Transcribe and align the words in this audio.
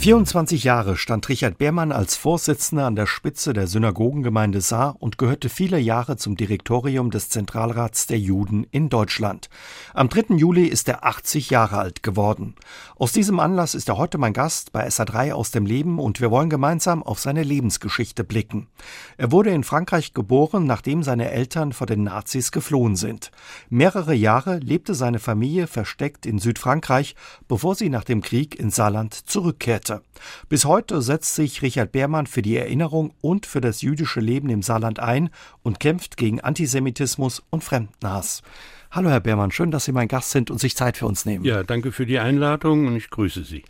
24 0.00 0.62
Jahre 0.62 0.96
stand 0.96 1.28
Richard 1.28 1.58
Beermann 1.58 1.90
als 1.90 2.16
Vorsitzender 2.16 2.86
an 2.86 2.94
der 2.94 3.06
Spitze 3.06 3.52
der 3.52 3.66
Synagogengemeinde 3.66 4.60
Saar 4.60 4.94
und 5.00 5.18
gehörte 5.18 5.48
viele 5.48 5.80
Jahre 5.80 6.16
zum 6.16 6.36
Direktorium 6.36 7.10
des 7.10 7.30
Zentralrats 7.30 8.06
der 8.06 8.20
Juden 8.20 8.64
in 8.70 8.90
Deutschland. 8.90 9.50
Am 9.94 10.08
3. 10.08 10.36
Juli 10.36 10.66
ist 10.66 10.88
er 10.88 11.04
80 11.04 11.50
Jahre 11.50 11.78
alt 11.78 12.04
geworden. 12.04 12.54
Aus 12.94 13.10
diesem 13.10 13.40
Anlass 13.40 13.74
ist 13.74 13.88
er 13.88 13.98
heute 13.98 14.18
mein 14.18 14.32
Gast 14.32 14.70
bei 14.70 14.86
SA3 14.86 15.32
aus 15.32 15.50
dem 15.50 15.66
Leben 15.66 15.98
und 15.98 16.20
wir 16.20 16.30
wollen 16.30 16.48
gemeinsam 16.48 17.02
auf 17.02 17.18
seine 17.18 17.42
Lebensgeschichte 17.42 18.22
blicken. 18.22 18.68
Er 19.16 19.32
wurde 19.32 19.50
in 19.50 19.64
Frankreich 19.64 20.14
geboren, 20.14 20.64
nachdem 20.64 21.02
seine 21.02 21.32
Eltern 21.32 21.72
vor 21.72 21.88
den 21.88 22.04
Nazis 22.04 22.52
geflohen 22.52 22.94
sind. 22.94 23.32
Mehrere 23.68 24.14
Jahre 24.14 24.58
lebte 24.58 24.94
seine 24.94 25.18
Familie 25.18 25.66
versteckt 25.66 26.24
in 26.24 26.38
Südfrankreich, 26.38 27.16
bevor 27.48 27.74
sie 27.74 27.90
nach 27.90 28.04
dem 28.04 28.22
Krieg 28.22 28.58
in 28.58 28.70
Saarland 28.70 29.12
zurückkehrte. 29.12 29.87
Geschichte. 29.88 30.02
Bis 30.48 30.64
heute 30.64 31.02
setzt 31.02 31.34
sich 31.34 31.62
Richard 31.62 31.92
Beermann 31.92 32.26
für 32.26 32.42
die 32.42 32.56
Erinnerung 32.56 33.12
und 33.20 33.46
für 33.46 33.60
das 33.60 33.82
jüdische 33.82 34.20
Leben 34.20 34.50
im 34.50 34.62
Saarland 34.62 35.00
ein 35.00 35.30
und 35.62 35.80
kämpft 35.80 36.16
gegen 36.16 36.40
Antisemitismus 36.40 37.42
und 37.50 37.64
Fremdenhass. 37.64 38.42
Hallo 38.90 39.10
Herr 39.10 39.20
Beermann, 39.20 39.50
schön, 39.50 39.70
dass 39.70 39.84
Sie 39.84 39.92
mein 39.92 40.08
Gast 40.08 40.30
sind 40.30 40.50
und 40.50 40.58
sich 40.58 40.74
Zeit 40.74 40.96
für 40.96 41.04
uns 41.04 41.26
nehmen. 41.26 41.44
Ja, 41.44 41.62
danke 41.62 41.92
für 41.92 42.06
die 42.06 42.18
Einladung 42.18 42.86
und 42.86 42.96
ich 42.96 43.10
grüße 43.10 43.44
Sie. 43.44 43.62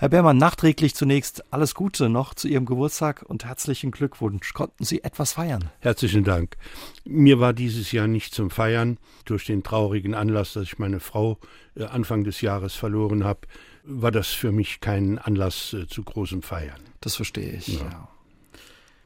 Herr 0.00 0.08
Beermann, 0.08 0.36
nachträglich 0.36 0.96
zunächst 0.96 1.44
alles 1.52 1.76
Gute 1.76 2.08
noch 2.08 2.34
zu 2.34 2.48
Ihrem 2.48 2.66
Geburtstag 2.66 3.22
und 3.22 3.44
herzlichen 3.44 3.92
Glückwunsch. 3.92 4.52
Konnten 4.52 4.84
Sie 4.84 5.04
etwas 5.04 5.34
feiern? 5.34 5.70
Herzlichen 5.78 6.24
Dank. 6.24 6.56
Mir 7.04 7.38
war 7.38 7.52
dieses 7.52 7.92
Jahr 7.92 8.08
nicht 8.08 8.34
zum 8.34 8.50
Feiern 8.50 8.98
durch 9.26 9.46
den 9.46 9.62
traurigen 9.62 10.12
Anlass, 10.12 10.54
dass 10.54 10.64
ich 10.64 10.78
meine 10.80 10.98
Frau 10.98 11.38
äh, 11.76 11.84
Anfang 11.84 12.24
des 12.24 12.40
Jahres 12.40 12.74
verloren 12.74 13.22
habe 13.22 13.42
war 13.84 14.10
das 14.10 14.28
für 14.28 14.52
mich 14.52 14.80
kein 14.80 15.18
Anlass 15.18 15.72
äh, 15.72 15.86
zu 15.86 16.02
großem 16.02 16.42
Feiern. 16.42 16.80
Das 17.00 17.16
verstehe 17.16 17.52
ich. 17.52 17.68
Ja. 17.78 17.84
Ja. 17.84 18.08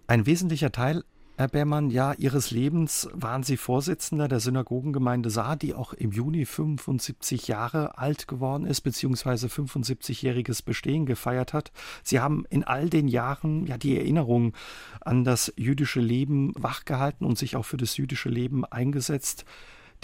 Ein 0.06 0.24
wesentlicher 0.24 0.72
Teil, 0.72 1.04
Herr 1.36 1.46
Beermann, 1.46 1.90
ja, 1.90 2.14
Ihres 2.14 2.50
Lebens 2.50 3.08
waren 3.12 3.44
Sie 3.44 3.56
Vorsitzender 3.56 4.26
der 4.26 4.40
Synagogengemeinde 4.40 5.30
Saar, 5.30 5.54
die 5.56 5.72
auch 5.72 5.92
im 5.92 6.10
Juni 6.10 6.44
75 6.44 7.46
Jahre 7.46 7.96
alt 7.96 8.26
geworden 8.26 8.66
ist, 8.66 8.80
beziehungsweise 8.80 9.46
75-jähriges 9.46 10.64
Bestehen 10.64 11.06
gefeiert 11.06 11.52
hat. 11.52 11.70
Sie 12.02 12.18
haben 12.18 12.44
in 12.50 12.64
all 12.64 12.90
den 12.90 13.06
Jahren 13.06 13.66
ja 13.66 13.78
die 13.78 13.96
Erinnerung 13.96 14.52
an 15.00 15.22
das 15.22 15.52
jüdische 15.56 16.00
Leben 16.00 16.52
wachgehalten 16.56 17.24
und 17.24 17.38
sich 17.38 17.54
auch 17.54 17.64
für 17.64 17.76
das 17.76 17.96
jüdische 17.96 18.30
Leben 18.30 18.64
eingesetzt. 18.64 19.44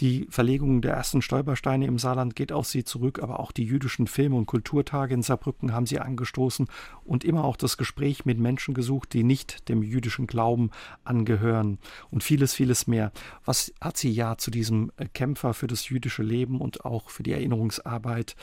Die 0.01 0.27
Verlegung 0.29 0.83
der 0.83 0.95
ersten 0.95 1.23
Stolpersteine 1.23 1.87
im 1.87 1.99
Saarland 1.99 2.35
geht 2.35 2.51
auf 2.51 2.67
sie 2.67 2.83
zurück, 2.83 3.23
aber 3.23 3.39
auch 3.39 3.53
die 3.53 3.65
jüdischen 3.65 4.09
Film- 4.09 4.35
und 4.35 4.47
Kulturtage 4.47 5.15
in 5.15 5.23
Saarbrücken 5.23 5.73
haben 5.73 5.87
sie 5.87 6.01
angestoßen 6.01 6.67
und 7.05 7.23
immer 7.23 7.45
auch 7.45 7.57
das 7.57 7.77
Gespräch 7.77 8.25
mit 8.25 8.39
Menschen 8.39 8.75
gesucht, 8.75 9.13
die 9.13 9.23
nicht 9.23 9.69
dem 9.69 9.83
jüdischen 9.83 10.27
Glauben 10.27 10.71
angehören 11.05 11.79
und 12.11 12.25
vieles, 12.25 12.55
vieles 12.55 12.89
mehr. 12.89 13.13
Was 13.45 13.73
hat 13.81 13.97
sie 13.97 14.11
ja 14.11 14.37
zu 14.37 14.51
diesem 14.51 14.91
Kämpfer 15.13 15.55
für 15.55 15.69
das 15.69 15.89
jüdische 15.89 16.25
Leben 16.25 16.61
und 16.61 16.85
auch 16.85 17.11
für 17.11 17.23
die 17.23 17.33
Erinnerungsarbeit 17.33 18.35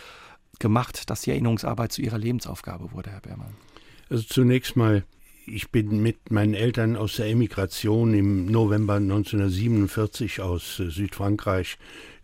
gemacht, 0.60 1.10
dass 1.10 1.22
die 1.22 1.32
Erinnerungsarbeit 1.32 1.92
zu 1.92 2.02
ihrer 2.02 2.18
Lebensaufgabe 2.18 2.94
wurde, 2.94 3.10
Herr 3.10 3.22
Beermann? 3.22 3.56
Also 4.10 4.24
zunächst 4.24 4.78
mal 4.78 5.04
ich 5.46 5.70
bin 5.70 6.02
mit 6.02 6.32
meinen 6.32 6.54
Eltern 6.54 6.96
aus 6.96 7.16
der 7.16 7.28
Emigration 7.28 8.14
im 8.14 8.46
November 8.46 8.96
1947 8.96 10.42
aus 10.42 10.80
äh, 10.80 10.90
Südfrankreich 10.90 11.78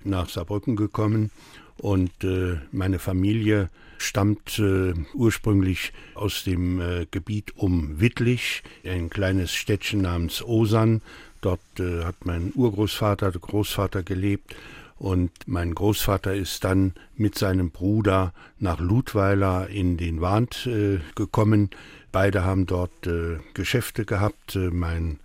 nach 0.04 0.30
Saarbrücken 0.30 0.76
gekommen 0.76 1.32
und 1.78 2.24
äh, 2.24 2.58
meine 2.72 3.00
Familie 3.00 3.70
stammt 3.98 4.60
äh, 4.60 4.94
ursprünglich 5.14 5.94
aus 6.14 6.44
dem 6.44 6.80
äh, 6.80 7.08
Gebiet 7.10 7.54
um 7.56 8.00
Wittlich, 8.00 8.64
ein 8.86 9.10
kleines 9.10 9.54
Städtchen 9.54 10.02
namens 10.02 10.44
Osan. 10.44 11.02
Dort 11.42 11.62
äh, 11.80 12.04
hat 12.04 12.26
mein 12.26 12.52
Urgroßvater, 12.56 13.32
der 13.32 13.42
Großvater 13.42 14.04
gelebt 14.04 14.56
und 15.00 15.32
mein 15.46 15.76
Großvater 15.76 16.34
ist 16.34 16.64
dann 16.64 16.94
mit 17.16 17.38
seinem 17.38 17.72
Bruder 17.72 18.34
nach 18.60 18.80
Ludweiler 18.80 19.68
in 19.70 19.98
den 19.98 20.22
Wand 20.22 20.66
äh, 20.66 21.00
gekommen. 21.16 21.70
Beide 22.12 22.44
haben 22.44 22.66
dort 22.66 23.06
äh, 23.06 23.38
Geschäfte 23.54 24.06
gehabt. 24.06 24.56
Äh, 24.56 24.70
mein 24.72 25.20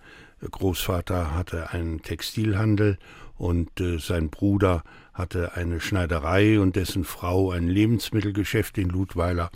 Großvater 0.49 1.33
hatte 1.35 1.71
einen 1.71 2.01
Textilhandel 2.01 2.97
und 3.37 3.79
äh, 3.79 3.97
sein 3.97 4.29
Bruder 4.29 4.83
hatte 5.13 5.55
eine 5.55 5.79
Schneiderei 5.79 6.59
und 6.59 6.75
dessen 6.75 7.03
Frau 7.03 7.51
ein 7.51 7.67
Lebensmittelgeschäft 7.67 8.77
in 8.77 8.89
Ludweiler. 8.89 9.51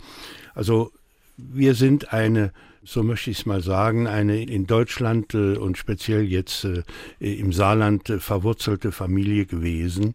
Also 0.54 0.92
wir 1.38 1.74
sind 1.74 2.12
eine, 2.12 2.52
so 2.84 3.02
möchte 3.02 3.30
ich 3.30 3.40
es 3.40 3.46
mal 3.46 3.62
sagen, 3.62 4.06
eine 4.06 4.42
in 4.42 4.66
Deutschland 4.66 5.34
äh, 5.34 5.56
und 5.56 5.78
speziell 5.78 6.24
jetzt 6.24 6.64
äh, 6.64 6.82
im 7.20 7.52
Saarland 7.52 8.10
äh, 8.10 8.18
verwurzelte 8.18 8.92
Familie 8.92 9.46
gewesen. 9.46 10.14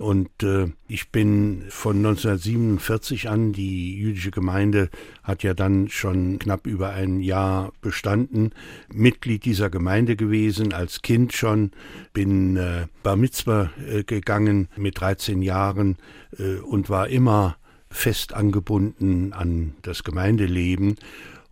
Und 0.00 0.42
äh, 0.42 0.68
ich 0.88 1.10
bin 1.10 1.64
von 1.68 1.98
1947 1.98 3.28
an, 3.28 3.52
die 3.52 3.98
jüdische 3.98 4.30
Gemeinde 4.30 4.88
hat 5.22 5.42
ja 5.42 5.52
dann 5.52 5.90
schon 5.90 6.38
knapp 6.38 6.66
über 6.66 6.88
ein 6.88 7.20
Jahr 7.20 7.70
bestanden, 7.82 8.52
Mitglied 8.90 9.44
dieser 9.44 9.68
Gemeinde 9.68 10.16
gewesen, 10.16 10.72
als 10.72 11.02
Kind 11.02 11.34
schon, 11.34 11.72
bin 12.14 12.56
äh, 12.56 12.86
Bar 13.02 13.16
Mitzvah 13.16 13.72
äh, 13.86 14.02
gegangen 14.02 14.68
mit 14.74 14.98
13 14.98 15.42
Jahren 15.42 15.98
äh, 16.38 16.54
und 16.60 16.88
war 16.88 17.08
immer 17.08 17.58
fest 17.90 18.32
angebunden 18.32 19.32
an 19.32 19.74
das 19.82 20.04
Gemeindeleben 20.04 20.96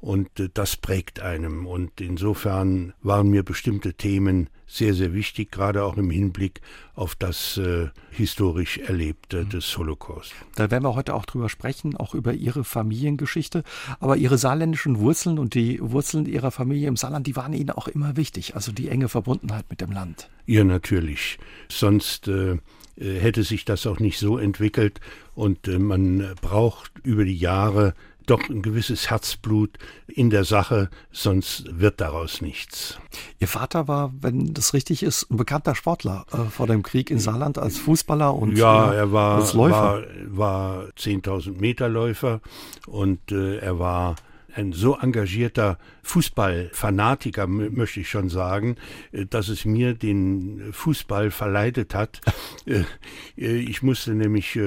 und 0.01 0.39
äh, 0.39 0.49
das 0.53 0.77
prägt 0.77 1.21
einem. 1.21 1.67
Und 1.67 2.01
insofern 2.01 2.93
waren 3.03 3.29
mir 3.29 3.43
bestimmte 3.43 3.95
Themen 3.95 4.49
sehr, 4.67 4.95
sehr 4.95 5.15
wichtig, 5.15 5.51
gerade 5.51 5.83
auch 5.83 5.97
im 5.97 6.11
Hinblick 6.11 6.61
auf 6.95 7.15
das 7.15 7.57
äh, 7.57 7.89
historisch 8.11 8.79
Erlebte 8.79 9.45
mhm. 9.45 9.49
des 9.49 9.79
Holocaust. 9.79 10.33
Da 10.55 10.71
werden 10.71 10.85
wir 10.85 10.95
heute 10.95 11.15
auch 11.15 11.25
drüber 11.25 11.49
sprechen, 11.49 11.97
auch 11.97 12.15
über 12.15 12.35
Ihre 12.35 12.65
Familiengeschichte. 12.65 13.65
Aber 13.99 14.17
Ihre 14.17 14.39
saarländischen 14.39 14.99
Wurzeln 14.99 15.39
und 15.39 15.55
die 15.55 15.81
Wurzeln 15.81 16.27
Ihrer 16.27 16.51
Familie 16.51 16.89
im 16.89 16.97
Saarland, 16.97 17.27
die 17.27 17.35
waren 17.35 17.53
Ihnen 17.53 17.71
auch 17.71 17.89
immer 17.89 18.17
wichtig, 18.17 18.55
also 18.55 18.73
die 18.73 18.89
enge 18.89 19.09
Verbundenheit 19.09 19.65
mit 19.71 19.81
dem 19.81 19.91
Land. 19.91 20.29
Ja, 20.47 20.65
natürlich. 20.65 21.39
Sonst 21.69 22.29
äh, 22.29 22.53
äh 22.53 22.59
hätte 23.01 23.43
sich 23.43 23.65
das 23.65 23.87
auch 23.87 24.01
nicht 24.01 24.19
so 24.19 24.39
entwickelt 24.39 25.01
und 25.35 25.69
äh, 25.69 25.79
man 25.79 26.35
braucht 26.41 26.93
über 27.03 27.25
die 27.25 27.37
Jahre 27.37 27.95
doch 28.29 28.49
ein 28.49 28.63
gewisses 28.63 29.11
Herzblut 29.11 29.79
in 30.07 30.31
der 30.31 30.45
Sache, 30.45 30.91
sonst 31.11 31.65
wird 31.81 32.01
daraus 32.01 32.41
nichts. 32.43 32.99
Ihr 33.39 33.49
Vater 33.49 33.89
war, 33.89 34.13
wenn 34.21 34.53
das 34.53 34.75
richtig 34.75 35.03
ist, 35.03 35.31
ein 35.31 35.37
bekannter 35.37 35.75
Sportler 35.75 36.27
äh, 36.33 36.51
vor 36.51 36.67
dem 36.67 36.83
Krieg 36.83 37.11
in 37.11 37.19
Saarland 37.19 37.59
als 37.59 37.79
Fußballer 37.79 38.35
und 38.35 38.57
ja, 38.57 38.93
äh, 38.93 38.97
er 38.97 39.13
war, 39.13 39.37
als 39.37 39.55
Läufer. 39.55 40.03
war, 40.27 40.83
war 40.83 40.85
10.000 40.99 41.59
Meter 41.59 41.89
Läufer 41.89 42.41
und 42.87 43.33
äh, 43.33 43.59
er 43.59 43.79
war 43.79 44.17
ein 44.55 44.73
so 44.73 44.97
engagierter 44.97 45.79
Fußballfanatiker, 46.03 47.47
möchte 47.47 48.01
ich 48.01 48.09
schon 48.09 48.29
sagen, 48.29 48.77
äh, 49.13 49.27
dass 49.27 49.49
es 49.49 49.65
mir 49.65 49.95
den 49.95 50.73
Fußball 50.73 51.31
verleitet 51.31 51.95
hat. 51.95 52.21
Äh, 52.67 52.85
äh, 53.37 53.57
ich 53.57 53.83
musste 53.83 54.15
nämlich 54.15 54.59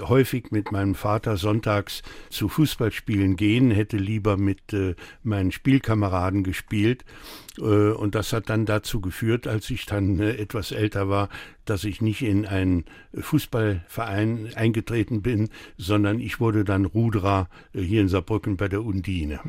häufig 0.00 0.50
mit 0.50 0.70
meinem 0.70 0.94
Vater 0.94 1.36
sonntags 1.36 2.02
zu 2.30 2.48
Fußballspielen 2.48 3.36
gehen, 3.36 3.70
hätte 3.70 3.96
lieber 3.96 4.36
mit 4.36 4.60
meinen 5.22 5.50
Spielkameraden 5.50 6.44
gespielt. 6.44 7.04
Und 7.60 8.14
das 8.14 8.32
hat 8.32 8.48
dann 8.48 8.66
dazu 8.66 9.00
geführt, 9.00 9.46
als 9.46 9.68
ich 9.70 9.86
dann 9.86 10.20
etwas 10.20 10.72
älter 10.72 11.08
war, 11.08 11.28
dass 11.64 11.84
ich 11.84 12.00
nicht 12.00 12.22
in 12.22 12.46
einen 12.46 12.84
Fußballverein 13.14 14.50
eingetreten 14.54 15.22
bin, 15.22 15.50
sondern 15.76 16.20
ich 16.20 16.40
wurde 16.40 16.64
dann 16.64 16.84
Ruderer 16.84 17.48
hier 17.72 18.00
in 18.00 18.08
Saarbrücken 18.08 18.56
bei 18.56 18.68
der 18.68 18.84
Undine. 18.84 19.40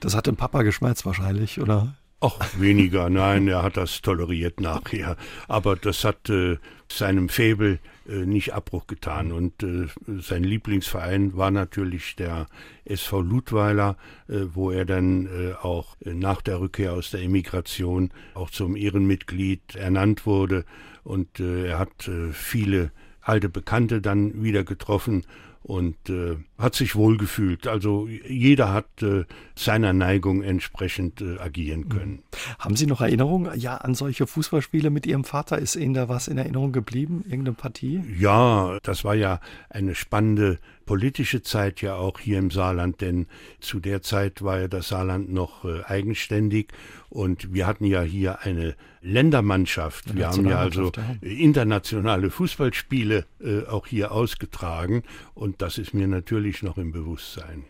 Das 0.00 0.14
hat 0.14 0.26
dem 0.26 0.36
Papa 0.36 0.62
geschmerzt 0.62 1.06
wahrscheinlich, 1.06 1.60
oder? 1.60 1.96
Ach, 2.20 2.38
weniger, 2.58 3.08
nein, 3.08 3.48
er 3.48 3.62
hat 3.62 3.78
das 3.78 4.02
toleriert 4.02 4.60
nachher. 4.60 5.16
Aber 5.48 5.74
das 5.74 6.04
hat 6.04 6.28
äh, 6.28 6.58
seinem 6.88 7.30
Faible 7.30 7.74
äh, 7.74 7.78
nicht 8.06 8.54
Abbruch 8.54 8.86
getan. 8.86 9.32
Und 9.32 9.62
äh, 9.62 9.86
sein 10.20 10.44
Lieblingsverein 10.44 11.36
war 11.36 11.50
natürlich 11.50 12.16
der 12.16 12.46
SV 12.84 13.20
Ludweiler, 13.20 13.96
äh, 14.28 14.46
wo 14.52 14.70
er 14.70 14.84
dann 14.84 15.26
äh, 15.26 15.52
auch 15.54 15.96
äh, 16.04 16.14
nach 16.14 16.42
der 16.42 16.60
Rückkehr 16.60 16.92
aus 16.92 17.10
der 17.10 17.22
Emigration 17.22 18.10
auch 18.34 18.50
zum 18.50 18.76
Ehrenmitglied 18.76 19.76
ernannt 19.76 20.26
wurde. 20.26 20.64
Und 21.02 21.40
er 21.40 21.78
hat 21.78 22.10
viele 22.30 22.92
alte 23.22 23.48
Bekannte 23.48 24.02
dann 24.02 24.42
wieder 24.42 24.64
getroffen 24.64 25.24
und 25.62 26.08
äh, 26.08 26.36
hat 26.58 26.74
sich 26.74 26.96
wohlgefühlt. 26.96 27.66
Also 27.66 28.08
jeder 28.08 28.72
hat 28.72 29.02
äh, 29.02 29.24
seiner 29.54 29.92
Neigung 29.92 30.42
entsprechend 30.42 31.20
äh, 31.20 31.38
agieren 31.38 31.88
können. 31.88 32.22
Haben 32.58 32.76
Sie 32.76 32.86
noch 32.86 33.00
Erinnerungen 33.00 33.58
ja, 33.58 33.76
an 33.76 33.94
solche 33.94 34.26
Fußballspiele 34.26 34.90
mit 34.90 35.06
Ihrem 35.06 35.24
Vater? 35.24 35.58
Ist 35.58 35.76
Ihnen 35.76 35.94
da 35.94 36.08
was 36.08 36.28
in 36.28 36.38
Erinnerung 36.38 36.72
geblieben? 36.72 37.24
Irgendeine 37.24 37.54
Partie? 37.54 38.02
Ja, 38.18 38.78
das 38.82 39.04
war 39.04 39.14
ja 39.14 39.40
eine 39.68 39.94
spannende 39.94 40.58
politische 40.90 41.40
Zeit 41.42 41.82
ja 41.82 41.94
auch 41.94 42.18
hier 42.18 42.38
im 42.40 42.50
Saarland, 42.50 43.00
denn 43.00 43.26
zu 43.60 43.78
der 43.78 44.02
Zeit 44.02 44.42
war 44.42 44.58
ja 44.58 44.66
das 44.66 44.88
Saarland 44.88 45.32
noch 45.32 45.64
äh, 45.64 45.84
eigenständig 45.84 46.72
und 47.10 47.54
wir 47.54 47.68
hatten 47.68 47.84
ja 47.84 48.02
hier 48.02 48.40
eine 48.40 48.74
Ländermannschaft. 49.02 50.14
Wir 50.16 50.28
haben 50.28 50.48
ja 50.48 50.58
also 50.58 50.90
internationale 51.20 52.30
Fußballspiele 52.30 53.24
äh, 53.40 53.66
auch 53.66 53.86
hier 53.86 54.12
ausgetragen 54.12 55.04
und 55.34 55.49
das 55.58 55.78
ist 55.78 55.94
mir 55.94 56.08
natürlich 56.08 56.62
noch 56.62 56.78
im 56.78 56.92
Bewusstsein. 56.92 57.64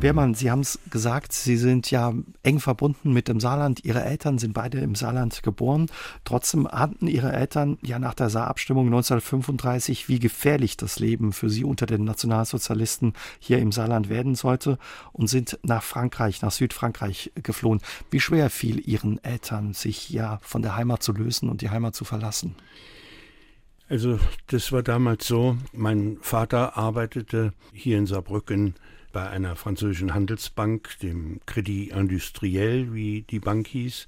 Beermann, 0.00 0.32
Sie 0.32 0.50
haben 0.50 0.60
es 0.60 0.78
gesagt, 0.88 1.34
Sie 1.34 1.58
sind 1.58 1.90
ja 1.90 2.14
eng 2.42 2.58
verbunden 2.58 3.12
mit 3.12 3.28
dem 3.28 3.38
Saarland. 3.38 3.84
Ihre 3.84 4.02
Eltern 4.02 4.38
sind 4.38 4.54
beide 4.54 4.78
im 4.80 4.94
Saarland 4.94 5.42
geboren. 5.42 5.90
Trotzdem 6.24 6.66
ahnten 6.66 7.06
Ihre 7.06 7.32
Eltern 7.32 7.76
ja 7.82 7.98
nach 7.98 8.14
der 8.14 8.30
Saarabstimmung 8.30 8.86
1935, 8.86 10.08
wie 10.08 10.18
gefährlich 10.18 10.78
das 10.78 10.98
Leben 10.98 11.34
für 11.34 11.50
sie 11.50 11.64
unter 11.64 11.84
den 11.84 12.04
Nationalsozialisten 12.04 13.12
hier 13.40 13.58
im 13.58 13.72
Saarland 13.72 14.08
werden 14.08 14.36
sollte 14.36 14.78
und 15.12 15.26
sind 15.26 15.58
nach 15.64 15.82
Frankreich, 15.82 16.40
nach 16.40 16.52
Südfrankreich 16.52 17.32
geflohen. 17.34 17.82
Wie 18.10 18.20
schwer 18.20 18.48
fiel 18.48 18.80
Ihren 18.80 19.22
Eltern, 19.22 19.74
sich 19.74 20.08
ja 20.08 20.38
von 20.40 20.62
der 20.62 20.76
Heimat 20.76 21.02
zu 21.02 21.12
lösen 21.12 21.50
und 21.50 21.60
die 21.60 21.68
Heimat 21.68 21.94
zu 21.94 22.06
verlassen? 22.06 22.54
Also 23.90 24.20
das 24.46 24.70
war 24.70 24.84
damals 24.84 25.26
so, 25.26 25.56
mein 25.72 26.18
Vater 26.20 26.76
arbeitete 26.76 27.52
hier 27.72 27.98
in 27.98 28.06
Saarbrücken 28.06 28.76
bei 29.12 29.28
einer 29.28 29.56
französischen 29.56 30.14
Handelsbank, 30.14 30.96
dem 31.02 31.40
Crédit 31.44 31.90
Industriel, 31.90 32.94
wie 32.94 33.22
die 33.22 33.40
Bank 33.40 33.66
hieß. 33.66 34.06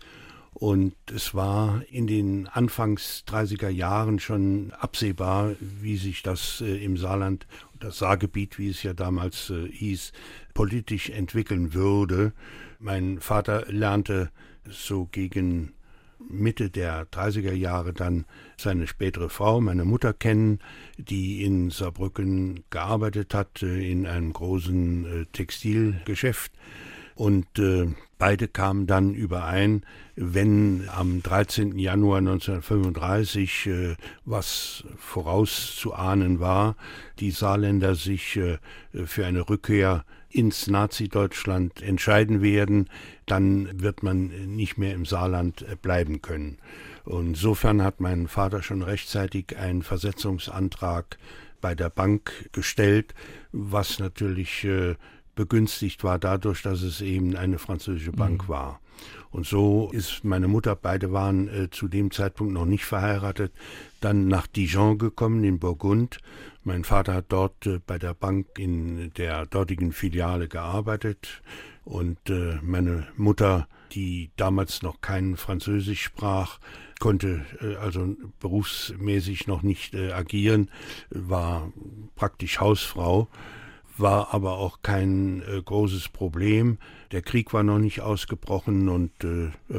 Und 0.55 0.95
es 1.13 1.35
war 1.35 1.83
in 1.91 2.07
den 2.07 2.47
Anfangs 2.47 3.25
30er 3.27 3.71
Jahren 3.71 4.21
schon 4.21 4.71
absehbar, 4.79 5.57
wie 5.59 5.97
sich 5.97 6.23
das 6.23 6.61
äh, 6.61 6.85
im 6.85 6.97
Saarland, 6.97 7.49
das 7.81 7.99
Saargebiet, 7.99 8.61
wie 8.61 8.69
es 8.69 8.85
ja 8.85 8.95
damals 8.95 9.51
äh, 9.51 9.67
hieß, 9.67 10.13
politisch 10.55 11.11
entwickeln 11.11 11.75
würde. 11.75 12.33
Mein 12.79 13.21
Vater 13.21 13.65
lernte 13.69 14.31
so 14.71 15.07
gegen 15.11 15.73
Mitte 16.29 16.71
der 16.71 17.07
30er 17.11 17.53
Jahre 17.53 17.93
dann 17.93 18.25
seine 18.57 18.87
spätere 18.87 19.29
Frau, 19.29 19.61
meine 19.61 19.85
Mutter 19.85 20.13
kennen, 20.13 20.61
die 20.99 21.45
in 21.45 21.71
Saarbrücken 21.71 22.65
gearbeitet 22.71 23.35
hat, 23.35 23.63
in 23.63 24.07
einem 24.07 24.33
großen 24.33 25.23
äh, 25.23 25.27
Textilgeschäft. 25.33 26.53
Und 27.15 27.59
äh, 27.59 27.89
beide 28.19 28.49
kamen 28.49 28.87
dann 28.87 29.15
überein, 29.15 29.85
wenn 30.17 30.89
am 30.89 31.23
13. 31.23 31.79
Januar 31.79 32.19
1935, 32.19 33.67
äh, 33.67 33.97
was 34.25 34.85
vorauszuahnen 34.97 36.41
war, 36.41 36.77
die 37.19 37.31
Saarländer 37.31 37.95
sich 37.95 38.37
äh, 38.37 38.59
für 39.05 39.27
eine 39.27 39.49
Rückkehr 39.49 40.05
ins 40.33 40.67
Nazi-Deutschland 40.67 41.83
entscheiden 41.83 42.43
werden, 42.43 42.89
dann 43.27 43.81
wird 43.81 44.03
man 44.03 44.29
nicht 44.55 44.79
mehr 44.79 44.95
im 44.95 45.05
Saarland 45.05 45.63
äh, 45.63 45.77
bleiben 45.77 46.23
können. 46.23 46.59
Und 47.05 47.29
insofern 47.29 47.83
hat 47.83 48.01
mein 48.01 48.29
Vater 48.29 48.63
schon 48.63 48.83
rechtzeitig 48.83 49.57
einen 49.57 49.83
Versetzungsantrag 49.83 51.19
bei 51.61 51.75
der 51.75 51.91
Bank 51.91 52.51
gestellt, 52.53 53.15
was 53.53 53.99
natürlich 53.99 54.65
äh, 54.65 54.97
begünstigt 55.35 56.05
war 56.05 56.19
dadurch, 56.19 56.63
dass 56.63 56.83
es 56.83 57.01
eben 57.01 57.37
eine 57.37 57.59
französische 57.59 58.13
Bank 58.13 58.45
mhm. 58.45 58.49
war. 58.49 58.81
Und 59.31 59.47
so 59.47 59.91
ist 59.93 60.25
meine 60.25 60.47
Mutter, 60.47 60.77
beide 60.77 61.13
waren 61.13 61.49
äh, 61.49 61.71
zu 61.71 61.89
dem 61.89 62.11
Zeitpunkt 62.11 62.53
noch 62.53 62.67
nicht 62.67 62.85
verheiratet, 62.85 63.53
dann 64.01 64.29
nach 64.29 64.47
Dijon 64.47 64.99
gekommen 64.99 65.43
in 65.45 65.59
Burgund. 65.59 66.19
Mein 66.65 66.85
Vater 66.85 67.15
hat 67.15 67.27
dort 67.29 67.67
äh, 67.67 67.81
bei 67.85 67.99
der 67.99 68.15
Bank 68.15 68.57
in 68.57 69.13
der 69.15 69.47
dortigen 69.47 69.91
Filiale 69.93 70.47
gearbeitet 70.47 71.43
und 71.85 72.31
äh, 72.31 72.59
meine 72.63 73.09
Mutter, 73.17 73.67
die 73.91 74.31
damals 74.37 74.83
noch 74.83 75.01
kein 75.01 75.37
Französisch 75.37 76.03
sprach, 76.03 76.61
konnte 77.01 77.45
äh, 77.61 77.75
also 77.77 78.15
berufsmäßig 78.39 79.49
noch 79.49 79.63
nicht 79.63 79.97
agieren, 79.97 80.71
war 81.11 81.73
praktisch 82.15 82.61
Hausfrau 82.61 83.29
war 83.99 84.33
aber 84.33 84.57
auch 84.57 84.81
kein 84.83 85.43
großes 85.67 86.09
Problem. 86.09 86.79
Der 87.13 87.21
Krieg 87.21 87.53
war 87.53 87.63
noch 87.63 87.79
nicht 87.79 88.01
ausgebrochen 88.01 88.89
und 88.89 89.13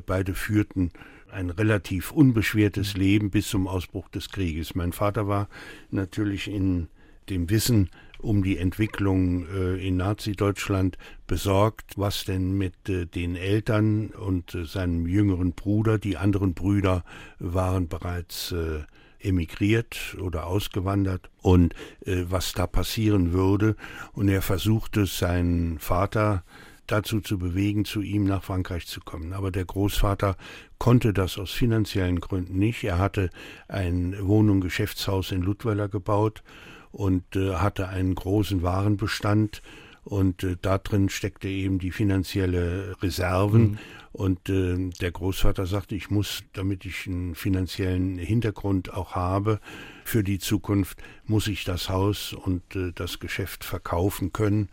beide 0.05 0.35
führten 0.35 0.91
ein 1.33 1.49
relativ 1.49 2.11
unbeschwertes 2.11 2.95
Leben 2.95 3.29
bis 3.29 3.49
zum 3.49 3.67
Ausbruch 3.67 4.09
des 4.09 4.29
Krieges. 4.29 4.75
Mein 4.75 4.93
Vater 4.93 5.27
war 5.27 5.49
natürlich 5.91 6.49
in 6.49 6.87
dem 7.29 7.49
Wissen 7.49 7.89
um 8.19 8.43
die 8.43 8.57
Entwicklung 8.57 9.45
äh, 9.47 9.85
in 9.85 9.97
Nazi-Deutschland 9.97 10.97
besorgt, 11.27 11.97
was 11.97 12.23
denn 12.23 12.57
mit 12.57 12.87
äh, 12.87 13.05
den 13.05 13.35
Eltern 13.35 14.07
und 14.09 14.55
äh, 14.55 14.65
seinem 14.65 15.07
jüngeren 15.07 15.51
Bruder, 15.53 15.99
die 15.99 16.15
anderen 16.15 16.53
Brüder 16.53 17.03
waren 17.39 17.89
bereits 17.89 18.53
äh, 18.53 18.83
emigriert 19.19 20.15
oder 20.21 20.47
ausgewandert 20.47 21.29
und 21.41 21.73
äh, 22.05 22.23
was 22.29 22.53
da 22.53 22.67
passieren 22.67 23.33
würde. 23.33 23.75
Und 24.13 24.29
er 24.29 24.41
versuchte 24.41 25.05
seinen 25.05 25.79
Vater 25.79 26.43
dazu 26.87 27.21
zu 27.21 27.37
bewegen, 27.37 27.85
zu 27.85 28.01
ihm 28.01 28.25
nach 28.25 28.43
Frankreich 28.43 28.87
zu 28.87 29.01
kommen. 29.01 29.33
Aber 29.33 29.51
der 29.51 29.65
Großvater 29.65 30.37
konnte 30.77 31.13
das 31.13 31.37
aus 31.37 31.51
finanziellen 31.51 32.19
Gründen 32.19 32.57
nicht. 32.57 32.83
Er 32.83 32.97
hatte 32.99 33.29
ein 33.67 34.15
Wohnung, 34.19 34.61
Geschäftshaus 34.61 35.31
in 35.31 35.41
Ludweiler 35.41 35.87
gebaut 35.87 36.43
und 36.91 37.35
äh, 37.35 37.55
hatte 37.55 37.89
einen 37.89 38.15
großen 38.15 38.61
Warenbestand 38.61 39.61
und 40.03 40.43
äh, 40.43 40.57
da 40.61 40.77
drin 40.77 41.09
steckte 41.09 41.47
eben 41.47 41.79
die 41.79 41.91
finanzielle 41.91 42.95
Reserven. 43.01 43.61
Mhm. 43.61 43.77
Und 44.11 44.49
äh, 44.49 44.89
der 45.01 45.11
Großvater 45.11 45.65
sagte, 45.65 45.95
ich 45.95 46.11
muss, 46.11 46.43
damit 46.53 46.85
ich 46.85 47.07
einen 47.07 47.33
finanziellen 47.33 48.17
Hintergrund 48.17 48.93
auch 48.93 49.15
habe 49.15 49.59
für 50.03 50.23
die 50.23 50.37
Zukunft, 50.37 51.01
muss 51.25 51.47
ich 51.47 51.63
das 51.63 51.89
Haus 51.89 52.33
und 52.33 52.75
äh, 52.75 52.91
das 52.93 53.19
Geschäft 53.19 53.63
verkaufen 53.63 54.31
können 54.31 54.69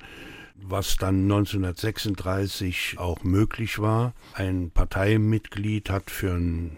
was 0.63 0.97
dann 0.97 1.23
1936 1.23 2.97
auch 2.99 3.23
möglich 3.25 3.79
war. 3.79 4.15
Ein 4.35 4.71
Parteimitglied 4.71 5.91
hat 5.91 6.11
für 6.11 6.33
ein 6.33 6.77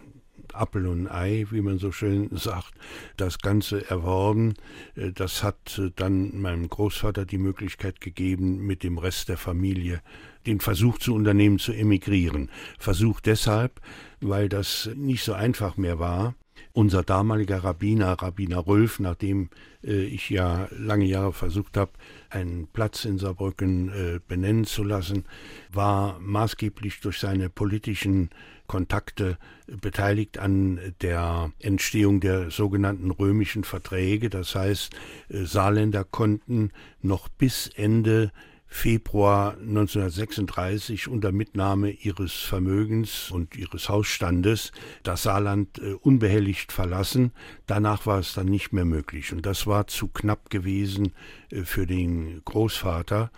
Appel 0.55 0.87
und 0.87 1.08
Ei, 1.08 1.46
wie 1.50 1.61
man 1.61 1.79
so 1.79 1.93
schön 1.93 2.29
sagt, 2.32 2.72
das 3.17 3.39
Ganze 3.39 3.89
erworben. 3.91 4.55
Äh, 4.94 5.12
das 5.12 5.43
hat 5.43 5.79
äh, 5.79 5.91
dann 5.96 6.41
meinem 6.41 6.69
Großvater 6.69 7.24
die 7.24 7.39
Möglichkeit 7.39 8.01
gegeben, 8.01 8.67
mit 8.67 8.82
dem 8.82 8.98
Rest 8.98 9.29
der 9.29 9.39
Familie 9.39 10.03
den 10.46 10.60
Versuch 10.60 10.98
zu 10.98 11.15
unternehmen, 11.15 11.58
zu 11.58 11.72
emigrieren. 11.72 12.51
Versuch 12.79 13.20
deshalb, 13.20 13.81
weil 14.20 14.48
das 14.48 14.91
nicht 14.94 15.24
so 15.24 15.32
einfach 15.32 15.77
mehr 15.77 15.98
war. 15.98 16.34
Unser 16.72 17.03
damaliger 17.03 17.62
Rabbiner, 17.65 18.12
Rabbiner 18.12 18.67
Rölf, 18.67 18.98
nachdem 18.98 19.51
äh, 19.84 20.05
ich 20.05 20.31
ja 20.31 20.69
lange 20.70 21.05
Jahre 21.05 21.32
versucht 21.32 21.77
habe, 21.77 21.93
einen 22.32 22.67
Platz 22.67 23.05
in 23.05 23.19
Saarbrücken 23.19 23.89
äh, 23.89 24.20
benennen 24.27 24.65
zu 24.65 24.82
lassen, 24.82 25.24
war 25.72 26.19
maßgeblich 26.20 27.01
durch 27.01 27.19
seine 27.19 27.48
politischen 27.48 28.31
Kontakte 28.67 29.39
beteiligt 29.67 30.39
an 30.39 30.81
der 31.03 31.53
Entstehung 31.58 32.20
der 32.20 32.51
sogenannten 32.51 33.10
römischen 33.10 33.65
Verträge. 33.65 34.31
Das 34.31 34.55
heißt, 34.55 34.94
äh, 35.29 35.44
Saarländer 35.44 36.05
konnten 36.05 36.70
noch 37.01 37.29
bis 37.29 37.70
Ende 37.74 38.32
Februar 38.74 39.52
1936 39.58 41.06
unter 41.06 41.31
Mitnahme 41.31 41.91
ihres 41.91 42.32
Vermögens 42.32 43.31
und 43.31 43.55
ihres 43.55 43.91
Hausstandes 43.91 44.72
das 45.02 45.24
Saarland 45.24 45.79
äh, 45.79 45.93
unbehelligt 45.93 46.72
verlassen. 46.72 47.32
Danach 47.67 48.06
war 48.06 48.19
es 48.19 48.32
dann 48.32 48.46
nicht 48.46 48.72
mehr 48.72 48.86
möglich. 48.86 49.34
Und 49.34 49.44
das 49.44 49.67
war 49.67 49.88
zu 49.88 50.08
knapp 50.08 50.48
gewesen 50.48 51.12
äh, 51.50 51.64
für 51.64 51.86
den 51.86 52.41
Großvater. 52.46 53.31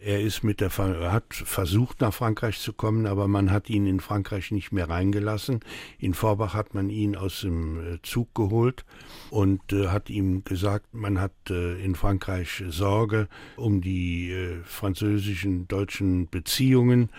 Er 0.00 0.20
ist 0.20 0.44
mit 0.44 0.60
der, 0.60 0.70
er 0.78 1.12
hat 1.12 1.34
versucht 1.34 2.00
nach 2.00 2.14
Frankreich 2.14 2.60
zu 2.60 2.72
kommen, 2.72 3.06
aber 3.06 3.26
man 3.26 3.50
hat 3.50 3.68
ihn 3.68 3.86
in 3.86 4.00
Frankreich 4.00 4.52
nicht 4.52 4.70
mehr 4.70 4.88
reingelassen. 4.88 5.60
In 5.98 6.14
Vorbach 6.14 6.54
hat 6.54 6.74
man 6.74 6.88
ihn 6.88 7.16
aus 7.16 7.40
dem 7.40 7.94
äh, 7.94 8.02
Zug 8.02 8.34
geholt 8.34 8.84
und 9.30 9.72
äh, 9.72 9.88
hat 9.88 10.08
ihm 10.08 10.44
gesagt, 10.44 10.94
man 10.94 11.20
hat 11.20 11.32
äh, 11.50 11.82
in 11.82 11.96
Frankreich 11.96 12.62
Sorge 12.68 13.28
um 13.56 13.80
die 13.80 14.34
französischen 14.64 15.66
deutschen 15.68 16.28
Beziehungen 16.28 17.10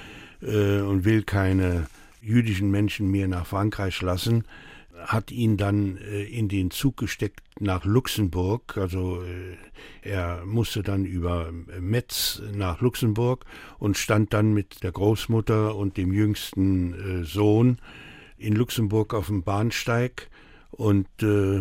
und 0.41 1.03
will 1.03 1.23
keine 1.23 1.87
jüdischen 2.21 2.71
Menschen 2.71 3.11
mehr 3.11 3.27
nach 3.27 3.45
Frankreich 3.45 4.01
lassen. 4.01 4.45
Hat 5.05 5.31
ihn 5.31 5.57
dann 5.57 5.97
äh, 5.97 6.23
in 6.23 6.47
den 6.49 6.71
Zug 6.71 6.97
gesteckt 6.97 7.41
nach 7.59 7.85
Luxemburg. 7.85 8.77
Also 8.77 9.21
äh, 9.23 9.57
er 10.01 10.45
musste 10.45 10.83
dann 10.83 11.05
über 11.05 11.51
Metz 11.79 12.41
nach 12.53 12.81
Luxemburg 12.81 13.45
und 13.77 13.97
stand 13.97 14.33
dann 14.33 14.53
mit 14.53 14.83
der 14.83 14.91
Großmutter 14.91 15.75
und 15.75 15.97
dem 15.97 16.13
jüngsten 16.13 17.21
äh, 17.21 17.23
Sohn 17.23 17.77
in 18.37 18.55
Luxemburg 18.55 19.13
auf 19.13 19.27
dem 19.27 19.43
Bahnsteig. 19.43 20.29
Und 20.71 21.07
äh, 21.21 21.59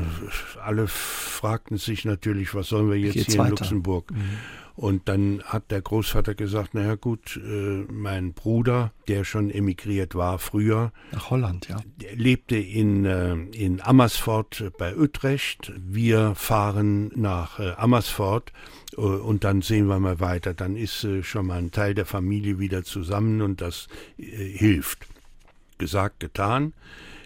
alle 0.62 0.86
fragten 0.86 1.78
sich 1.78 2.04
natürlich, 2.04 2.54
was 2.54 2.68
sollen 2.68 2.90
wir 2.90 2.98
jetzt 2.98 3.14
Geht's 3.14 3.26
hier 3.32 3.36
in 3.36 3.40
weiter? 3.40 3.50
Luxemburg? 3.50 4.10
Mhm. 4.12 4.38
Und 4.78 5.08
dann 5.08 5.42
hat 5.42 5.72
der 5.72 5.82
Großvater 5.82 6.36
gesagt, 6.36 6.74
naja 6.74 6.94
gut, 6.94 7.36
äh, 7.36 7.84
mein 7.90 8.32
Bruder, 8.32 8.92
der 9.08 9.24
schon 9.24 9.50
emigriert 9.50 10.14
war 10.14 10.38
früher. 10.38 10.92
Nach 11.10 11.30
Holland, 11.30 11.68
ja. 11.68 11.78
lebte 12.14 12.56
in, 12.56 13.04
äh, 13.04 13.34
in 13.34 13.80
Amersfoort 13.80 14.70
bei 14.78 14.96
Utrecht. 14.96 15.72
Wir 15.76 16.36
fahren 16.36 17.10
nach 17.16 17.58
äh, 17.58 17.72
Amersfoort 17.72 18.52
äh, 18.96 19.00
und 19.00 19.42
dann 19.42 19.62
sehen 19.62 19.88
wir 19.88 19.98
mal 19.98 20.20
weiter. 20.20 20.54
Dann 20.54 20.76
ist 20.76 21.02
äh, 21.02 21.24
schon 21.24 21.48
mal 21.48 21.58
ein 21.58 21.72
Teil 21.72 21.94
der 21.94 22.06
Familie 22.06 22.60
wieder 22.60 22.84
zusammen 22.84 23.42
und 23.42 23.60
das 23.60 23.88
äh, 24.16 24.22
hilft. 24.22 25.08
Gesagt, 25.78 26.20
getan. 26.20 26.72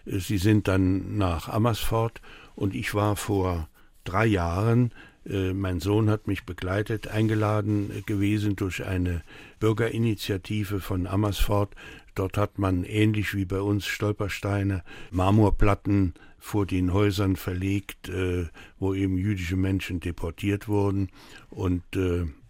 Sie 0.07 0.39
sind 0.39 0.69
dann 0.69 1.19
nach 1.19 1.51
Amersfoort 1.51 2.23
und 2.55 2.75
ich 2.75 2.95
war 2.95 3.15
vor 3.15 3.69
drei 4.05 4.25
Jahren 4.25 4.91
äh, 5.29 5.53
mein 5.53 5.81
Sohn 5.81 6.11
hat 6.11 6.27
mich 6.27 6.45
begleitet, 6.45 7.09
eingeladen 7.09 7.91
äh, 7.91 8.03
gewesen 8.03 8.57
durch 8.57 8.85
eine 8.85 9.23
Bürgerinitiative 9.61 10.81
von 10.81 11.07
Amersfoort. 11.07 11.75
Dort 12.15 12.37
hat 12.37 12.59
man 12.59 12.85
ähnlich 12.85 13.35
wie 13.35 13.45
bei 13.45 13.61
uns 13.61 13.87
Stolpersteine, 13.87 14.83
Marmorplatten 15.11 16.15
vor 16.39 16.67
den 16.67 16.93
Häusern 16.93 17.37
verlegt, 17.37 18.09
äh, 18.09 18.47
wo 18.79 18.95
eben 18.95 19.17
jüdische 19.17 19.57
Menschen 19.57 20.01
deportiert 20.01 20.67
wurden. 20.67 21.09
Und 21.51 21.83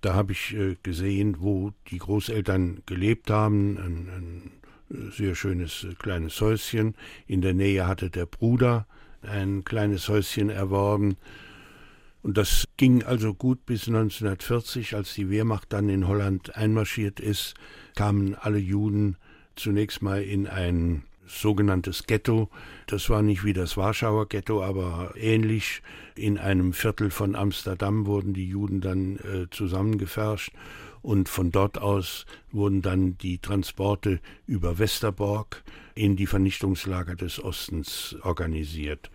da 0.00 0.14
habe 0.14 0.32
ich 0.32 0.56
gesehen, 0.82 1.36
wo 1.40 1.72
die 1.90 1.98
Großeltern 1.98 2.82
gelebt 2.86 3.30
haben. 3.30 3.76
Ein, 3.76 4.08
ein 4.08 5.10
sehr 5.10 5.34
schönes 5.34 5.86
kleines 5.98 6.40
Häuschen. 6.40 6.94
In 7.26 7.40
der 7.40 7.54
Nähe 7.54 7.86
hatte 7.86 8.10
der 8.10 8.26
Bruder 8.26 8.86
ein 9.22 9.64
kleines 9.64 10.08
Häuschen 10.08 10.48
erworben. 10.48 11.16
Und 12.22 12.38
das 12.38 12.68
ging 12.76 13.02
also 13.02 13.34
gut 13.34 13.66
bis 13.66 13.88
1940, 13.88 14.94
als 14.94 15.14
die 15.14 15.28
Wehrmacht 15.28 15.72
dann 15.72 15.88
in 15.88 16.06
Holland 16.06 16.54
einmarschiert 16.56 17.18
ist, 17.18 17.54
kamen 17.96 18.36
alle 18.36 18.58
Juden 18.58 19.16
zunächst 19.56 20.02
mal 20.02 20.22
in 20.22 20.46
ein 20.46 21.02
sogenanntes 21.26 22.06
Ghetto. 22.06 22.48
Das 22.86 23.10
war 23.10 23.22
nicht 23.22 23.44
wie 23.44 23.52
das 23.52 23.76
Warschauer 23.76 24.28
Ghetto, 24.28 24.62
aber 24.62 25.14
ähnlich. 25.16 25.82
In 26.14 26.38
einem 26.38 26.72
Viertel 26.72 27.10
von 27.10 27.34
Amsterdam 27.34 28.06
wurden 28.06 28.34
die 28.34 28.48
Juden 28.48 28.80
dann 28.80 29.16
äh, 29.16 29.48
zusammengefärscht 29.50 30.52
und 31.00 31.28
von 31.28 31.50
dort 31.50 31.78
aus 31.78 32.26
wurden 32.50 32.82
dann 32.82 33.18
die 33.18 33.38
Transporte 33.38 34.20
über 34.46 34.78
Westerbork 34.78 35.64
in 35.94 36.16
die 36.16 36.26
Vernichtungslager 36.26 37.16
des 37.16 37.42
Ostens 37.42 38.16
organisiert. 38.22 39.10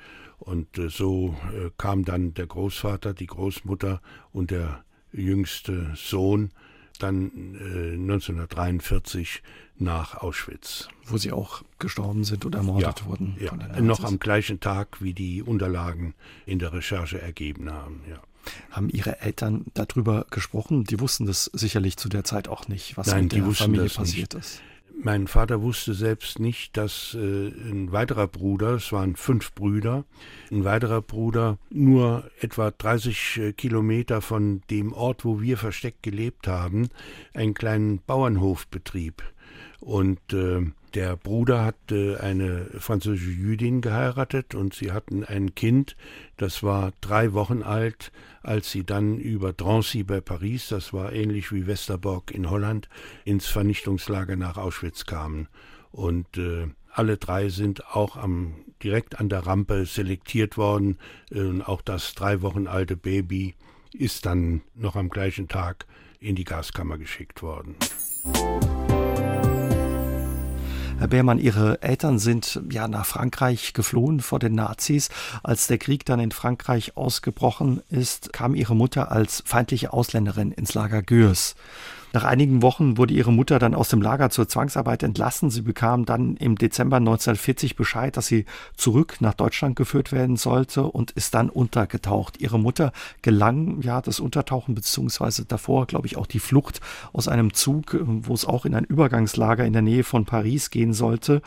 Und 0.47 0.77
äh, 0.77 0.89
so 0.89 1.35
äh, 1.51 1.71
kam 1.77 2.05
dann 2.05 2.33
der 2.33 2.47
Großvater, 2.47 3.13
die 3.13 3.27
Großmutter 3.27 4.01
und 4.31 4.49
der 4.49 4.85
jüngste 5.11 5.91
Sohn 5.95 6.51
dann 6.99 7.55
äh, 7.55 7.93
1943 7.95 9.43
nach 9.77 10.15
Auschwitz. 10.15 10.87
Wo 11.05 11.17
sie 11.17 11.33
auch 11.33 11.63
gestorben 11.79 12.23
sind 12.23 12.45
oder 12.45 12.59
ermordet 12.59 13.01
ja, 13.01 13.05
wurden. 13.05 13.35
Ja, 13.41 13.81
noch 13.81 14.05
am 14.05 14.19
gleichen 14.19 14.61
Tag, 14.61 15.01
wie 15.01 15.13
die 15.13 15.43
Unterlagen 15.43 16.13
in 16.45 16.59
der 16.59 16.71
Recherche 16.71 17.21
ergeben 17.21 17.69
haben. 17.69 18.01
Ja. 18.09 18.21
Haben 18.71 18.89
Ihre 18.89 19.19
Eltern 19.19 19.65
darüber 19.73 20.27
gesprochen? 20.31 20.85
Die 20.85 21.01
wussten 21.01 21.25
das 21.25 21.51
sicherlich 21.53 21.97
zu 21.97 22.07
der 22.07 22.23
Zeit 22.23 22.47
auch 22.47 22.69
nicht, 22.69 22.95
was 22.95 23.07
Nein, 23.07 23.23
mit 23.23 23.33
der 23.33 23.51
Familie 23.51 23.89
passiert 23.89 24.33
nicht. 24.33 24.45
ist. 24.45 24.61
Mein 24.99 25.27
Vater 25.27 25.61
wusste 25.61 25.93
selbst 25.93 26.39
nicht, 26.39 26.75
dass 26.75 27.13
äh, 27.13 27.19
ein 27.19 27.91
weiterer 27.91 28.27
Bruder, 28.27 28.71
es 28.71 28.91
waren 28.91 29.15
fünf 29.15 29.53
Brüder, 29.53 30.05
ein 30.51 30.63
weiterer 30.63 31.03
Bruder 31.03 31.59
nur 31.69 32.29
etwa 32.41 32.71
30 32.71 33.37
äh, 33.37 33.53
Kilometer 33.53 34.21
von 34.21 34.61
dem 34.71 34.93
Ort, 34.93 35.23
wo 35.23 35.39
wir 35.39 35.57
versteckt 35.57 36.01
gelebt 36.01 36.47
haben, 36.47 36.89
einen 37.35 37.53
kleinen 37.53 37.99
Bauernhof 38.07 38.67
betrieb. 38.67 39.21
Und 39.79 40.33
äh, 40.33 40.65
der 40.93 41.15
Bruder 41.15 41.65
hatte 41.65 42.19
eine 42.21 42.65
französische 42.79 43.31
Jüdin 43.31 43.81
geheiratet 43.81 44.55
und 44.55 44.73
sie 44.73 44.91
hatten 44.91 45.23
ein 45.23 45.53
Kind, 45.55 45.95
das 46.37 46.63
war 46.63 46.93
drei 47.01 47.33
Wochen 47.33 47.61
alt, 47.61 48.11
als 48.41 48.71
sie 48.71 48.85
dann 48.85 49.17
über 49.17 49.53
Drancy 49.53 50.03
bei 50.03 50.21
Paris, 50.21 50.69
das 50.69 50.93
war 50.93 51.11
ähnlich 51.11 51.51
wie 51.51 51.67
Westerbork 51.67 52.31
in 52.31 52.49
Holland, 52.49 52.89
ins 53.25 53.47
Vernichtungslager 53.47 54.35
nach 54.35 54.57
Auschwitz 54.57 55.05
kamen. 55.05 55.47
Und 55.91 56.37
äh, 56.37 56.67
alle 56.91 57.17
drei 57.17 57.49
sind 57.49 57.87
auch 57.87 58.17
am, 58.17 58.55
direkt 58.81 59.19
an 59.19 59.29
der 59.29 59.45
Rampe 59.45 59.85
selektiert 59.85 60.57
worden. 60.57 60.97
Äh, 61.31 61.61
auch 61.61 61.81
das 61.81 62.15
drei 62.15 62.41
Wochen 62.41 62.67
alte 62.67 62.95
Baby 62.95 63.55
ist 63.93 64.25
dann 64.25 64.61
noch 64.73 64.95
am 64.95 65.09
gleichen 65.09 65.47
Tag 65.47 65.85
in 66.19 66.35
die 66.35 66.43
Gaskammer 66.43 66.97
geschickt 66.97 67.41
worden. 67.41 67.75
Herr 70.99 71.07
Beermann, 71.07 71.37
Ihre 71.37 71.83
Eltern 71.83 72.17
sind 72.17 72.59
ja 72.71 72.87
nach 72.87 73.05
Frankreich 73.05 73.73
geflohen 73.73 74.19
vor 74.19 74.39
den 74.39 74.55
Nazis. 74.55 75.09
Als 75.43 75.67
der 75.67 75.77
Krieg 75.77 76.05
dann 76.05 76.19
in 76.19 76.31
Frankreich 76.31 76.97
ausgebrochen 76.97 77.81
ist, 77.89 78.33
kam 78.33 78.55
Ihre 78.55 78.75
Mutter 78.75 79.11
als 79.11 79.43
feindliche 79.45 79.93
Ausländerin 79.93 80.51
ins 80.51 80.73
Lager 80.73 81.03
Gürs. 81.03 81.55
Nach 82.17 82.23
einigen 82.23 82.63
Wochen 82.63 82.97
wurde 82.97 83.13
ihre 83.13 83.31
Mutter 83.31 83.59
dann 83.59 83.75
aus 83.75 83.89
dem 83.89 84.01
Lager 84.01 84.31
zur 84.31 84.47
Zwangsarbeit 84.47 85.03
entlassen. 85.03 85.51
Sie 85.51 85.61
bekam 85.61 86.05
dann 86.05 86.35
im 86.37 86.55
Dezember 86.55 86.97
1940 86.97 87.75
Bescheid, 87.75 88.17
dass 88.17 88.25
sie 88.25 88.45
zurück 88.75 89.17
nach 89.19 89.35
Deutschland 89.35 89.75
geführt 89.75 90.11
werden 90.11 90.35
sollte 90.35 90.85
und 90.85 91.11
ist 91.11 91.35
dann 91.35 91.47
untergetaucht. 91.47 92.41
Ihre 92.41 92.57
Mutter 92.57 92.91
gelang 93.21 93.83
ja 93.83 94.01
das 94.01 94.19
Untertauchen 94.19 94.73
beziehungsweise 94.73 95.45
davor, 95.45 95.85
glaube 95.85 96.07
ich, 96.07 96.17
auch 96.17 96.25
die 96.25 96.39
Flucht 96.39 96.81
aus 97.13 97.27
einem 97.27 97.53
Zug, 97.53 97.95
wo 98.01 98.33
es 98.33 98.45
auch 98.45 98.65
in 98.65 98.73
ein 98.73 98.85
Übergangslager 98.85 99.63
in 99.63 99.73
der 99.73 99.83
Nähe 99.83 100.03
von 100.03 100.25
Paris 100.25 100.71
gehen 100.71 100.93
sollte. 100.93 101.43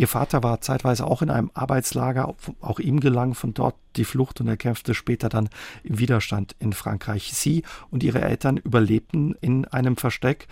Ihr 0.00 0.08
Vater 0.08 0.42
war 0.42 0.62
zeitweise 0.62 1.06
auch 1.06 1.20
in 1.20 1.28
einem 1.28 1.50
Arbeitslager. 1.52 2.34
Auch 2.62 2.78
ihm 2.80 3.00
gelang 3.00 3.34
von 3.34 3.52
dort 3.52 3.74
die 3.96 4.06
Flucht 4.06 4.40
und 4.40 4.48
er 4.48 4.56
kämpfte 4.56 4.94
später 4.94 5.28
dann 5.28 5.50
im 5.82 5.98
Widerstand 5.98 6.56
in 6.58 6.72
Frankreich. 6.72 7.34
Sie 7.34 7.64
und 7.90 8.02
ihre 8.02 8.22
Eltern 8.22 8.56
überlebten 8.56 9.34
in 9.42 9.66
einem 9.66 9.98
Versteck. 9.98 10.48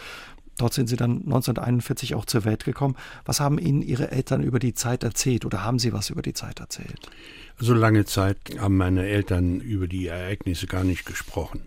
Dort 0.58 0.74
sind 0.74 0.88
sie 0.88 0.96
dann 0.96 1.22
1941 1.22 2.14
auch 2.14 2.26
zur 2.26 2.44
Welt 2.44 2.66
gekommen. 2.66 2.94
Was 3.24 3.40
haben 3.40 3.58
Ihnen 3.58 3.80
Ihre 3.80 4.10
Eltern 4.10 4.42
über 4.42 4.58
die 4.58 4.74
Zeit 4.74 5.02
erzählt 5.02 5.46
oder 5.46 5.64
haben 5.64 5.78
Sie 5.78 5.94
was 5.94 6.10
über 6.10 6.20
die 6.20 6.34
Zeit 6.34 6.60
erzählt? 6.60 7.08
So 7.58 7.72
lange 7.72 8.04
Zeit 8.04 8.36
haben 8.58 8.76
meine 8.76 9.06
Eltern 9.06 9.62
über 9.62 9.86
die 9.86 10.08
Ereignisse 10.08 10.66
gar 10.66 10.84
nicht 10.84 11.06
gesprochen. 11.06 11.62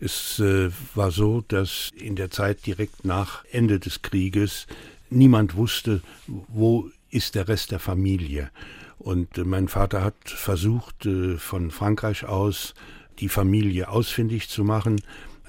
Es 0.00 0.38
äh, 0.38 0.70
war 0.94 1.10
so, 1.10 1.42
dass 1.46 1.90
in 1.94 2.16
der 2.16 2.30
Zeit 2.30 2.64
direkt 2.64 3.04
nach 3.04 3.44
Ende 3.52 3.78
des 3.78 4.00
Krieges 4.00 4.66
niemand 5.10 5.54
wusste, 5.54 6.00
wo 6.26 6.88
ist 7.10 7.34
der 7.34 7.48
Rest 7.48 7.70
der 7.70 7.78
Familie. 7.78 8.50
Und 8.98 9.38
äh, 9.38 9.44
mein 9.44 9.68
Vater 9.68 10.02
hat 10.02 10.16
versucht, 10.24 11.06
äh, 11.06 11.36
von 11.36 11.70
Frankreich 11.70 12.24
aus 12.24 12.74
die 13.18 13.28
Familie 13.28 13.88
ausfindig 13.88 14.48
zu 14.48 14.64
machen. 14.64 15.00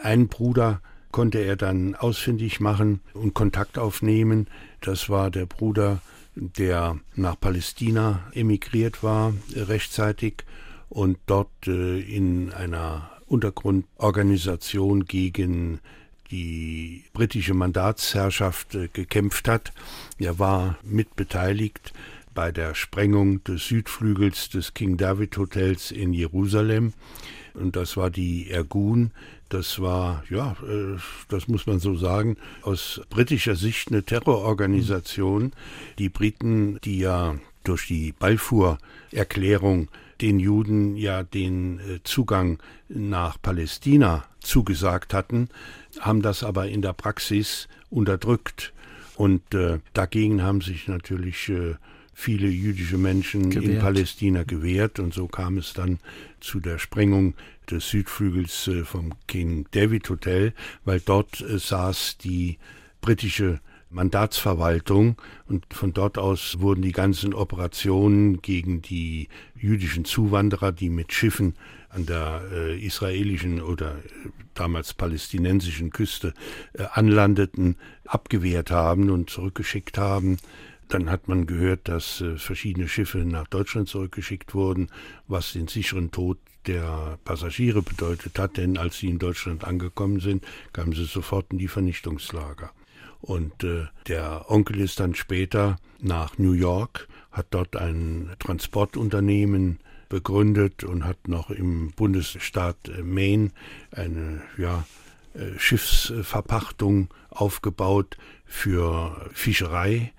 Ein 0.02 0.28
Bruder 0.28 0.82
konnte 1.12 1.40
er 1.40 1.56
dann 1.56 1.96
ausfindig 1.96 2.60
machen 2.60 3.02
und 3.14 3.34
Kontakt 3.34 3.78
aufnehmen. 3.78 4.48
Das 4.82 5.10
war 5.10 5.30
der 5.30 5.46
Bruder, 5.46 6.02
der 6.36 6.98
nach 7.16 7.40
Palästina 7.40 8.24
emigriert 8.34 9.04
war, 9.04 9.34
rechtzeitig 9.54 10.46
und 10.90 11.18
dort 11.26 11.68
äh, 11.68 12.00
in 12.00 12.52
einer 12.52 13.10
Untergrundorganisation 13.28 15.06
gegen 15.06 15.80
die 16.32 17.04
britische 17.14 17.54
Mandatsherrschaft 17.54 18.78
gekämpft 18.94 19.48
hat. 19.48 19.74
Er 20.18 20.40
war 20.40 20.78
mitbeteiligt 20.84 21.94
bei 22.34 22.52
der 22.52 22.76
Sprengung 22.76 23.44
des 23.44 23.68
Südflügels 23.68 24.50
des 24.50 24.74
King 24.74 24.98
David 24.98 25.38
Hotels 25.38 25.92
in 25.92 26.14
Jerusalem. 26.14 26.94
Und 27.54 27.76
das 27.76 27.98
war 27.98 28.10
die 28.10 28.50
Ergun. 28.50 29.12
Das 29.50 29.82
war, 29.82 30.24
ja, 30.30 30.56
äh, 30.66 30.98
das 31.28 31.50
muss 31.50 31.68
man 31.68 31.80
so 31.80 31.96
sagen, 31.96 32.38
aus 32.62 33.02
britischer 33.10 33.56
Sicht 33.56 33.90
eine 33.90 34.04
Terrororganisation. 34.04 35.52
Die 35.98 36.08
Briten, 36.08 36.80
die 36.86 37.00
ja 37.00 37.36
durch 37.66 37.88
die 37.88 38.14
Balfour-Erklärung 38.14 39.90
den 40.22 40.40
Juden 40.40 40.96
ja 40.96 41.24
den 41.24 41.80
äh, 41.80 42.00
Zugang 42.04 42.60
nach 42.88 43.42
Palästina 43.42 44.24
zugesagt 44.40 45.14
hatten, 45.14 45.50
haben 46.00 46.22
das 46.22 46.44
aber 46.44 46.68
in 46.68 46.82
der 46.82 46.94
Praxis 46.94 47.68
unterdrückt. 47.90 48.74
Und 49.16 49.54
äh, 49.54 49.80
dagegen 49.94 50.42
haben 50.42 50.62
sich 50.62 50.88
natürlich 50.88 51.50
äh, 51.50 51.76
viele 52.14 52.48
jüdische 52.48 52.98
Menschen 52.98 53.50
gewehrt. 53.50 53.74
in 53.74 53.80
Palästina 53.80 54.44
gewehrt 54.44 55.00
und 55.00 55.14
so 55.14 55.28
kam 55.28 55.58
es 55.58 55.74
dann 55.74 56.00
zu 56.40 56.60
der 56.60 56.80
Sprengung 56.80 57.36
des 57.70 57.90
Südflügels 57.90 58.68
äh, 58.68 58.84
vom 58.84 59.14
King 59.28 59.66
David 59.72 60.10
Hotel, 60.10 60.54
weil 60.86 61.00
dort 61.00 61.42
äh, 61.42 61.58
saß 61.58 62.18
die 62.18 62.58
britische 63.02 63.60
Mandatsverwaltung 63.90 65.18
und 65.48 65.66
von 65.74 65.94
dort 65.94 66.18
aus 66.18 66.60
wurden 66.60 66.82
die 66.82 66.94
ganzen 66.94 67.34
Operationen 67.34 68.42
gegen 68.42 68.82
die 68.82 69.28
jüdischen 69.56 70.06
Zuwanderer, 70.06 70.72
die 70.72 70.90
mit 70.90 71.12
Schiffen 71.12 71.56
an 71.94 72.06
der 72.06 72.42
äh, 72.52 72.80
israelischen 72.80 73.62
oder 73.62 73.98
äh, 73.98 74.30
damals 74.54 74.94
palästinensischen 74.94 75.92
Küste 75.92 76.34
äh, 76.74 76.84
anlandeten, 76.92 77.78
abgewehrt 78.06 78.72
haben 78.72 79.10
und 79.10 79.30
zurückgeschickt 79.30 79.98
haben. 79.98 80.38
Dann 80.88 81.10
hat 81.10 81.28
man 81.28 81.48
gehört, 81.48 81.88
dass 81.88 82.22
äh, 82.22 82.38
verschiedene 82.38 82.88
Schiffe 82.88 83.20
nach 83.20 83.48
Deutschland 83.48 83.90
zurückgeschickt 83.90 84.54
wurden, 84.54 84.90
was 85.28 85.54
den 85.54 85.68
sicheren 85.68 86.12
Tod 86.12 86.38
der 86.68 87.18
Passagiere 87.24 87.82
bedeutet 87.82 88.38
hat, 88.38 88.58
denn 88.58 88.78
als 88.78 89.00
sie 89.00 89.10
in 89.10 89.20
Deutschland 89.20 89.64
angekommen 89.64 90.20
sind, 90.20 90.46
kamen 90.74 90.94
sie 90.94 91.06
sofort 91.06 91.52
in 91.52 91.58
die 91.58 91.68
Vernichtungslager. 91.68 92.72
Und 93.20 93.64
äh, 93.64 93.86
der 94.08 94.50
Onkel 94.50 94.80
ist 94.80 95.00
dann 95.00 95.16
später 95.16 95.78
nach 96.00 96.38
New 96.38 96.54
York, 96.54 97.08
hat 97.32 97.48
dort 97.52 97.76
ein 97.76 98.32
Transportunternehmen 98.40 99.80
begründet 100.12 100.84
und 100.84 101.06
hat 101.06 101.30
noch 101.30 101.50
im 101.50 101.92
Bundesstaat 101.92 102.90
äh, 102.90 103.02
Maine 103.02 103.52
eine 103.92 104.42
ja, 104.58 104.86
äh, 105.34 105.58
Schiffsverpachtung 105.58 107.08
aufgebaut 107.30 108.18
für 108.46 109.30
Fischerei. 109.34 110.12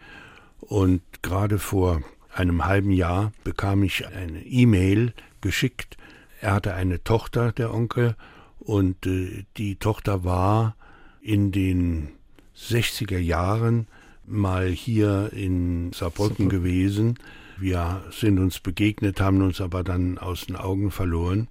Und 0.61 1.03
gerade 1.21 1.59
vor 1.59 2.01
einem 2.33 2.65
halben 2.65 2.91
Jahr 2.91 3.33
bekam 3.45 3.83
ich 3.83 4.07
eine 4.07 4.43
E-Mail 4.47 5.13
geschickt. 5.43 5.99
Er 6.41 6.55
hatte 6.55 6.73
eine 6.73 7.05
Tochter, 7.05 7.53
der 7.53 7.75
Onkel, 7.75 8.17
und 8.59 9.07
äh, 9.07 9.45
die 9.59 9.77
Tochter 9.77 10.25
war 10.25 10.75
in 11.21 11.53
den 11.53 12.09
60er 12.57 13.19
Jahren 13.19 13.87
mal 14.25 14.69
hier 14.69 15.31
in 15.35 15.93
Saarbrücken 15.93 16.45
Super. 16.45 16.57
gewesen. 16.57 17.19
Wir 17.63 18.03
sind 18.11 18.41
uns 18.41 18.59
begegnet, 18.59 19.21
haben 19.21 19.41
uns 19.41 19.61
aber 19.61 19.85
dann 19.85 20.19
aus 20.19 20.47
den 20.47 20.57
Augen 20.57 20.91
verloren. 20.91 21.47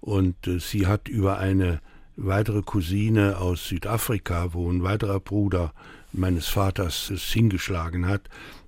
Und 0.00 0.46
äh, 0.46 0.60
sie 0.60 0.86
hat 0.86 1.08
über 1.08 1.38
eine 1.38 1.80
weitere 2.14 2.62
Cousine 2.62 3.38
aus 3.38 3.66
Südafrika, 3.66 4.54
wo 4.54 4.70
ein 4.70 4.84
weiterer 4.84 5.18
Bruder 5.18 5.72
meines 6.12 6.46
Vaters 6.46 7.10
es 7.10 7.24
hingeschlagen 7.24 8.06
hat, 8.06 8.22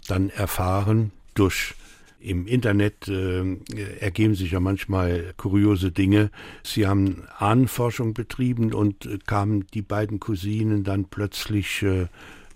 dann 0.08 0.30
erfahren 0.30 1.12
durch 1.34 1.74
im 2.18 2.48
Internet 2.48 3.06
äh, 3.06 3.56
ergeben 4.00 4.34
sich 4.34 4.50
ja 4.50 4.58
manchmal 4.58 5.32
kuriose 5.36 5.92
Dinge. 5.92 6.32
Sie 6.64 6.88
haben 6.88 7.22
Ahnenforschung 7.38 8.14
betrieben 8.14 8.74
und 8.74 9.06
äh, 9.06 9.18
kamen 9.24 9.64
die 9.74 9.82
beiden 9.82 10.18
Cousinen 10.18 10.82
dann 10.82 11.04
plötzlich 11.04 11.82
äh, 11.82 12.08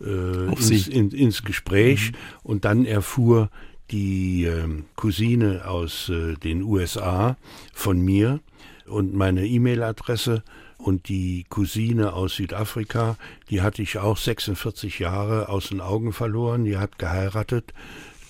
äh 0.05 0.53
ins, 0.53 0.89
in, 0.89 1.11
ins, 1.13 1.45
Gespräch 1.45 2.11
mhm. 2.11 2.17
und 2.43 2.65
dann 2.65 2.85
erfuhr 2.85 3.49
die 3.95 4.45
ähm, 4.45 4.87
Cousine 4.97 5.69
aus 5.69 6.09
äh, 6.09 6.35
den 6.35 6.63
USA 6.63 7.37
von 7.73 8.01
mir 8.01 8.41
und 8.87 9.15
meine 9.15 9.47
E-Mail-Adresse 9.47 10.43
und 10.79 11.09
die 11.09 11.47
Cousine 11.49 12.13
aus 12.13 12.35
Südafrika, 12.35 13.17
die 13.51 13.63
hatte 13.63 13.83
ich 13.83 13.99
auch 13.99 14.17
46 14.17 14.99
Jahre 14.99 15.49
aus 15.49 15.69
den 15.69 15.81
Augen 15.81 16.13
verloren, 16.13 16.65
die 16.65 16.77
hat 16.77 16.99
geheiratet 16.99 17.73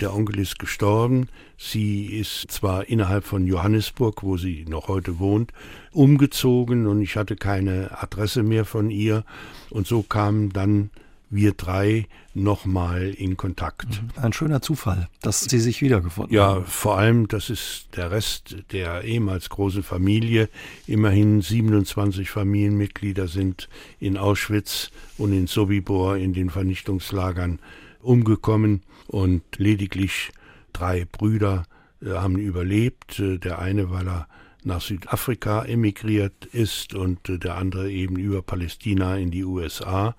der 0.00 0.12
Onkel 0.12 0.40
ist 0.40 0.58
gestorben. 0.58 1.28
Sie 1.56 2.06
ist 2.06 2.50
zwar 2.50 2.88
innerhalb 2.88 3.24
von 3.24 3.46
Johannesburg, 3.46 4.22
wo 4.22 4.36
sie 4.36 4.64
noch 4.68 4.88
heute 4.88 5.18
wohnt, 5.18 5.52
umgezogen 5.92 6.86
und 6.86 7.00
ich 7.00 7.16
hatte 7.16 7.36
keine 7.36 8.02
Adresse 8.02 8.42
mehr 8.42 8.64
von 8.64 8.90
ihr. 8.90 9.24
Und 9.70 9.86
so 9.86 10.02
kamen 10.02 10.50
dann 10.52 10.90
wir 11.30 11.52
drei 11.52 12.06
nochmal 12.32 13.10
in 13.10 13.36
Kontakt. 13.36 14.02
Mhm. 14.02 14.22
Ein 14.22 14.32
schöner 14.32 14.62
Zufall, 14.62 15.08
dass 15.20 15.40
Sie 15.40 15.58
sich 15.58 15.82
wiedergefunden 15.82 16.34
ja, 16.34 16.46
haben. 16.46 16.60
Ja, 16.60 16.66
vor 16.66 16.98
allem, 16.98 17.28
das 17.28 17.50
ist 17.50 17.88
der 17.96 18.10
Rest 18.10 18.56
der 18.72 19.04
ehemals 19.04 19.48
großen 19.48 19.82
Familie. 19.82 20.48
Immerhin 20.86 21.40
27 21.40 22.30
Familienmitglieder 22.30 23.28
sind 23.28 23.68
in 23.98 24.16
Auschwitz 24.16 24.90
und 25.18 25.32
in 25.32 25.46
Sobibor 25.46 26.16
in 26.16 26.32
den 26.32 26.50
Vernichtungslagern 26.50 27.58
umgekommen 28.00 28.82
und 29.06 29.42
lediglich 29.56 30.32
drei 30.72 31.04
Brüder 31.04 31.64
äh, 32.02 32.10
haben 32.10 32.36
überlebt. 32.36 33.18
Äh, 33.18 33.38
der 33.38 33.58
eine, 33.58 33.90
weil 33.90 34.06
er 34.08 34.28
nach 34.64 34.80
Südafrika 34.80 35.64
emigriert 35.64 36.46
ist 36.46 36.94
und 36.94 37.28
äh, 37.28 37.38
der 37.38 37.56
andere 37.56 37.90
eben 37.90 38.16
über 38.16 38.42
Palästina 38.42 39.16
in 39.16 39.30
die 39.30 39.44
USA 39.44 40.14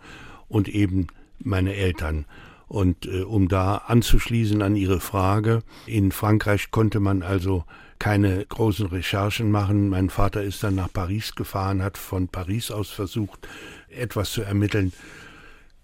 und 0.55 0.69
eben 0.69 1.07
meine 1.39 1.75
Eltern. 1.75 2.23
Und 2.69 3.05
äh, 3.07 3.23
um 3.23 3.49
da 3.49 3.75
anzuschließen 3.87 4.61
an 4.61 4.77
Ihre 4.77 5.01
Frage, 5.01 5.63
in 5.85 6.13
Frankreich 6.13 6.71
konnte 6.71 7.01
man 7.01 7.23
also 7.23 7.65
keine 7.99 8.45
großen 8.45 8.87
Recherchen 8.87 9.51
machen. 9.51 9.89
Mein 9.89 10.09
Vater 10.09 10.43
ist 10.43 10.63
dann 10.63 10.75
nach 10.75 10.91
Paris 10.91 11.35
gefahren, 11.35 11.83
hat 11.83 11.97
von 11.97 12.29
Paris 12.29 12.71
aus 12.71 12.89
versucht, 12.89 13.49
etwas 13.89 14.31
zu 14.31 14.43
ermitteln 14.43 14.93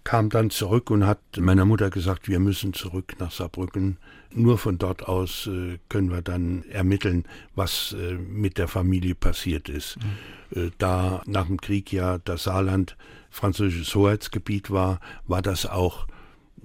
kam 0.04 0.30
dann 0.30 0.50
zurück 0.50 0.90
und 0.90 1.06
hat 1.06 1.20
meiner 1.38 1.64
Mutter 1.64 1.90
gesagt, 1.90 2.28
wir 2.28 2.40
müssen 2.40 2.72
zurück 2.72 3.14
nach 3.18 3.30
Saarbrücken. 3.30 3.98
Nur 4.34 4.58
von 4.58 4.78
dort 4.78 5.06
aus 5.06 5.46
äh, 5.46 5.78
können 5.88 6.10
wir 6.10 6.22
dann 6.22 6.64
ermitteln, 6.70 7.24
was 7.54 7.94
äh, 7.98 8.14
mit 8.14 8.58
der 8.58 8.66
Familie 8.66 9.14
passiert 9.14 9.68
ist. 9.68 9.98
Mhm. 10.50 10.60
Äh, 10.60 10.70
da 10.78 11.22
nach 11.26 11.46
dem 11.46 11.60
Krieg 11.60 11.92
ja 11.92 12.18
das 12.18 12.44
Saarland 12.44 12.96
französisches 13.32 13.94
Hoheitsgebiet 13.94 14.70
war, 14.70 15.00
war 15.26 15.42
das 15.42 15.66
auch, 15.66 16.06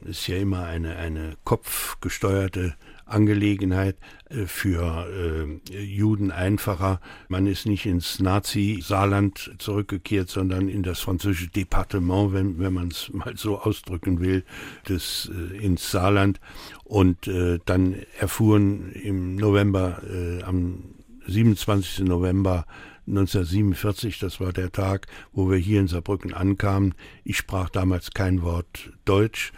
ist 0.06 0.28
ja 0.28 0.38
immer 0.38 0.66
eine, 0.66 0.98
eine 0.98 1.36
kopfgesteuerte 1.44 2.76
Angelegenheit 3.08 3.98
äh, 4.30 4.46
für 4.46 5.08
äh, 5.10 5.82
Juden 5.82 6.32
einfacher. 6.32 7.00
Man 7.30 7.48
ist 7.48 7.66
nicht 7.66 7.86
ins 7.86 8.20
Nazi-Saarland 8.20 9.56
zurückgekehrt, 9.58 10.30
sondern 10.30 10.68
in 10.68 10.84
das 10.84 11.00
französische 11.00 11.50
Departement, 11.50 12.34
wenn, 12.34 12.60
wenn 12.60 12.74
man 12.74 12.90
es 12.90 13.12
mal 13.14 13.36
so 13.38 13.60
ausdrücken 13.60 14.20
will, 14.20 14.44
des, 14.88 15.32
äh, 15.34 15.58
ins 15.58 15.90
Saarland. 15.90 16.40
Und 16.84 17.28
äh, 17.28 17.60
dann 17.66 17.96
erfuhren 18.20 18.92
im 18.92 19.36
November, 19.36 20.02
äh, 20.04 20.44
am 20.44 20.84
27. 21.28 22.06
November 22.06 22.66
1947, 23.08 24.20
das 24.20 24.40
war 24.40 24.52
der 24.52 24.72
Tag, 24.72 25.08
wo 25.32 25.50
wir 25.50 25.58
hier 25.58 25.80
in 25.80 25.88
Saarbrücken 25.88 26.34
ankamen. 26.34 26.94
Ich 27.24 27.38
sprach 27.38 27.70
damals 27.70 28.12
kein 28.12 28.42
Wort 28.42 28.92
Deutsch. 29.06 29.54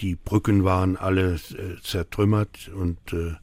Die 0.00 0.14
Brücken 0.16 0.64
waren 0.64 0.96
alle 0.96 1.34
äh, 1.34 1.80
zertrümmert 1.82 2.68
und 2.68 2.98
äh, 3.12 3.34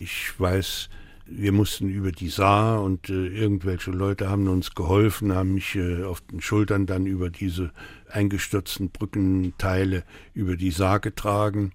ich 0.00 0.38
weiß, 0.38 0.88
wir 1.26 1.52
mussten 1.52 1.88
über 1.88 2.12
die 2.12 2.28
Saar 2.28 2.82
und 2.82 3.10
äh, 3.10 3.26
irgendwelche 3.26 3.90
Leute 3.90 4.30
haben 4.30 4.48
uns 4.48 4.74
geholfen, 4.74 5.34
haben 5.34 5.54
mich 5.54 5.74
äh, 5.74 6.04
auf 6.04 6.20
den 6.22 6.40
Schultern 6.40 6.86
dann 6.86 7.06
über 7.06 7.28
diese 7.30 7.70
eingestürzten 8.08 8.90
Brückenteile 8.90 10.04
über 10.32 10.56
die 10.56 10.70
Saar 10.70 11.00
getragen. 11.00 11.72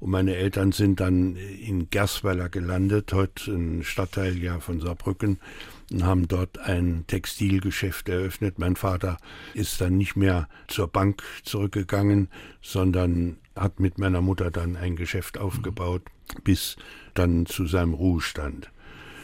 Und 0.00 0.10
meine 0.10 0.34
Eltern 0.34 0.72
sind 0.72 1.00
dann 1.00 1.36
in 1.36 1.90
Gersweiler 1.90 2.48
gelandet, 2.48 3.12
heute 3.12 3.52
ein 3.52 3.82
Stadtteil 3.84 4.38
ja 4.38 4.58
von 4.58 4.80
Saarbrücken, 4.80 5.38
und 5.90 6.04
haben 6.04 6.28
dort 6.28 6.58
ein 6.58 7.04
Textilgeschäft 7.06 8.08
eröffnet. 8.08 8.58
Mein 8.58 8.76
Vater 8.76 9.18
ist 9.54 9.80
dann 9.80 9.96
nicht 9.96 10.16
mehr 10.16 10.48
zur 10.68 10.88
Bank 10.88 11.22
zurückgegangen, 11.42 12.28
sondern 12.62 13.38
hat 13.56 13.80
mit 13.80 13.98
meiner 13.98 14.20
Mutter 14.20 14.50
dann 14.50 14.76
ein 14.76 14.96
Geschäft 14.96 15.38
aufgebaut, 15.38 16.02
bis 16.44 16.76
dann 17.14 17.46
zu 17.46 17.66
seinem 17.66 17.94
Ruhestand. 17.94 18.70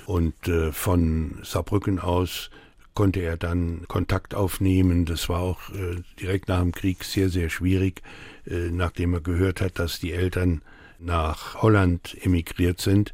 Und 0.06 0.48
äh, 0.48 0.72
von 0.72 1.38
Saarbrücken 1.42 1.98
aus 1.98 2.50
konnte 2.94 3.20
er 3.20 3.36
dann 3.36 3.84
Kontakt 3.88 4.34
aufnehmen. 4.34 5.04
Das 5.04 5.28
war 5.28 5.40
auch 5.40 5.68
äh, 5.70 6.02
direkt 6.20 6.48
nach 6.48 6.60
dem 6.60 6.72
Krieg 6.72 7.04
sehr, 7.04 7.28
sehr 7.28 7.50
schwierig, 7.50 8.02
äh, 8.46 8.70
nachdem 8.70 9.14
er 9.14 9.20
gehört 9.20 9.60
hat, 9.60 9.78
dass 9.78 10.00
die 10.00 10.12
Eltern 10.12 10.62
nach 10.98 11.62
Holland 11.62 12.16
emigriert 12.24 12.80
sind. 12.80 13.12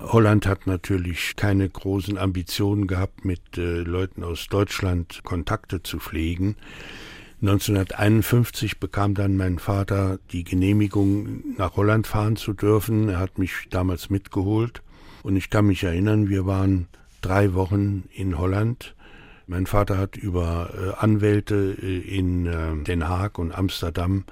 Holland 0.00 0.46
hat 0.46 0.66
natürlich 0.66 1.36
keine 1.36 1.68
großen 1.68 2.18
Ambitionen 2.18 2.86
gehabt, 2.86 3.24
mit 3.24 3.58
äh, 3.58 3.80
Leuten 3.82 4.24
aus 4.24 4.46
Deutschland 4.48 5.22
Kontakte 5.24 5.82
zu 5.82 5.98
pflegen. 5.98 6.56
1951 7.42 8.80
bekam 8.80 9.14
dann 9.14 9.36
mein 9.36 9.58
Vater 9.58 10.18
die 10.32 10.44
Genehmigung, 10.44 11.56
nach 11.56 11.76
Holland 11.76 12.06
fahren 12.06 12.36
zu 12.36 12.52
dürfen. 12.52 13.08
Er 13.08 13.18
hat 13.18 13.38
mich 13.38 13.66
damals 13.70 14.10
mitgeholt. 14.10 14.82
Und 15.22 15.36
ich 15.36 15.48
kann 15.48 15.66
mich 15.66 15.82
erinnern, 15.84 16.28
wir 16.28 16.46
waren 16.46 16.88
drei 17.20 17.54
Wochen 17.54 18.04
in 18.12 18.38
Holland. 18.38 18.94
Mein 19.46 19.66
Vater 19.66 19.98
hat 19.98 20.16
über 20.16 20.70
äh, 20.74 21.02
Anwälte 21.02 21.76
äh, 21.82 21.98
in 21.98 22.46
äh, 22.46 22.84
Den 22.84 23.08
Haag 23.08 23.38
und 23.38 23.52
Amsterdam 23.52 24.24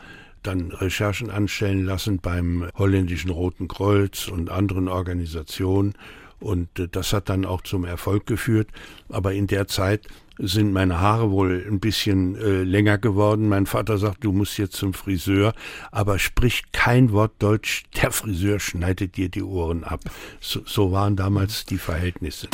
dann 0.48 0.72
Recherchen 0.72 1.30
anstellen 1.30 1.84
lassen 1.84 2.18
beim 2.18 2.68
holländischen 2.74 3.30
Roten 3.30 3.68
Kreuz 3.68 4.28
und 4.28 4.50
anderen 4.50 4.88
Organisationen. 4.88 5.94
Und 6.40 6.78
äh, 6.78 6.88
das 6.88 7.12
hat 7.12 7.28
dann 7.28 7.44
auch 7.44 7.62
zum 7.62 7.84
Erfolg 7.84 8.26
geführt. 8.26 8.68
Aber 9.08 9.32
in 9.32 9.46
der 9.46 9.68
Zeit 9.68 10.06
sind 10.38 10.72
meine 10.72 11.00
Haare 11.00 11.30
wohl 11.30 11.64
ein 11.68 11.80
bisschen 11.80 12.36
äh, 12.36 12.62
länger 12.62 12.96
geworden. 12.98 13.48
Mein 13.48 13.66
Vater 13.66 13.98
sagt, 13.98 14.24
du 14.24 14.32
musst 14.32 14.56
jetzt 14.56 14.76
zum 14.76 14.94
Friseur, 14.94 15.52
aber 15.90 16.18
sprich 16.18 16.62
kein 16.72 17.12
Wort 17.12 17.32
Deutsch. 17.40 17.84
Der 18.00 18.12
Friseur 18.12 18.60
schneidet 18.60 19.16
dir 19.16 19.28
die 19.28 19.42
Ohren 19.42 19.84
ab. 19.84 20.00
So, 20.40 20.60
so 20.64 20.92
waren 20.92 21.16
damals 21.16 21.66
die 21.66 21.78
Verhältnisse. 21.78 22.48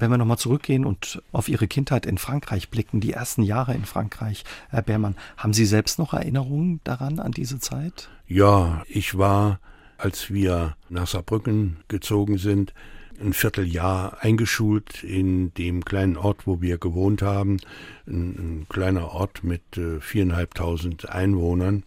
Wenn 0.00 0.10
wir 0.10 0.18
nochmal 0.18 0.38
zurückgehen 0.38 0.86
und 0.86 1.22
auf 1.30 1.48
Ihre 1.48 1.68
Kindheit 1.68 2.06
in 2.06 2.16
Frankreich 2.16 2.70
blicken, 2.70 3.00
die 3.00 3.12
ersten 3.12 3.42
Jahre 3.42 3.74
in 3.74 3.84
Frankreich, 3.84 4.44
Herr 4.70 4.82
Beermann, 4.82 5.14
haben 5.36 5.52
Sie 5.52 5.66
selbst 5.66 5.98
noch 5.98 6.14
Erinnerungen 6.14 6.80
daran, 6.84 7.18
an 7.18 7.32
diese 7.32 7.58
Zeit? 7.58 8.08
Ja, 8.26 8.82
ich 8.88 9.18
war, 9.18 9.60
als 9.98 10.30
wir 10.30 10.76
nach 10.88 11.06
Saarbrücken 11.06 11.76
gezogen 11.88 12.38
sind, 12.38 12.72
ein 13.20 13.34
Vierteljahr 13.34 14.22
eingeschult 14.22 15.04
in 15.04 15.52
dem 15.52 15.84
kleinen 15.84 16.16
Ort, 16.16 16.46
wo 16.46 16.62
wir 16.62 16.78
gewohnt 16.78 17.20
haben. 17.20 17.58
Ein, 18.06 18.62
ein 18.62 18.66
kleiner 18.70 19.10
Ort 19.12 19.44
mit 19.44 19.76
äh, 19.76 20.00
viereinhalbtausend 20.00 21.10
Einwohnern. 21.10 21.82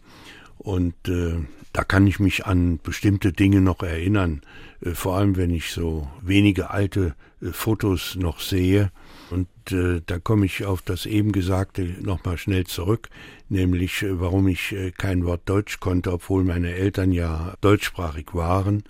Und 0.58 0.94
äh, 1.08 1.34
da 1.72 1.82
kann 1.82 2.06
ich 2.06 2.20
mich 2.20 2.46
an 2.46 2.78
bestimmte 2.80 3.32
Dinge 3.32 3.60
noch 3.60 3.82
erinnern. 3.82 4.42
Äh, 4.80 4.90
vor 4.92 5.16
allem, 5.16 5.36
wenn 5.36 5.50
ich 5.50 5.72
so 5.72 6.08
wenige 6.22 6.70
alte 6.70 7.08
äh, 7.08 7.12
Fotos 7.52 8.16
noch 8.16 8.40
sehe. 8.40 8.90
Und 9.30 9.48
äh, 9.72 10.00
da 10.04 10.18
komme 10.18 10.46
ich 10.46 10.64
auf 10.64 10.82
das 10.82 11.06
eben 11.06 11.32
Gesagte 11.32 11.82
nochmal 12.00 12.38
schnell 12.38 12.64
zurück, 12.64 13.08
nämlich 13.48 14.02
äh, 14.02 14.20
warum 14.20 14.48
ich 14.48 14.72
äh, 14.72 14.90
kein 14.90 15.24
Wort 15.24 15.42
Deutsch 15.46 15.80
konnte, 15.80 16.12
obwohl 16.12 16.44
meine 16.44 16.74
Eltern 16.74 17.12
ja 17.12 17.54
deutschsprachig 17.60 18.34
waren. 18.34 18.84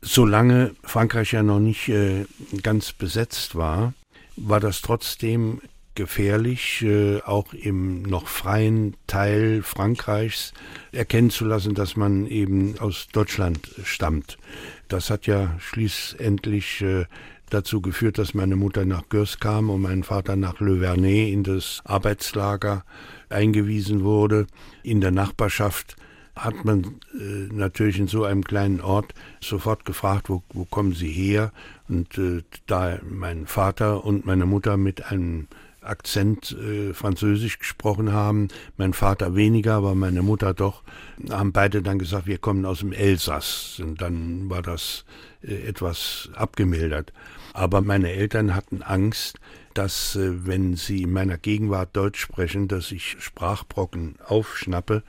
Solange 0.00 0.74
Frankreich 0.84 1.32
ja 1.32 1.42
noch 1.42 1.58
nicht 1.58 1.88
äh, 1.88 2.26
ganz 2.62 2.92
besetzt 2.92 3.56
war, 3.56 3.94
war 4.36 4.60
das 4.60 4.80
trotzdem 4.80 5.60
gefährlich, 5.98 6.82
äh, 6.82 7.20
auch 7.22 7.52
im 7.52 8.02
noch 8.02 8.28
freien 8.28 8.94
Teil 9.08 9.62
Frankreichs 9.62 10.52
erkennen 10.92 11.30
zu 11.30 11.44
lassen, 11.44 11.74
dass 11.74 11.96
man 11.96 12.28
eben 12.28 12.78
aus 12.78 13.08
Deutschland 13.12 13.68
stammt. 13.82 14.38
Das 14.86 15.10
hat 15.10 15.26
ja 15.26 15.56
schließlich 15.58 16.82
äh, 16.82 17.06
dazu 17.48 17.80
geführt, 17.80 18.18
dass 18.18 18.34
meine 18.34 18.56
Mutter 18.56 18.84
nach 18.84 19.08
Gürs 19.08 19.40
kam 19.40 19.70
und 19.70 19.82
mein 19.82 20.02
Vater 20.02 20.36
nach 20.36 20.60
Le 20.60 20.80
Vernet 20.80 21.32
in 21.32 21.44
das 21.44 21.80
Arbeitslager 21.84 22.84
eingewiesen 23.28 24.02
wurde. 24.02 24.46
In 24.82 25.00
der 25.00 25.10
Nachbarschaft 25.10 25.96
hat 26.36 26.64
man 26.64 27.00
äh, 27.14 27.52
natürlich 27.52 27.98
in 27.98 28.08
so 28.08 28.24
einem 28.24 28.44
kleinen 28.44 28.80
Ort 28.80 29.14
sofort 29.40 29.84
gefragt, 29.84 30.28
wo, 30.28 30.42
wo 30.52 30.64
kommen 30.64 30.94
Sie 30.94 31.10
her? 31.10 31.52
Und 31.88 32.16
äh, 32.18 32.42
da 32.66 32.98
mein 33.08 33.46
Vater 33.46 34.04
und 34.04 34.24
meine 34.24 34.46
Mutter 34.46 34.76
mit 34.76 35.10
einem 35.10 35.48
Akzent 35.80 36.52
äh, 36.52 36.92
Französisch 36.92 37.58
gesprochen 37.58 38.12
haben, 38.12 38.48
mein 38.76 38.92
Vater 38.92 39.34
weniger, 39.34 39.74
aber 39.74 39.94
meine 39.94 40.22
Mutter 40.22 40.54
doch, 40.54 40.82
haben 41.30 41.52
beide 41.52 41.82
dann 41.82 41.98
gesagt, 41.98 42.26
wir 42.26 42.38
kommen 42.38 42.66
aus 42.66 42.80
dem 42.80 42.92
Elsass. 42.92 43.80
Und 43.82 44.00
dann 44.00 44.50
war 44.50 44.62
das 44.62 45.04
äh, 45.42 45.54
etwas 45.68 46.30
abgemildert. 46.34 47.12
Aber 47.58 47.80
meine 47.80 48.12
Eltern 48.12 48.54
hatten 48.54 48.82
Angst, 48.82 49.40
dass, 49.74 50.14
äh, 50.14 50.46
wenn 50.46 50.76
sie 50.76 51.02
in 51.02 51.12
meiner 51.12 51.38
Gegenwart 51.38 51.88
Deutsch 51.96 52.20
sprechen, 52.20 52.68
dass 52.68 52.92
ich 52.92 53.16
Sprachbrocken 53.18 54.14
aufschnappe 54.24 55.02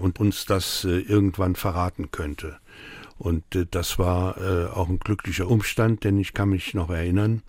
und 0.00 0.18
uns 0.18 0.46
das 0.46 0.84
äh, 0.84 1.00
irgendwann 1.00 1.54
verraten 1.54 2.10
könnte. 2.10 2.56
Und 3.18 3.54
äh, 3.54 3.66
das 3.70 3.98
war 3.98 4.38
auch 4.74 4.88
ein 4.88 5.00
glücklicher 5.00 5.46
Umstand, 5.46 6.04
denn 6.04 6.18
ich 6.18 6.32
kann 6.32 6.48
mich 6.48 6.72
noch 6.72 6.88
erinnern, 6.88 7.42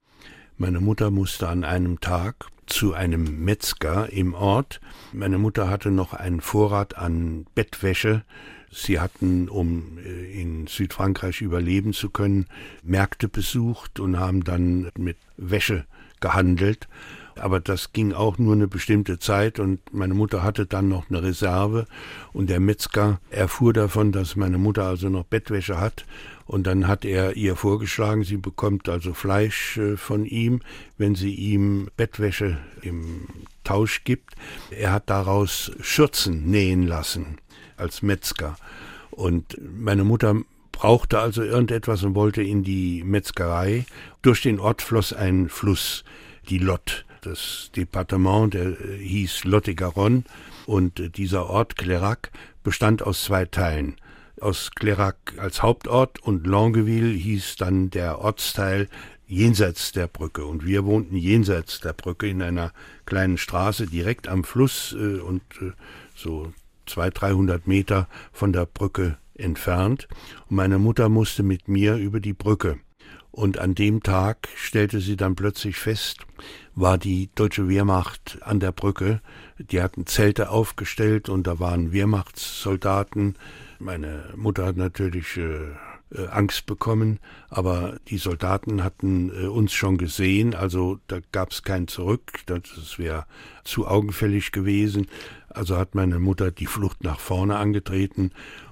meine 0.58 0.82
Mutter 0.82 1.10
musste 1.10 1.48
an 1.48 1.64
einem 1.64 2.02
Tag 2.02 2.48
zu 2.66 2.94
einem 2.94 3.46
Metzger 3.46 4.12
im 4.12 4.34
Ort. 4.34 4.82
Meine 5.14 5.38
Mutter 5.38 5.70
hatte 5.70 5.90
noch 5.90 6.14
einen 6.14 6.42
Vorrat 6.42 6.98
an 6.98 7.46
Bettwäsche. 7.56 8.24
Sie 8.74 9.00
hatten, 9.00 9.50
um 9.50 9.98
in 10.34 10.68
Südfrankreich 10.68 11.42
überleben 11.42 11.94
zu 11.94 12.10
können, 12.10 12.48
Märkte 12.84 13.28
besucht 13.28 14.00
und 14.00 14.20
haben 14.20 14.44
dann 14.44 14.92
mit 14.98 15.18
Wäsche 15.38 15.86
gehandelt. 16.20 16.88
Aber 17.36 17.60
das 17.60 17.94
ging 17.94 18.14
auch 18.14 18.38
nur 18.38 18.54
eine 18.54 18.68
bestimmte 18.68 19.18
Zeit 19.18 19.60
und 19.60 19.80
meine 19.92 20.14
Mutter 20.14 20.44
hatte 20.44 20.66
dann 20.66 20.88
noch 20.88 21.10
eine 21.10 21.24
Reserve 21.24 21.88
und 22.32 22.50
der 22.50 22.60
Metzger 22.60 23.20
erfuhr 23.32 23.74
davon, 23.74 24.12
dass 24.12 24.36
meine 24.36 24.60
Mutter 24.60 24.84
also 24.84 25.10
noch 25.10 25.24
Bettwäsche 25.24 25.80
hat 25.80 26.06
und 26.46 26.68
dann 26.68 26.88
hat 26.88 27.06
er 27.06 27.36
ihr 27.36 27.56
vorgeschlagen, 27.56 28.24
sie 28.24 28.38
bekommt 28.38 28.88
also 28.88 29.14
Fleisch 29.14 29.78
äh, 29.78 29.98
von 29.98 30.26
ihm, 30.26 30.62
wenn 30.98 31.16
sie 31.16 31.34
ihm 31.34 31.90
Bettwäsche 31.98 32.58
im 32.82 33.28
Tausch 33.64 34.04
gibt. 34.04 34.36
Er 34.70 34.92
hat 34.92 35.10
daraus 35.10 35.72
Schürzen 35.82 36.52
nähen 36.52 36.86
lassen 36.86 37.38
als 37.84 38.02
Metzger. 38.02 38.56
Und 39.12 39.58
meine 39.62 40.04
Mutter 40.04 40.36
brauchte 40.72 41.20
also 41.20 41.44
irgendetwas 41.44 42.04
und 42.04 42.16
wollte 42.16 42.42
in 42.42 42.64
die 42.64 43.04
Metzgerei. 43.04 43.86
Durch 44.24 44.42
den 44.42 44.60
Ort 44.60 44.82
floss 44.82 45.14
ein 45.14 45.50
Fluss, 45.50 46.04
die 46.50 46.58
Lot 46.58 47.06
das 47.26 47.72
Departement, 47.76 48.54
der 48.54 48.80
äh, 48.80 48.98
hieß 48.98 49.46
Lot-et-Garonne 49.46 50.24
und 50.66 51.00
äh, 51.00 51.10
dieser 51.10 51.50
Ort 51.50 51.76
Clérac 51.76 52.30
bestand 52.64 53.02
aus 53.02 53.24
zwei 53.24 53.46
Teilen. 53.46 53.96
Aus 54.40 54.72
Clérac 54.78 55.38
als 55.38 55.62
Hauptort 55.62 56.22
und 56.22 56.46
Longueville 56.46 57.14
hieß 57.14 57.56
dann 57.58 57.90
der 57.90 58.20
Ortsteil 58.20 58.90
jenseits 59.26 59.94
der 59.94 60.08
Brücke. 60.08 60.46
Und 60.46 60.66
wir 60.66 60.86
wohnten 60.86 61.16
jenseits 61.16 61.80
der 61.80 61.94
Brücke 61.94 62.28
in 62.28 62.42
einer 62.42 62.74
kleinen 63.06 63.38
Straße 63.38 63.88
direkt 63.88 64.28
am 64.28 64.44
Fluss 64.44 64.94
äh, 64.98 65.20
und 65.20 65.44
so 66.16 66.52
zwei, 66.86 67.10
dreihundert 67.10 67.68
Meter 67.68 68.08
von 68.32 68.54
der 68.54 68.66
Brücke 68.66 69.18
entfernt. 69.36 70.08
Und 70.50 70.58
meine 70.58 70.80
Mutter 70.80 71.10
musste 71.10 71.44
mit 71.44 71.68
mir 71.68 71.96
über 71.96 72.20
die 72.20 72.34
Brücke. 72.34 72.80
Und 73.32 73.58
an 73.58 73.74
dem 73.74 74.04
Tag 74.04 74.48
stellte 74.56 75.00
sie 75.00 75.18
dann 75.18 75.36
plötzlich 75.36 75.78
fest, 75.78 76.20
war 76.76 77.00
die 77.00 77.30
deutsche 77.34 77.68
Wehrmacht 77.68 78.38
an 78.42 78.60
der 78.60 78.72
Brücke. 78.72 79.22
Die 79.58 79.82
hatten 79.82 80.06
Zelte 80.06 80.52
aufgestellt 80.52 81.30
und 81.30 81.48
da 81.48 81.60
waren 81.60 81.92
Wehrmachtssoldaten. 81.92 83.36
Meine 83.80 84.26
Mutter 84.36 84.68
hat 84.68 84.78
natürlich 84.78 85.38
äh, 85.38 85.72
äh, 86.14 86.28
Angst 86.28 86.66
bekommen, 86.66 87.20
aber 87.50 87.98
die 88.08 88.18
Soldaten 88.18 88.84
hatten 88.84 89.30
äh, 89.30 89.48
uns 89.48 89.74
schon 89.74 89.98
gesehen, 89.98 90.54
also 90.54 91.00
da 91.08 91.20
gab 91.32 91.52
es 91.52 91.64
kein 91.64 91.88
Zurück, 91.88 92.42
das 92.46 92.64
wäre 92.98 93.26
zu 93.64 93.88
augenfällig 93.88 94.52
gewesen. 94.52 95.08
Also 95.56 95.78
hat 95.78 95.96
meine 95.96 96.20
Mutter 96.20 96.52
die 96.52 96.66
Flucht 96.66 97.04
nach 97.04 97.20
vorne 97.20 97.58
angetreten 97.58 98.32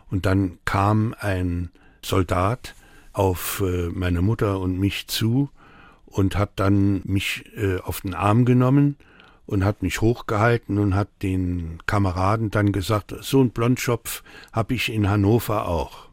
und 0.10 0.26
dann 0.26 0.60
kam 0.66 1.16
ein 1.20 1.70
Soldat 2.04 2.76
auf 3.14 3.62
äh, 3.66 3.90
meine 3.90 4.22
Mutter 4.22 4.60
und 4.60 4.80
mich 4.80 5.08
zu 5.08 5.50
und 6.06 6.38
hat 6.38 6.52
dann 6.58 7.02
mich 7.06 7.46
äh, 7.56 7.80
auf 7.80 8.02
den 8.02 8.14
Arm 8.14 8.46
genommen 8.46 8.98
und 9.46 9.66
hat 9.66 9.84
mich 9.84 10.02
hochgehalten 10.02 10.78
und 10.78 10.96
hat 10.96 11.10
den 11.22 11.80
Kameraden 11.86 12.52
dann 12.52 12.72
gesagt, 12.72 13.14
so 13.22 13.42
ein 13.42 13.50
Blondschopf 13.50 14.24
habe 14.54 14.74
ich 14.74 14.92
in 14.92 15.10
Hannover 15.10 15.68
auch. 15.68 16.10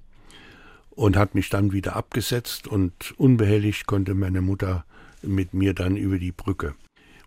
Und 0.91 1.17
hat 1.17 1.37
mich 1.37 1.49
dann 1.49 1.71
wieder 1.71 1.95
abgesetzt 1.95 2.67
und 2.67 3.15
unbehelligt 3.17 3.87
konnte 3.87 4.15
meine 4.15 4.41
Mutter 4.41 4.85
mit 5.23 5.55
mir 5.55 5.73
dann 5.73 5.97
über 5.97 6.19
die 6.19 6.33
Brücke. 6.33 6.75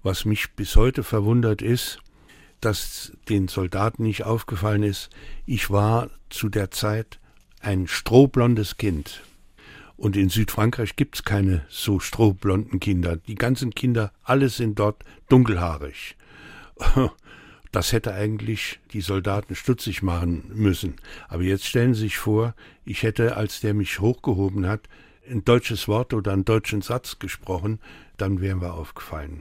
Was 0.04 0.26
mich 0.26 0.52
bis 0.54 0.76
heute 0.76 1.04
verwundert 1.04 1.62
ist, 1.62 2.00
dass 2.62 3.12
den 3.28 3.48
Soldaten 3.48 4.04
nicht 4.04 4.24
aufgefallen 4.24 4.84
ist, 4.84 5.10
ich 5.46 5.70
war 5.70 6.10
zu 6.30 6.50
der 6.50 6.72
Zeit 6.72 7.20
ein 7.60 7.88
strohblondes 7.88 8.78
Kind. 8.78 9.24
Und 9.98 10.18
in 10.18 10.30
Südfrankreich 10.30 10.96
gibt 10.96 11.16
es 11.16 11.24
keine 11.24 11.66
so 11.70 12.00
strohblonden 12.00 12.80
Kinder. 12.80 13.18
Die 13.18 13.36
ganzen 13.36 13.76
Kinder, 13.76 14.12
alle 14.24 14.50
sind 14.50 14.80
dort 14.80 15.04
dunkelhaarig. 15.30 16.16
Das 17.74 17.94
hätte 17.94 18.14
eigentlich 18.14 18.82
die 18.92 19.00
Soldaten 19.00 19.56
stutzig 19.56 20.04
machen 20.04 20.44
müssen. 20.54 20.98
Aber 21.30 21.44
jetzt 21.44 21.66
stellen 21.66 21.94
Sie 21.94 22.02
sich 22.02 22.18
vor, 22.18 22.54
ich 22.84 23.04
hätte, 23.04 23.38
als 23.38 23.62
der 23.62 23.74
mich 23.74 24.02
hochgehoben 24.02 24.68
hat, 24.68 24.90
ein 25.30 25.46
deutsches 25.46 25.88
Wort 25.88 26.14
oder 26.14 26.34
einen 26.34 26.44
deutschen 26.44 26.82
Satz 26.82 27.18
gesprochen, 27.18 27.80
dann 28.18 28.42
wären 28.42 28.60
wir 28.60 28.74
aufgefallen. 28.74 29.40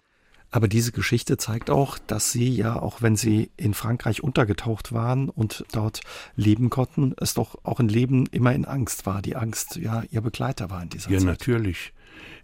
Aber 0.50 0.66
diese 0.66 0.90
Geschichte 0.90 1.36
zeigt 1.36 1.70
auch, 1.70 1.98
dass 1.98 2.32
Sie 2.32 2.48
ja, 2.48 2.80
auch 2.80 3.02
wenn 3.02 3.14
Sie 3.14 3.50
in 3.56 3.72
Frankreich 3.72 4.22
untergetaucht 4.22 4.92
waren 4.92 5.28
und 5.28 5.64
dort 5.72 6.00
leben 6.34 6.70
konnten, 6.70 7.14
es 7.18 7.34
doch 7.34 7.64
auch 7.64 7.78
ein 7.78 7.88
Leben 7.88 8.26
immer 8.26 8.52
in 8.52 8.64
Angst 8.64 9.06
war. 9.06 9.22
Die 9.22 9.36
Angst, 9.36 9.76
ja, 9.76 10.02
Ihr 10.10 10.20
Begleiter 10.22 10.68
war 10.68 10.82
in 10.82 10.88
dieser 10.88 11.10
ja, 11.10 11.18
Zeit. 11.18 11.24
Ja, 11.24 11.30
natürlich. 11.30 11.92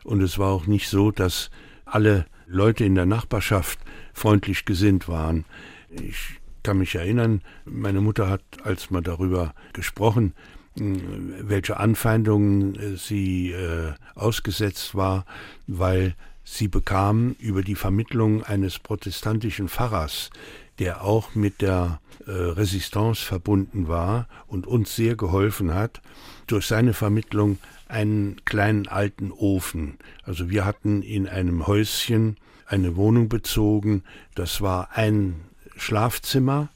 Und 0.05 0.23
es 0.23 0.39
war 0.39 0.53
auch 0.53 0.67
nicht 0.67 0.89
so, 0.89 1.11
dass 1.11 1.51
alle 1.85 2.27
Leute 2.47 2.85
in 2.85 2.95
der 2.95 3.07
Nachbarschaft 3.07 3.81
freundlich 4.13 4.65
gesinnt 4.65 5.09
waren. 5.09 5.45
Ich 5.91 6.41
kann 6.63 6.79
mich 6.79 6.95
erinnern, 6.95 7.43
meine 7.65 8.01
Mutter 8.01 8.29
hat, 8.29 8.43
als 8.63 8.91
man 8.91 9.03
darüber 9.03 9.53
gesprochen, 9.73 10.33
welche 10.77 11.79
Anfeindungen 11.79 12.75
äh, 12.75 12.97
sie 12.97 13.53
äh, 13.53 13.95
ausgesetzt 14.15 14.95
war, 14.95 15.25
weil 15.67 16.15
sie 16.47 16.69
bekam 16.69 17.35
über 17.41 17.63
die 17.63 17.75
Vermittlung 17.75 18.45
eines 18.45 18.79
protestantischen 18.79 19.69
Pfarrers, 19.69 20.31
der 20.79 21.03
auch 21.03 21.35
mit 21.35 21.61
der 21.61 22.01
äh, 22.27 22.31
Resistance 22.31 23.23
verbunden 23.23 23.89
war 23.89 24.29
und 24.47 24.67
uns 24.67 24.95
sehr 24.95 25.17
geholfen 25.17 25.75
hat, 25.75 26.01
durch 26.47 26.67
seine 26.67 26.95
Vermittlung 26.95 27.59
einen 27.89 28.45
kleinen 28.45 28.87
alten 28.87 29.33
Ofen. 29.33 29.99
Also 30.23 30.49
wir 30.49 30.65
hatten 30.65 31.03
in 31.03 31.29
einem 31.29 31.67
Häuschen 31.67 32.37
eine 32.67 32.97
Wohnung 32.97 33.29
bezogen, 33.29 34.05
das 34.35 34.61
war 34.61 34.91
ein 34.93 35.41
Schlafzimmer, 35.77 36.69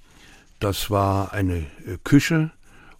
das 0.58 0.90
war 0.90 1.32
eine 1.32 1.58
äh, 1.86 1.96
Küche 2.02 2.50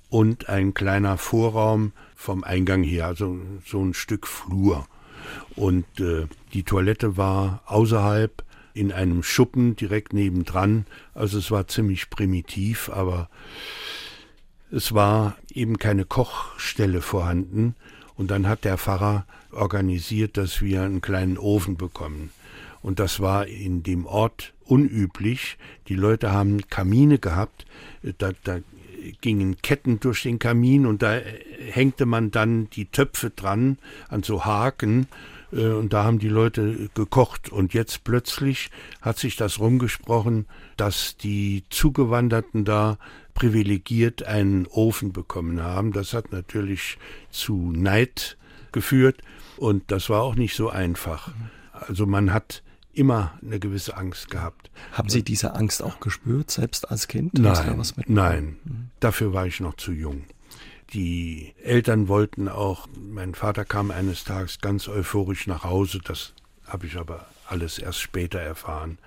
und 0.09 0.48
ein 0.48 0.72
kleiner 0.72 1.18
Vorraum 1.18 1.92
vom 2.14 2.44
Eingang 2.44 2.85
her, 2.85 3.06
also 3.06 3.38
so 3.66 3.83
ein 3.83 3.92
Stück 3.92 4.28
Flur. 4.28 4.87
Und 5.56 5.84
äh, 6.00 6.26
die 6.52 6.62
Toilette 6.62 7.16
war 7.16 7.62
außerhalb 7.66 8.44
in 8.74 8.92
einem 8.92 9.22
Schuppen 9.22 9.76
direkt 9.76 10.12
nebendran. 10.12 10.86
Also 11.14 11.38
es 11.38 11.50
war 11.50 11.68
ziemlich 11.68 12.10
primitiv, 12.10 12.88
aber 12.88 13.28
es 14.70 14.94
war 14.94 15.36
eben 15.52 15.78
keine 15.78 16.04
Kochstelle 16.04 17.02
vorhanden. 17.02 17.74
Und 18.16 18.30
dann 18.30 18.46
hat 18.46 18.64
der 18.64 18.78
Pfarrer 18.78 19.26
organisiert, 19.52 20.36
dass 20.36 20.60
wir 20.60 20.82
einen 20.82 21.00
kleinen 21.00 21.38
Ofen 21.38 21.76
bekommen. 21.76 22.30
Und 22.82 22.98
das 22.98 23.20
war 23.20 23.46
in 23.46 23.82
dem 23.82 24.06
Ort 24.06 24.52
unüblich. 24.64 25.58
Die 25.88 25.94
Leute 25.94 26.32
haben 26.32 26.68
Kamine 26.68 27.18
gehabt. 27.18 27.66
Da, 28.18 28.30
da 28.44 28.60
gingen 29.20 29.56
Ketten 29.62 30.00
durch 30.00 30.22
den 30.22 30.38
Kamin 30.38 30.86
und 30.86 31.02
da 31.02 31.18
hängte 31.70 32.06
man 32.06 32.30
dann 32.30 32.68
die 32.70 32.86
Töpfe 32.86 33.30
dran 33.30 33.78
an 34.08 34.22
so 34.22 34.44
Haken 34.44 35.06
äh, 35.52 35.68
und 35.68 35.92
da 35.92 36.04
haben 36.04 36.18
die 36.18 36.28
Leute 36.28 36.88
gekocht. 36.94 37.50
Und 37.50 37.74
jetzt 37.74 38.04
plötzlich 38.04 38.70
hat 39.00 39.18
sich 39.18 39.36
das 39.36 39.58
rumgesprochen, 39.58 40.46
dass 40.76 41.16
die 41.16 41.64
Zugewanderten 41.70 42.64
da 42.64 42.98
privilegiert 43.34 44.22
einen 44.22 44.66
Ofen 44.66 45.12
bekommen 45.12 45.62
haben. 45.62 45.92
Das 45.92 46.12
hat 46.12 46.32
natürlich 46.32 46.98
zu 47.30 47.72
Neid 47.72 48.36
geführt 48.72 49.22
und 49.56 49.90
das 49.90 50.10
war 50.10 50.22
auch 50.22 50.34
nicht 50.34 50.54
so 50.54 50.68
einfach. 50.68 51.32
Also 51.72 52.06
man 52.06 52.32
hat 52.32 52.62
immer 52.92 53.38
eine 53.42 53.61
gewisse 53.61 53.96
Angst 53.96 54.31
gehabt. 54.31 54.70
Haben 54.92 55.09
Sie 55.09 55.22
diese 55.22 55.55
Angst 55.55 55.83
auch 55.83 56.00
gespürt, 56.00 56.50
selbst 56.50 56.90
als 56.90 57.09
Kind? 57.09 57.35
Nein, 57.35 57.83
nein, 58.07 58.57
mhm. 58.64 58.90
dafür 59.00 59.33
war 59.33 59.46
ich 59.46 59.61
noch 59.61 59.74
zu 59.74 59.92
jung. 59.92 60.24
Die 60.92 61.55
Eltern 61.62 62.09
wollten 62.09 62.48
auch, 62.48 62.88
mein 62.98 63.35
Vater 63.35 63.64
kam 63.64 63.90
eines 63.90 64.24
Tages 64.24 64.59
ganz 64.59 64.88
euphorisch 64.88 65.46
nach 65.46 65.62
Hause, 65.62 66.00
das 66.03 66.35
habe 66.66 66.87
ich 66.87 66.96
aber 66.96 67.26
alles 67.46 67.79
erst 67.79 68.00
später 68.00 68.40
erfahren, 68.40 68.98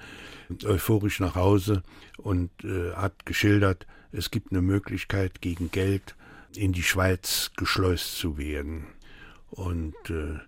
euphorisch 0.65 1.19
nach 1.19 1.35
Hause 1.35 1.83
und 2.17 2.51
äh, 2.63 2.93
hat 2.93 3.25
geschildert, 3.25 3.85
es 4.11 4.31
gibt 4.31 4.51
eine 4.51 4.61
Möglichkeit 4.61 5.41
gegen 5.41 5.71
Geld 5.71 6.15
in 6.55 6.71
die 6.71 6.83
Schweiz 6.83 7.51
geschleust 7.57 8.17
zu 8.17 8.37
werden. 8.37 8.85
Und 9.49 9.95
äh, 10.09 10.39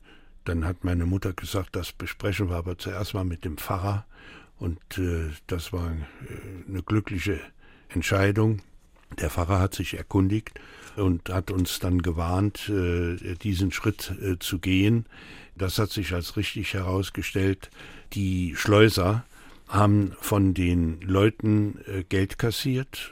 dann 0.46 0.66
hat 0.66 0.84
meine 0.84 1.06
Mutter 1.06 1.34
gesagt, 1.34 1.76
das 1.76 1.92
besprechen 1.92 2.50
wir 2.50 2.56
aber 2.56 2.78
zuerst 2.78 3.14
mal 3.14 3.26
mit 3.26 3.44
dem 3.46 3.58
Pfarrer. 3.58 4.06
Und 4.58 4.80
äh, 4.98 5.32
das 5.48 5.74
war 5.74 5.92
äh, 5.92 6.70
eine 6.70 6.82
glückliche 6.82 7.40
Entscheidung. 7.90 8.62
Der 9.20 9.30
Pfarrer 9.30 9.60
hat 9.60 9.74
sich 9.74 9.98
erkundigt 9.98 10.60
und 10.96 11.30
hat 11.30 11.52
uns 11.52 11.80
dann 11.80 12.02
gewarnt, 12.02 12.70
äh, 12.70 13.36
diesen 13.36 13.72
Schritt 13.72 14.14
äh, 14.22 14.40
zu 14.40 14.60
gehen. 14.60 15.06
Das 15.58 15.80
hat 15.80 15.90
sich 15.90 16.14
als 16.14 16.38
richtig 16.38 16.74
herausgestellt. 16.74 17.70
Die 18.14 18.56
Schleuser 18.56 19.26
haben 19.68 20.14
von 20.20 20.54
den 20.54 21.02
Leuten 21.02 21.80
äh, 21.88 22.04
Geld 22.04 22.38
kassiert 22.38 23.12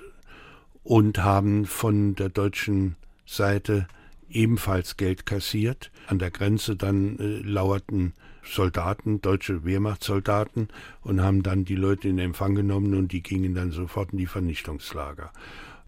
und 0.84 1.20
haben 1.20 1.66
von 1.66 2.16
der 2.16 2.30
deutschen 2.30 2.96
Seite 3.26 3.88
ebenfalls 4.34 4.98
Geld 4.98 5.26
kassiert. 5.26 5.92
An 6.08 6.20
der 6.20 6.32
Grenze 6.32 6.76
dann 6.76 7.18
äh, 7.20 7.40
lauerten 7.40 8.14
Soldaten, 8.44 9.22
deutsche 9.22 9.64
Wehrmachtssoldaten, 9.64 10.68
und 11.02 11.22
haben 11.22 11.44
dann 11.44 11.66
die 11.66 11.76
Leute 11.76 12.10
in 12.10 12.20
Empfang 12.20 12.56
genommen 12.56 12.94
und 12.94 13.12
die 13.12 13.24
gingen 13.24 13.56
dann 13.56 13.72
sofort 13.72 14.12
in 14.12 14.18
die 14.18 14.26
Vernichtungslager. 14.26 15.32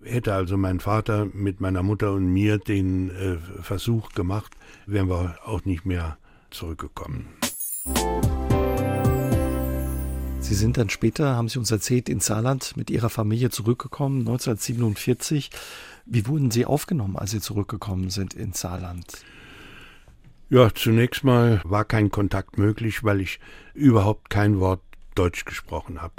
Hätte 0.04 0.34
also 0.34 0.56
mein 0.56 0.80
Vater 0.80 1.28
mit 1.34 1.62
meiner 1.62 1.84
Mutter 1.84 2.14
und 2.14 2.28
mir 2.28 2.58
den 2.58 3.10
äh, 3.10 3.38
Versuch 3.62 4.10
gemacht, 4.10 4.54
wären 4.86 5.10
wir 5.10 5.38
auch 5.46 5.66
nicht 5.66 5.86
mehr 5.86 6.18
zurückgekommen. 6.52 7.28
Sie 10.40 10.54
sind 10.54 10.78
dann 10.78 10.90
später, 10.90 11.36
haben 11.36 11.50
Sie 11.50 11.58
uns 11.58 11.72
erzählt, 11.72 12.08
in 12.08 12.20
Saarland 12.20 12.78
mit 12.78 12.92
Ihrer 12.92 13.10
Familie 13.10 13.50
zurückgekommen, 13.50 14.20
1947. 14.20 15.50
Wie 16.06 16.28
wurden 16.28 16.52
Sie 16.52 16.66
aufgenommen, 16.66 17.18
als 17.18 17.32
Sie 17.32 17.42
zurückgekommen 17.42 18.10
sind 18.10 18.34
in 18.34 18.54
Saarland? 18.54 19.26
Ja, 20.50 20.74
zunächst 20.74 21.24
mal 21.24 21.60
war 21.64 21.84
kein 21.84 22.12
Kontakt 22.12 22.60
möglich, 22.60 23.04
weil 23.04 23.22
ich 23.22 23.40
überhaupt 23.74 24.30
kein 24.30 24.60
Wort 24.60 24.82
Deutsch 25.16 25.46
gesprochen 25.46 26.02
habe. 26.02 26.16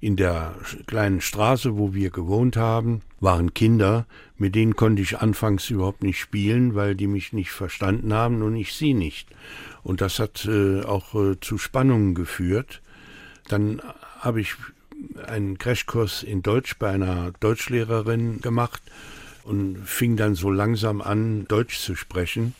In 0.00 0.16
der 0.16 0.56
kleinen 0.86 1.20
Straße, 1.20 1.76
wo 1.76 1.94
wir 1.94 2.10
gewohnt 2.10 2.56
haben, 2.56 3.02
waren 3.20 3.54
Kinder, 3.54 4.06
mit 4.36 4.54
denen 4.54 4.74
konnte 4.74 5.02
ich 5.02 5.18
anfangs 5.18 5.70
überhaupt 5.70 6.02
nicht 6.02 6.18
spielen, 6.18 6.74
weil 6.74 6.96
die 6.96 7.06
mich 7.06 7.32
nicht 7.32 7.52
verstanden 7.52 8.12
haben 8.12 8.42
und 8.42 8.56
ich 8.56 8.74
sie 8.74 8.94
nicht. 8.94 9.28
Und 9.84 10.00
das 10.00 10.18
hat 10.18 10.46
äh, 10.46 10.82
auch 10.82 11.14
äh, 11.14 11.38
zu 11.40 11.58
Spannungen 11.58 12.14
geführt. 12.14 12.82
Dann 13.48 13.80
habe 14.18 14.40
ich 14.40 14.54
einen 15.26 15.58
Crashkurs 15.58 16.24
in 16.24 16.42
Deutsch 16.42 16.76
bei 16.78 16.90
einer 16.90 17.32
Deutschlehrerin 17.38 18.40
gemacht 18.40 18.82
und 19.48 19.78
fing 19.78 20.18
dann 20.18 20.34
so 20.34 20.50
langsam 20.50 21.00
an, 21.00 21.46
Deutsch 21.48 21.78
zu 21.78 21.96
sprechen. 21.96 22.54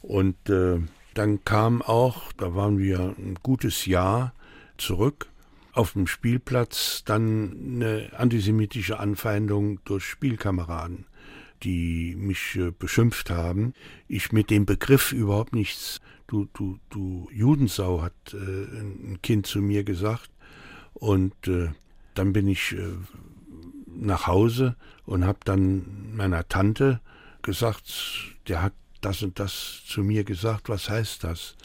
Und 0.00 0.48
äh, 0.48 0.78
dann 1.12 1.44
kam 1.44 1.82
auch, 1.82 2.32
da 2.32 2.54
waren 2.54 2.78
wir 2.78 3.14
ein 3.18 3.36
gutes 3.42 3.84
Jahr 3.84 4.32
zurück, 4.78 5.26
auf 5.74 5.92
dem 5.92 6.06
Spielplatz 6.06 7.02
dann 7.04 7.76
eine 7.76 8.10
antisemitische 8.16 8.98
Anfeindung 8.98 9.80
durch 9.84 10.06
Spielkameraden, 10.06 11.04
die 11.62 12.16
mich 12.16 12.56
äh, 12.56 12.70
beschimpft 12.70 13.28
haben. 13.28 13.74
Ich 14.08 14.32
mit 14.32 14.48
dem 14.48 14.64
Begriff 14.64 15.12
überhaupt 15.12 15.54
nichts, 15.54 16.00
du, 16.26 16.48
du, 16.54 16.78
du 16.88 17.28
Judensau, 17.34 18.00
hat 18.00 18.14
äh, 18.32 18.36
ein 18.36 19.18
Kind 19.22 19.46
zu 19.46 19.60
mir 19.60 19.84
gesagt. 19.84 20.30
Und 20.94 21.34
äh, 21.48 21.68
dann 22.14 22.32
bin 22.32 22.48
ich 22.48 22.72
äh, 22.72 22.94
nach 23.86 24.26
Hause 24.26 24.74
und 25.06 25.24
habe 25.24 25.38
dann 25.44 26.14
meiner 26.16 26.48
Tante 26.48 27.00
gesagt, 27.42 27.84
der 28.48 28.62
hat 28.62 28.72
das 29.00 29.22
und 29.22 29.38
das 29.38 29.82
zu 29.86 30.02
mir 30.02 30.24
gesagt, 30.24 30.68
was 30.68 30.88
heißt 30.88 31.24
das? 31.24 31.56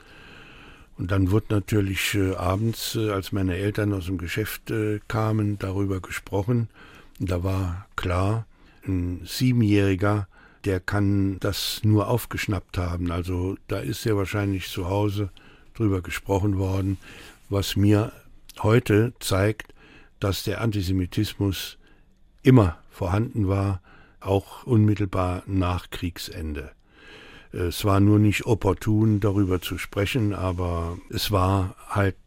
Und 0.98 1.12
dann 1.12 1.32
wurde 1.32 1.46
natürlich 1.52 2.16
äh, 2.16 2.36
abends, 2.36 2.96
äh, 2.96 3.12
als 3.12 3.32
meine 3.32 3.56
Eltern 3.56 3.94
aus 3.94 4.08
dem 4.08 4.18
Geschäft 4.18 4.70
äh, 4.70 5.00
kamen, 5.08 5.58
darüber 5.58 6.02
gesprochen. 6.02 6.68
Und 7.20 7.32
da 7.32 7.42
war 7.42 7.88
klar, 7.96 8.46
ein 8.86 9.22
Siebenjähriger, 9.24 10.28
der 10.66 10.82
kann 10.82 11.40
das 11.40 11.80
nur 11.84 12.10
aufgeschnappt 12.10 12.78
haben. 12.78 13.12
Also 13.12 13.56
da 13.68 13.80
ist 13.80 14.02
sehr 14.02 14.18
wahrscheinlich 14.18 14.68
zu 14.68 14.90
Hause 14.90 15.30
drüber 15.74 16.02
gesprochen 16.02 16.58
worden, 16.58 16.98
was 17.48 17.78
mir 17.78 18.12
heute 18.62 19.14
zeigt, 19.22 19.74
dass 20.20 20.44
der 20.44 20.60
Antisemitismus 20.60 21.78
immer 22.44 22.78
vorhanden 23.00 23.48
war, 23.48 23.82
auch 24.20 24.66
unmittelbar 24.66 25.44
nach 25.48 25.90
Kriegsende. 25.90 26.72
Es 27.54 27.86
war 27.86 28.02
nur 28.02 28.20
nicht 28.20 28.46
opportun, 28.46 29.22
darüber 29.22 29.62
zu 29.62 29.78
sprechen, 29.78 30.34
aber 30.34 30.98
es 31.10 31.32
war 31.32 31.78
halt 31.88 32.18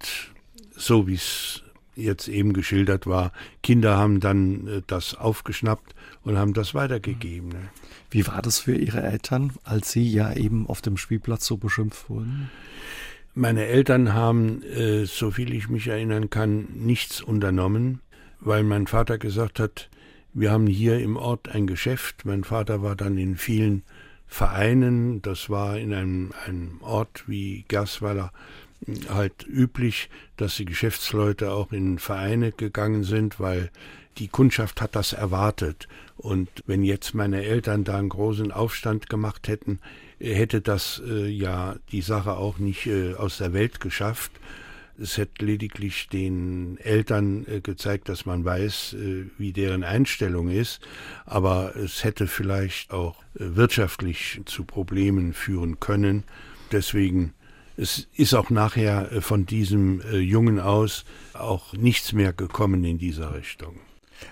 so, 0.75 1.07
wie 1.07 1.17
es 1.17 1.63
jetzt 1.95 2.27
eben 2.27 2.55
geschildert 2.55 3.07
war. 3.07 3.33
Kinder 3.63 3.99
haben 3.99 4.19
dann 4.21 4.67
äh, 4.67 4.83
das 4.87 5.15
aufgeschnappt 5.15 5.95
und 6.23 6.39
haben 6.39 6.55
das 6.55 6.73
weitergegeben. 6.75 7.51
Ne? 7.51 7.69
Wie 8.11 8.27
war 8.27 8.41
das 8.41 8.59
für 8.59 8.75
Ihre 8.75 9.03
Eltern, 9.03 9.53
als 9.65 9.93
Sie 9.93 10.11
ja 10.11 10.33
eben 10.33 10.67
auf 10.67 10.81
dem 10.81 10.97
Spielplatz 10.97 11.45
so 11.45 11.59
beschimpft 11.59 12.09
wurden? 12.09 12.51
Meine 13.35 13.67
Eltern 13.67 14.15
haben, 14.15 14.63
äh, 14.63 15.05
soviel 15.05 15.53
ich 15.53 15.69
mich 15.69 15.89
erinnern 15.89 16.31
kann, 16.31 16.67
nichts 16.75 17.21
unternommen, 17.21 18.01
weil 18.41 18.63
mein 18.63 18.87
Vater 18.87 19.19
gesagt 19.19 19.61
hat, 19.61 19.91
wir 20.35 20.51
haben 20.51 20.67
hier 20.67 20.99
im 21.01 21.17
Ort 21.17 21.49
ein 21.49 21.67
Geschäft. 21.67 22.25
Mein 22.25 22.45
Vater 22.45 22.83
war 22.83 22.97
dann 22.97 23.19
in 23.19 23.37
vielen 23.37 23.83
Vereinen. 24.27 25.21
Das 25.23 25.51
war 25.51 25.79
in 25.79 25.93
einem, 25.93 26.33
einem 26.47 26.79
Ort 26.81 27.25
wie 27.27 27.65
Gersweiler 27.69 28.33
halt 29.09 29.47
üblich, 29.47 30.11
dass 30.37 30.57
die 30.57 30.65
Geschäftsleute 30.65 31.53
auch 31.53 31.73
in 31.73 31.99
Vereine 31.99 32.53
gegangen 32.53 33.05
sind, 33.05 33.39
weil 33.39 33.71
die 34.19 34.29
Kundschaft 34.29 34.81
hat 34.81 34.97
das 34.97 35.13
erwartet. 35.13 35.89
Und 36.17 36.49
wenn 36.67 36.83
jetzt 36.83 37.15
meine 37.15 37.45
Eltern 37.45 37.85
da 37.85 37.99
einen 37.99 38.09
großen 38.09 38.53
Aufstand 38.53 39.09
gemacht 39.09 39.49
hätten, 39.49 39.81
hätte 40.19 40.61
das 40.61 41.03
äh, 41.07 41.29
ja 41.29 41.77
die 41.91 42.03
Sache 42.03 42.37
auch 42.37 42.59
nicht 42.59 42.87
äh, 42.87 43.15
aus 43.15 43.39
der 43.39 43.53
Welt 43.53 43.81
geschafft. 43.81 44.33
Es 45.03 45.19
hätte 45.19 45.45
lediglich 45.45 46.09
den 46.09 46.79
Eltern 46.79 47.45
äh, 47.49 47.61
gezeigt, 47.61 48.09
dass 48.09 48.25
man 48.25 48.45
weiß, 48.45 48.95
äh, 48.95 49.25
wie 49.37 49.53
deren 49.53 49.83
Einstellung 49.83 50.49
ist, 50.49 50.81
aber 51.27 51.75
es 51.77 52.05
hätte 52.05 52.29
vielleicht 52.29 52.93
auch 52.93 53.17
äh, 53.35 53.57
wirtschaftlich 53.57 54.41
zu 54.47 54.65
Problemen 54.65 55.33
führen 55.33 55.81
können. 55.81 56.25
Deswegen 56.71 57.35
es 57.79 58.07
ist 58.15 58.35
auch 58.35 58.51
nachher 58.51 59.23
von 59.23 59.47
diesem 59.47 60.03
Jungen 60.13 60.61
aus 60.61 61.07
auch 61.33 61.73
nichts 61.73 62.13
mehr 62.13 62.35
gekommen 62.35 62.85
in 62.85 62.99
dieser 62.99 63.35
Richtung. 63.35 63.81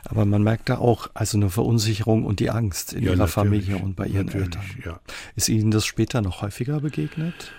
Aber 0.04 0.24
man 0.24 0.42
merkt 0.42 0.68
da 0.68 0.78
auch 0.78 1.08
also 1.14 1.38
eine 1.38 1.50
Verunsicherung 1.50 2.24
und 2.24 2.40
die 2.40 2.50
Angst 2.50 2.92
in 2.92 3.04
ja, 3.04 3.12
ihrer 3.12 3.28
Familie 3.28 3.78
und 3.78 3.96
bei 3.96 4.06
ihren 4.06 4.28
Eltern. 4.28 4.62
Ja. 4.84 5.00
Ist 5.36 5.48
Ihnen 5.48 5.70
das 5.70 5.86
später 5.86 6.20
noch 6.20 6.42
häufiger 6.42 6.80
begegnet? 6.80 7.52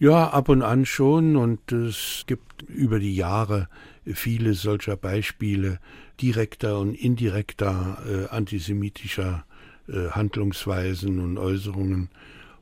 Ja, 0.00 0.30
ab 0.30 0.48
und 0.48 0.62
an 0.62 0.84
schon. 0.84 1.36
Und 1.36 1.70
es 1.70 2.24
gibt 2.26 2.62
über 2.62 2.98
die 2.98 3.14
Jahre 3.14 3.68
viele 4.04 4.54
solcher 4.54 4.96
Beispiele 4.96 5.78
direkter 6.20 6.80
und 6.80 6.94
indirekter 6.94 7.98
äh, 8.04 8.34
antisemitischer 8.34 9.44
äh, 9.88 10.08
Handlungsweisen 10.10 11.20
und 11.20 11.38
Äußerungen. 11.38 12.08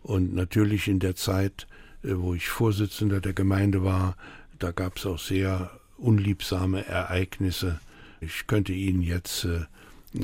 Und 0.03 0.35
natürlich 0.35 0.89
in 0.89 0.99
der 0.99 1.17
Zeit, 1.17 1.67
äh, 2.05 2.11
wo 2.17 2.35
ich 2.35 2.49
Vorsitzender 2.51 3.23
der 3.23 3.33
Gemeinde 3.33 3.83
war, 3.83 4.17
da 4.59 4.71
gab 4.73 4.99
es 4.99 5.07
auch 5.07 5.19
sehr 5.19 5.71
unliebsame 5.97 6.85
Ereignisse 6.85 7.81
ich 8.21 8.47
könnte 8.47 8.73
Ihnen 8.73 9.03
jetzt 9.03 9.45
äh, 9.45 9.67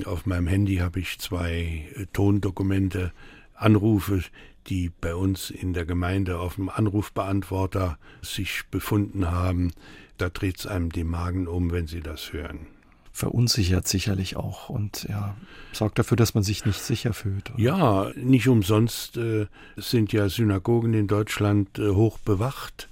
auf 0.05 0.27
meinem 0.27 0.47
Handy 0.47 0.77
habe 0.77 1.01
ich 1.01 1.19
zwei 1.19 1.87
äh, 1.95 2.07
Tondokumente, 2.13 3.13
Anrufe, 3.55 4.23
die 4.67 4.91
bei 5.01 5.15
uns 5.15 5.51
in 5.51 5.73
der 5.73 5.85
Gemeinde 5.85 6.39
auf 6.39 6.57
dem 6.57 6.69
Anrufbeantworter 6.69 7.99
sich 8.23 8.63
befunden 8.71 9.31
haben. 9.31 9.73
Da 10.19 10.29
dreht 10.29 10.61
es 10.61 10.67
einem 10.67 10.91
den 10.91 11.09
Magen 11.09 11.47
um, 11.47 11.71
wenn 11.73 11.87
Sie 11.87 12.01
das 12.01 12.33
hören. 12.33 12.67
Verunsichert 13.13 13.87
sicherlich 13.87 14.37
auch 14.37 14.69
und 14.69 15.05
ja, 15.09 15.37
sorgt 15.73 15.99
dafür, 15.99 16.17
dass 16.17 16.35
man 16.35 16.43
sich 16.43 16.65
nicht 16.65 16.81
sicher 16.81 17.13
fühlt. 17.13 17.53
Oder? 17.53 17.61
Ja, 17.61 18.11
nicht 18.17 18.49
umsonst 18.49 19.17
äh, 19.17 19.47
sind 19.77 20.13
ja 20.13 20.29
Synagogen 20.29 20.95
in 20.95 21.07
Deutschland 21.07 21.79
äh, 21.79 21.91
hoch 21.91 22.19
bewacht. 22.19 22.89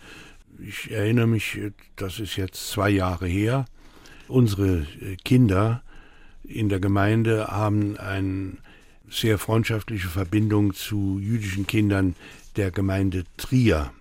Ich 0.60 0.92
erinnere 0.92 1.26
mich, 1.26 1.58
äh, 1.58 1.72
das 1.96 2.20
ist 2.20 2.36
jetzt 2.36 2.70
zwei 2.70 2.90
Jahre 2.90 3.26
her, 3.26 3.64
Unsere 4.32 4.86
äh, 5.00 5.16
Kinder 5.24 5.82
in 6.42 6.70
der 6.70 6.80
Gemeinde 6.80 7.48
haben 7.48 7.98
eine 7.98 8.56
sehr 9.12 9.38
freundschaftliche 9.38 10.08
Verbindung 10.08 10.74
zu 10.74 11.18
jüdischen 11.20 11.66
Kindern 11.66 12.16
der 12.56 12.70
Gemeinde 12.70 13.24
Trier 13.36 13.92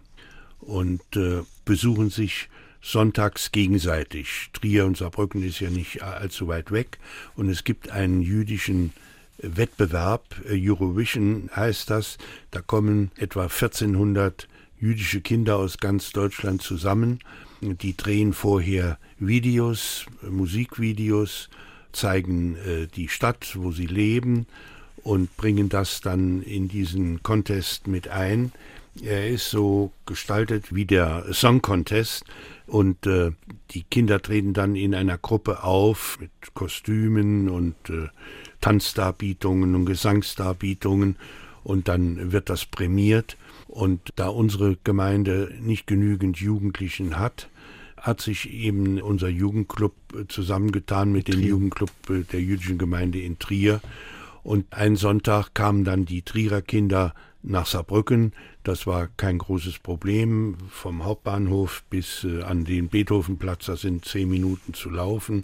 und 0.60 1.02
äh, 1.16 1.42
besuchen 1.66 2.10
sich 2.10 2.50
sonntags 2.82 3.52
gegenseitig. 3.52 4.50
Trier 4.54 4.86
und 4.86 4.98
Saarbrücken 4.98 5.44
ist 5.44 5.60
ja 5.60 5.70
nicht 5.70 6.02
allzu 6.02 6.48
weit 6.48 6.72
weg 6.72 6.98
und 7.36 7.50
es 7.50 7.64
gibt 7.64 7.92
einen 7.92 8.22
jüdischen 8.22 8.94
Wettbewerb, 9.38 10.24
äh, 10.50 10.70
Eurovision 10.70 11.50
heißt 11.56 11.90
das, 11.90 12.18
da 12.52 12.62
kommen 12.62 13.12
etwa 13.18 13.44
1400 13.44 14.48
jüdische 14.80 15.22
Kinder 15.22 15.58
aus 15.58 15.78
ganz 15.78 16.12
Deutschland 16.12 16.62
zusammen. 16.62 17.20
Die 17.62 17.96
drehen 17.96 18.34
vorher 18.34 18.98
Videos, 19.20 20.06
Musikvideos, 20.28 21.50
zeigen 21.92 22.56
äh, 22.56 22.88
die 22.88 23.10
Stadt, 23.10 23.56
wo 23.56 23.72
sie 23.72 23.86
leben 23.86 24.48
und 25.04 25.36
bringen 25.38 25.70
das 25.70 26.02
dann 26.02 26.42
in 26.44 26.68
diesen 26.68 27.24
Contest 27.24 27.88
mit 27.88 28.08
ein. 28.08 28.52
Er 29.02 29.30
ist 29.30 29.50
so 29.50 29.92
gestaltet 30.06 30.76
wie 30.76 30.86
der 30.86 31.26
Song 31.32 31.62
Contest 31.62 32.26
und 32.68 33.06
äh, 33.08 33.32
die 33.72 33.84
Kinder 33.84 34.22
treten 34.22 34.54
dann 34.54 34.76
in 34.76 34.94
einer 34.94 35.18
Gruppe 35.18 35.64
auf 35.64 36.18
mit 36.20 36.32
Kostümen 36.54 37.50
und 37.50 37.76
äh, 37.90 38.10
Tanzdarbietungen 38.60 39.76
und 39.76 39.86
Gesangsdarbietungen 39.86 41.16
und 41.64 41.88
dann 41.88 42.32
wird 42.32 42.50
das 42.50 42.66
prämiert. 42.66 43.38
Und 43.68 44.02
da 44.18 44.28
unsere 44.28 44.78
Gemeinde 44.84 45.54
nicht 45.62 45.88
genügend 45.88 46.38
Jugendlichen 46.38 47.18
hat, 47.18 47.50
hat 47.96 48.20
sich 48.20 48.52
eben 48.52 49.02
unser 49.02 49.30
Jugendclub 49.30 49.94
äh, 50.14 50.28
zusammengetan 50.28 51.12
mit 51.12 51.28
dem 51.28 51.40
Jugendclub 51.40 51.92
äh, 52.10 52.24
der 52.24 52.42
jüdischen 52.42 52.78
Gemeinde 52.78 53.20
in 53.20 53.40
Trier. 53.40 53.80
Und 54.44 54.74
einen 54.74 54.96
Sonntag 54.96 55.54
kamen 55.54 55.84
dann 55.84 56.06
die 56.06 56.24
Trierer 56.24 56.62
Kinder 56.62 57.14
nach 57.44 57.66
Saarbrücken. 57.66 58.34
Das 58.64 58.88
war 58.88 59.08
kein 59.18 59.38
großes 59.38 59.80
Problem. 59.80 60.58
Vom 60.70 61.06
Hauptbahnhof 61.06 61.84
bis 61.90 62.24
äh, 62.24 62.44
an 62.44 62.66
den 62.66 62.90
Beethovenplatz, 62.90 63.66
da 63.66 63.76
sind 63.76 64.06
zehn 64.06 64.30
Minuten 64.30 64.74
zu 64.74 64.90
laufen. 64.90 65.44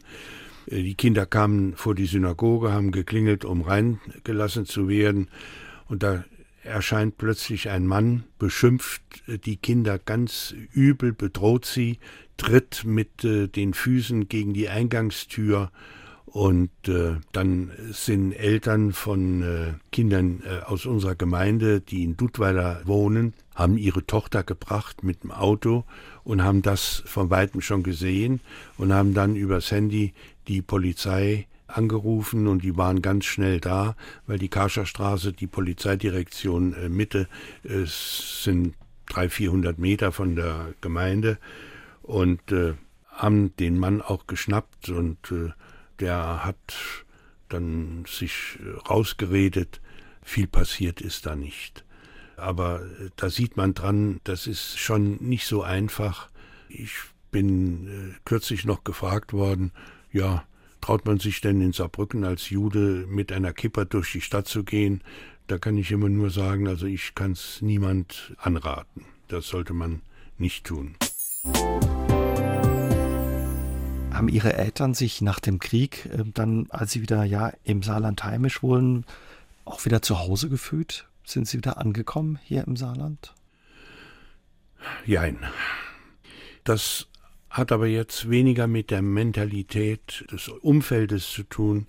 Die 0.69 0.95
Kinder 0.95 1.25
kamen 1.25 1.75
vor 1.75 1.95
die 1.95 2.07
Synagoge, 2.07 2.73
haben 2.73 2.91
geklingelt, 2.91 3.45
um 3.45 3.61
reingelassen 3.61 4.65
zu 4.65 4.89
werden. 4.89 5.29
Und 5.87 6.03
da 6.03 6.25
erscheint 6.61 7.17
plötzlich 7.17 7.69
ein 7.69 7.87
Mann, 7.87 8.25
beschimpft 8.37 9.01
die 9.45 9.55
Kinder 9.55 9.97
ganz 9.97 10.53
übel, 10.73 11.13
bedroht 11.13 11.65
sie, 11.65 11.99
tritt 12.35 12.83
mit 12.83 13.23
äh, 13.23 13.47
den 13.47 13.73
Füßen 13.73 14.27
gegen 14.27 14.53
die 14.53 14.69
Eingangstür 14.69 15.71
und 16.27 16.69
äh, 16.87 17.15
dann 17.31 17.71
sind 17.91 18.33
Eltern 18.33 18.91
von 18.91 19.41
äh, 19.41 19.73
Kindern 19.91 20.43
äh, 20.45 20.63
aus 20.65 20.85
unserer 20.85 21.15
Gemeinde, 21.15 21.79
die 21.79 22.03
in 22.03 22.17
Dudweiler 22.17 22.81
wohnen, 22.83 23.33
haben 23.55 23.77
ihre 23.77 24.05
Tochter 24.05 24.43
gebracht 24.43 25.03
mit 25.03 25.23
dem 25.23 25.31
Auto 25.31 25.85
und 26.25 26.43
haben 26.43 26.61
das 26.61 27.01
von 27.05 27.29
weitem 27.29 27.61
schon 27.61 27.81
gesehen 27.81 28.41
und 28.77 28.93
haben 28.93 29.13
dann 29.13 29.37
übers 29.37 29.71
Handy 29.71 30.13
die 30.49 30.61
Polizei 30.61 31.47
angerufen 31.67 32.47
und 32.47 32.61
die 32.61 32.75
waren 32.75 33.01
ganz 33.01 33.25
schnell 33.25 33.61
da, 33.61 33.95
weil 34.25 34.37
die 34.37 34.49
Kascherstraße, 34.49 35.31
die 35.31 35.47
Polizeidirektion 35.47 36.73
äh, 36.73 36.89
Mitte, 36.89 37.29
äh, 37.63 37.85
sind 37.85 38.75
300, 39.07 39.31
400 39.31 39.79
Meter 39.79 40.11
von 40.11 40.35
der 40.35 40.73
Gemeinde 40.81 41.37
und 42.03 42.51
äh, 42.51 42.73
haben 43.09 43.55
den 43.55 43.79
Mann 43.79 44.01
auch 44.01 44.27
geschnappt 44.27 44.89
und 44.89 45.31
äh, 45.31 45.51
der 45.99 46.45
hat 46.45 46.57
dann 47.49 48.05
sich 48.07 48.59
rausgeredet. 48.89 49.81
Viel 50.21 50.47
passiert 50.47 51.01
ist 51.01 51.25
da 51.25 51.35
nicht. 51.35 51.85
Aber 52.35 52.81
äh, 52.81 53.09
da 53.15 53.29
sieht 53.29 53.57
man 53.57 53.73
dran, 53.73 54.19
das 54.23 54.47
ist 54.47 54.77
schon 54.77 55.17
nicht 55.17 55.47
so 55.47 55.63
einfach. 55.63 56.29
Ich 56.69 56.93
bin 57.31 57.87
äh, 57.87 58.15
kürzlich 58.25 58.65
noch 58.65 58.83
gefragt 58.83 59.33
worden, 59.33 59.71
ja, 60.11 60.45
traut 60.81 61.05
man 61.05 61.19
sich 61.19 61.41
denn 61.41 61.61
in 61.61 61.73
Saarbrücken 61.73 62.23
als 62.23 62.49
Jude 62.49 63.05
mit 63.07 63.31
einer 63.31 63.53
Kipper 63.53 63.85
durch 63.85 64.11
die 64.11 64.21
Stadt 64.21 64.47
zu 64.47 64.63
gehen? 64.63 65.01
Da 65.47 65.57
kann 65.57 65.77
ich 65.77 65.91
immer 65.91 66.09
nur 66.09 66.29
sagen, 66.29 66.67
also 66.67 66.85
ich 66.85 67.15
kann 67.15 67.31
es 67.31 67.61
niemand 67.61 68.35
anraten. 68.37 69.05
Das 69.27 69.47
sollte 69.47 69.73
man 69.73 70.01
nicht 70.37 70.65
tun. 70.65 70.95
Haben 74.17 74.29
Ihre 74.29 74.53
Eltern 74.53 74.95
sich 74.95 75.21
nach 75.21 75.39
dem 75.39 75.59
Krieg 75.59 76.07
äh, 76.07 76.23
dann, 76.33 76.65
als 76.71 76.91
Sie 76.91 77.03
wieder 77.03 77.23
ja 77.23 77.53
im 77.63 77.83
Saarland 77.83 78.23
heimisch 78.23 78.63
wurden, 78.63 79.05
auch 79.63 79.85
wieder 79.85 80.01
zu 80.01 80.17
Hause 80.17 80.49
gefühlt? 80.49 81.07
Sind 81.23 81.47
Sie 81.47 81.57
wieder 81.57 81.77
angekommen 81.77 82.39
hier 82.43 82.65
im 82.65 82.75
Saarland? 82.75 83.35
Jein. 85.05 85.37
Das 86.63 87.07
hat 87.51 87.71
aber 87.71 87.85
jetzt 87.85 88.27
weniger 88.27 88.65
mit 88.65 88.89
der 88.89 89.03
Mentalität 89.03 90.25
des 90.31 90.47
Umfeldes 90.47 91.29
zu 91.29 91.43
tun. 91.43 91.85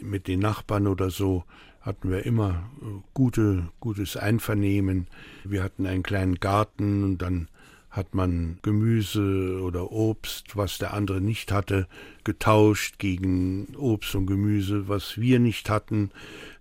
Mit 0.00 0.28
den 0.28 0.38
Nachbarn 0.38 0.86
oder 0.86 1.10
so 1.10 1.42
hatten 1.80 2.08
wir 2.08 2.24
immer 2.24 2.70
äh, 2.82 2.86
gute, 3.14 3.68
gutes 3.80 4.16
Einvernehmen. 4.16 5.08
Wir 5.42 5.64
hatten 5.64 5.86
einen 5.86 6.04
kleinen 6.04 6.36
Garten 6.36 7.02
und 7.02 7.18
dann 7.18 7.48
hat 7.94 8.12
man 8.12 8.58
Gemüse 8.62 9.60
oder 9.62 9.92
Obst, 9.92 10.56
was 10.56 10.78
der 10.78 10.94
andere 10.94 11.20
nicht 11.20 11.52
hatte, 11.52 11.86
getauscht 12.24 12.98
gegen 12.98 13.76
Obst 13.76 14.16
und 14.16 14.26
Gemüse, 14.26 14.88
was 14.88 15.16
wir 15.16 15.38
nicht 15.38 15.70
hatten. 15.70 16.10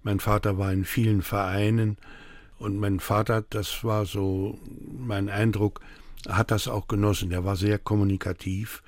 Mein 0.04 0.20
Vater 0.20 0.60
war 0.60 0.72
in 0.72 0.86
vielen 0.86 1.24
Vereinen 1.24 1.98
und 2.60 2.78
mein 2.78 3.00
Vater, 3.00 3.44
das 3.50 3.84
war 3.84 4.06
so 4.06 4.60
mein 4.96 5.28
Eindruck, 5.28 5.82
hat 6.30 6.52
das 6.52 6.68
auch 6.68 6.88
genossen. 6.88 7.32
Er 7.32 7.44
war 7.44 7.56
sehr 7.56 7.80
kommunikativ. 7.80 8.84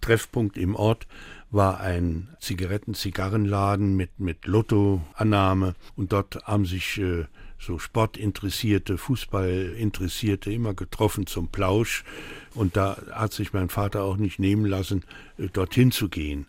Treffpunkt 0.00 0.58
im 0.58 0.74
Ort 0.74 1.06
war 1.52 1.78
ein 1.80 2.28
Zigaretten-Zigarrenladen 2.40 3.96
mit, 3.96 4.18
mit 4.18 4.46
Lottoannahme 4.46 5.76
und 5.94 6.12
dort 6.12 6.44
haben 6.44 6.66
sich 6.66 6.98
äh, 6.98 7.26
so 7.58 7.78
Sportinteressierte, 7.78 8.98
Fußballinteressierte 8.98 10.52
immer 10.52 10.74
getroffen 10.74 11.26
zum 11.26 11.48
Plausch. 11.48 12.04
Und 12.54 12.76
da 12.76 12.98
hat 13.12 13.32
sich 13.32 13.52
mein 13.52 13.68
Vater 13.68 14.02
auch 14.02 14.16
nicht 14.16 14.38
nehmen 14.38 14.66
lassen, 14.66 15.04
äh, 15.38 15.48
dorthin 15.48 15.90
zu 15.90 16.08
gehen. 16.08 16.46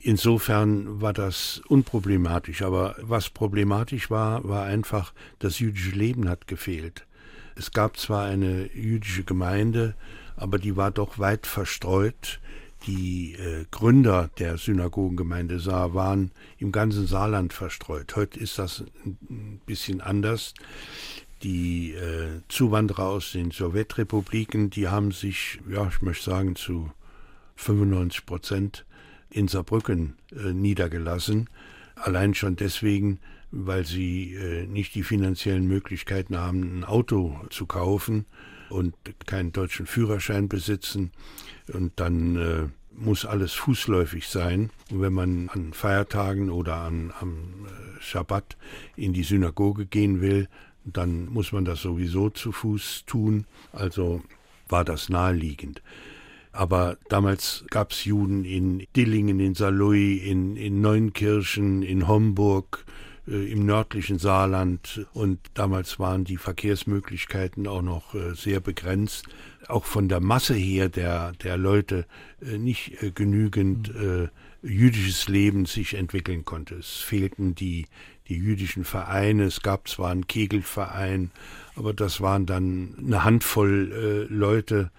Insofern 0.00 1.00
war 1.00 1.12
das 1.12 1.60
unproblematisch. 1.68 2.62
Aber 2.62 2.96
was 3.00 3.30
problematisch 3.30 4.10
war, 4.10 4.48
war 4.48 4.64
einfach, 4.64 5.12
das 5.38 5.58
jüdische 5.58 5.96
Leben 5.96 6.28
hat 6.28 6.46
gefehlt. 6.46 7.06
Es 7.54 7.72
gab 7.72 7.98
zwar 7.98 8.24
eine 8.24 8.74
jüdische 8.74 9.24
Gemeinde, 9.24 9.94
aber 10.36 10.58
die 10.58 10.76
war 10.76 10.90
doch 10.90 11.18
weit 11.18 11.46
verstreut. 11.46 12.40
Die 12.86 13.34
äh, 13.34 13.66
Gründer 13.70 14.30
der 14.38 14.56
Synagogengemeinde 14.56 15.60
Saar 15.60 15.94
waren 15.94 16.30
im 16.58 16.72
ganzen 16.72 17.06
Saarland 17.06 17.52
verstreut. 17.52 18.16
Heute 18.16 18.40
ist 18.40 18.58
das 18.58 18.84
ein 19.28 19.60
bisschen 19.66 20.00
anders. 20.00 20.54
Die 21.42 21.92
äh, 21.92 22.40
Zuwanderer 22.48 23.06
aus 23.06 23.32
den 23.32 23.50
Sowjetrepubliken, 23.50 24.70
die 24.70 24.88
haben 24.88 25.12
sich, 25.12 25.60
ja, 25.68 25.88
ich 25.88 26.02
möchte 26.02 26.24
sagen, 26.30 26.56
zu 26.56 26.90
95 27.56 28.26
Prozent 28.26 28.86
in 29.30 29.48
Saarbrücken 29.48 30.16
äh, 30.32 30.52
niedergelassen. 30.52 31.48
Allein 31.96 32.34
schon 32.34 32.56
deswegen, 32.56 33.20
weil 33.50 33.84
sie 33.84 34.34
äh, 34.34 34.66
nicht 34.66 34.94
die 34.94 35.02
finanziellen 35.02 35.66
Möglichkeiten 35.66 36.38
haben, 36.38 36.78
ein 36.78 36.84
Auto 36.84 37.38
zu 37.50 37.66
kaufen 37.66 38.26
und 38.70 38.94
keinen 39.26 39.52
deutschen 39.52 39.86
Führerschein 39.86 40.48
besitzen. 40.48 41.10
Und 41.72 41.92
dann 41.96 42.36
äh, 42.36 42.68
muss 42.92 43.24
alles 43.24 43.52
fußläufig 43.54 44.28
sein. 44.28 44.70
Und 44.90 45.00
wenn 45.00 45.12
man 45.12 45.48
an 45.48 45.72
Feiertagen 45.72 46.50
oder 46.50 46.76
an, 46.76 47.12
am 47.20 47.66
äh, 47.66 48.02
Schabbat 48.02 48.56
in 48.96 49.12
die 49.12 49.22
Synagoge 49.22 49.86
gehen 49.86 50.20
will, 50.20 50.48
dann 50.84 51.26
muss 51.26 51.52
man 51.52 51.64
das 51.64 51.82
sowieso 51.82 52.30
zu 52.30 52.52
Fuß 52.52 53.04
tun. 53.06 53.46
Also 53.72 54.22
war 54.68 54.84
das 54.84 55.08
naheliegend. 55.08 55.82
Aber 56.52 56.98
damals 57.08 57.64
gab 57.70 57.92
es 57.92 58.04
Juden 58.04 58.44
in 58.44 58.86
Dillingen, 58.96 59.38
in 59.38 59.54
Saarlouis, 59.54 60.22
in, 60.22 60.56
in 60.56 60.80
Neunkirchen, 60.80 61.82
in 61.82 62.08
Homburg, 62.08 62.84
im 63.26 63.64
nördlichen 63.66 64.18
Saarland. 64.18 65.06
Und 65.12 65.38
damals 65.54 65.98
waren 65.98 66.24
die 66.24 66.36
Verkehrsmöglichkeiten 66.36 67.66
auch 67.66 67.82
noch 67.82 68.14
äh, 68.14 68.34
sehr 68.34 68.60
begrenzt, 68.60 69.26
auch 69.68 69.84
von 69.84 70.08
der 70.08 70.20
Masse 70.20 70.54
her 70.54 70.88
der, 70.88 71.32
der 71.32 71.56
Leute 71.56 72.06
äh, 72.40 72.58
nicht 72.58 72.96
genügend 73.14 73.92
jüdisches 74.62 75.28
Leben 75.28 75.64
sich 75.64 75.94
entwickeln 75.94 76.44
konnte. 76.44 76.74
Es 76.74 76.96
fehlten 76.96 77.54
die, 77.54 77.86
die 78.28 78.36
jüdischen 78.36 78.84
Vereine, 78.84 79.44
es 79.44 79.62
gab 79.62 79.88
zwar 79.88 80.10
einen 80.10 80.26
Kegelverein, 80.26 81.30
aber 81.76 81.94
das 81.94 82.20
waren 82.20 82.44
dann 82.44 82.94
eine 82.98 83.24
Handvoll 83.24 84.26
Leute, 84.28 84.90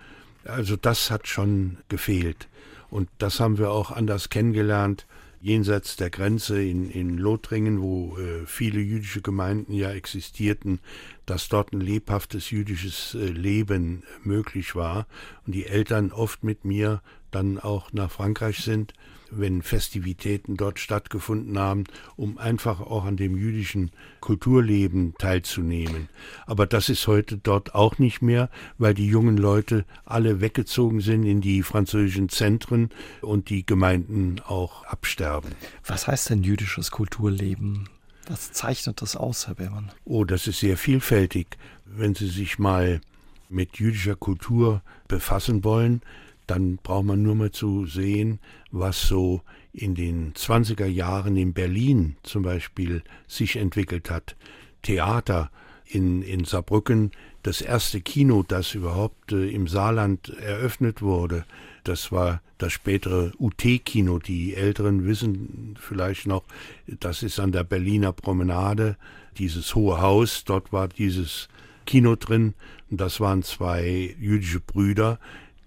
also 0.46 0.78
das 0.78 1.12
hat 1.12 1.28
schon 1.28 1.78
gefehlt. 1.90 2.48
Und 2.90 3.08
das 3.20 3.40
haben 3.40 3.60
wir 3.60 3.70
auch 3.70 3.92
anders 3.92 4.30
kennengelernt 4.30 5.06
jenseits 5.42 5.96
der 5.96 6.10
Grenze 6.10 6.62
in, 6.62 6.90
in 6.90 7.18
Lothringen, 7.18 7.82
wo 7.82 8.18
äh, 8.18 8.46
viele 8.46 8.80
jüdische 8.80 9.22
Gemeinden 9.22 9.74
ja 9.74 9.92
existierten, 9.92 10.80
dass 11.26 11.50
dort 11.50 11.74
ein 11.74 11.82
lebhaftes 11.82 12.52
jüdisches 12.52 13.16
äh, 13.16 13.26
Leben 13.26 14.04
möglich 14.24 14.76
war 14.76 15.08
und 15.46 15.56
die 15.56 15.66
Eltern 15.66 16.12
oft 16.12 16.44
mit 16.44 16.64
mir 16.64 17.02
dann 17.32 17.58
auch 17.58 17.92
nach 17.92 18.12
Frankreich 18.12 18.60
sind 18.60 18.94
wenn 19.32 19.62
Festivitäten 19.62 20.58
dort 20.58 20.80
stattgefunden 20.80 21.58
haben, 21.58 21.86
um 22.16 22.38
einfach 22.38 22.82
auch 22.82 23.06
an 23.06 23.18
dem 23.18 23.38
jüdischen 23.38 23.92
Kulturleben 24.20 25.16
teilzunehmen. 25.18 26.10
Aber 26.46 26.68
das 26.68 26.90
ist 26.90 27.08
heute 27.08 27.38
dort 27.38 27.74
auch 27.74 27.98
nicht 27.98 28.22
mehr, 28.22 28.50
weil 28.78 28.94
die 28.94 29.08
jungen 29.08 29.38
Leute 29.38 29.86
alle 30.06 30.42
weggezogen 30.42 31.02
sind 31.02 31.24
in 31.24 31.42
die 31.42 31.64
französischen 31.64 32.30
Zentren 32.30 32.90
und 33.22 33.50
die 33.50 33.66
Gemeinden 33.66 34.42
auch 34.46 34.84
absterben. 34.86 35.52
Was 35.86 36.08
heißt 36.08 36.30
denn 36.30 36.44
jüdisches 36.44 36.92
Kulturleben? 36.92 37.90
Was 38.28 38.52
zeichnet 38.52 39.02
das 39.02 39.16
aus, 39.16 39.48
Herr 39.48 39.56
Behrmann? 39.56 39.92
Oh, 40.06 40.26
das 40.26 40.48
ist 40.48 40.60
sehr 40.60 40.78
vielfältig. 40.78 41.58
Wenn 41.86 42.16
Sie 42.16 42.28
sich 42.28 42.60
mal 42.60 43.02
mit 43.50 43.78
jüdischer 43.78 44.16
Kultur 44.16 44.82
befassen 45.08 45.64
wollen, 45.64 46.02
dann 46.48 46.78
braucht 46.78 47.06
man 47.06 47.24
nur 47.24 47.36
mal 47.36 47.52
zu 47.52 47.86
sehen, 47.86 48.40
was 48.72 49.08
so 49.08 49.42
in 49.74 49.96
den 49.96 50.34
20er 50.34 50.86
Jahren 50.86 51.38
in 51.38 51.54
Berlin 51.54 52.16
zum 52.24 52.44
Beispiel 52.44 53.04
sich 53.28 53.56
entwickelt 53.56 54.10
hat. 54.10 54.36
Theater 54.82 55.52
in, 55.86 56.22
in 56.22 56.46
Saarbrücken, 56.46 57.12
das 57.44 57.62
erste 57.62 58.02
Kino, 58.02 58.44
das 58.48 58.76
überhaupt 58.76 59.32
äh, 59.32 59.50
im 59.50 59.68
Saarland 59.68 60.30
eröffnet 60.30 61.02
wurde. 61.02 61.46
Das 61.84 62.12
war 62.12 62.42
das 62.58 62.74
spätere 62.74 63.32
UT-Kino. 63.40 64.20
Die 64.20 64.56
Älteren 64.56 65.06
wissen 65.06 65.76
vielleicht 65.80 66.28
noch, 66.28 66.44
das 66.88 67.24
ist 67.24 67.40
an 67.40 67.52
der 67.52 67.64
Berliner 67.64 68.14
Promenade, 68.14 68.98
dieses 69.38 69.76
hohe 69.76 70.02
Haus, 70.02 70.44
dort 70.46 70.72
war 70.72 70.88
dieses 70.88 71.50
Kino 71.86 72.16
drin. 72.16 72.54
Und 72.90 73.02
das 73.02 73.20
waren 73.20 73.44
zwei 73.44 74.16
jüdische 74.20 74.60
Brüder, 74.60 75.20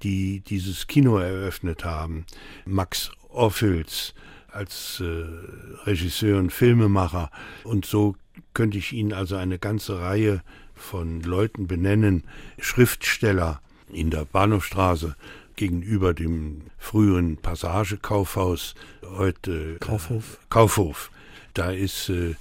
die 0.04 0.40
dieses 0.40 0.86
Kino 0.86 1.18
eröffnet 1.18 1.84
haben. 1.84 2.26
Max 2.66 3.10
Orphüls 3.30 4.14
als 4.48 5.00
äh, 5.00 5.24
Regisseur 5.84 6.38
und 6.38 6.52
Filmemacher. 6.52 7.30
Und 7.64 7.84
so 7.86 8.14
könnte 8.52 8.78
ich 8.78 8.92
Ihnen 8.92 9.12
also 9.12 9.36
eine 9.36 9.58
ganze 9.58 9.98
Reihe 9.98 10.42
von 10.74 11.22
Leuten 11.22 11.66
benennen. 11.66 12.24
Schriftsteller 12.60 13.60
in 13.92 14.10
der 14.10 14.24
Bahnhofstraße 14.24 15.16
gegenüber 15.56 16.14
dem 16.14 16.62
früheren 16.78 17.36
Passagekaufhaus, 17.36 18.74
heute 19.02 19.76
Kaufhof. 19.80 20.34
Äh, 20.34 20.46
Kaufhof. 20.50 21.10
Da 21.54 21.70
ist 21.70 22.08
äh, 22.08 22.34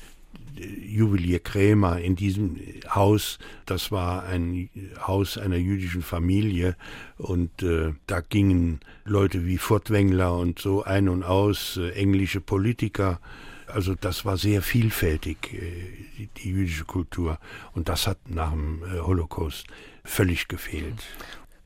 Juwelier 0.60 1.40
Krämer 1.40 2.00
in 2.00 2.16
diesem 2.16 2.58
Haus. 2.90 3.40
Das 3.66 3.92
war 3.92 4.24
ein 4.24 4.70
Haus 5.06 5.38
einer 5.38 5.58
jüdischen 5.58 6.02
Familie 6.02 6.76
und 7.18 7.64
äh, 7.64 7.94
da 8.08 8.22
gingen 8.22 8.80
Leute 9.06 9.46
wie 9.46 9.58
Furtwängler 9.58 10.36
und 10.36 10.60
so 10.60 10.84
ein 10.84 11.10
und 11.10 11.24
aus, 11.24 11.78
äh, 11.78 11.92
englische 11.92 12.42
Politiker. 12.42 13.20
Also 13.68 13.96
das 13.96 14.24
war 14.26 14.38
sehr 14.38 14.62
vielfältig, 14.62 15.54
äh, 15.54 16.28
die, 16.38 16.50
jüdische 16.50 16.86
Kultur. 16.86 17.40
Und 17.74 17.90
das 17.90 18.08
hat 18.08 18.18
nach 18.30 18.52
dem 18.52 18.84
äh, 18.84 19.00
Holocaust 19.00 19.66
völlig 20.04 20.48
gefehlt. 20.48 21.04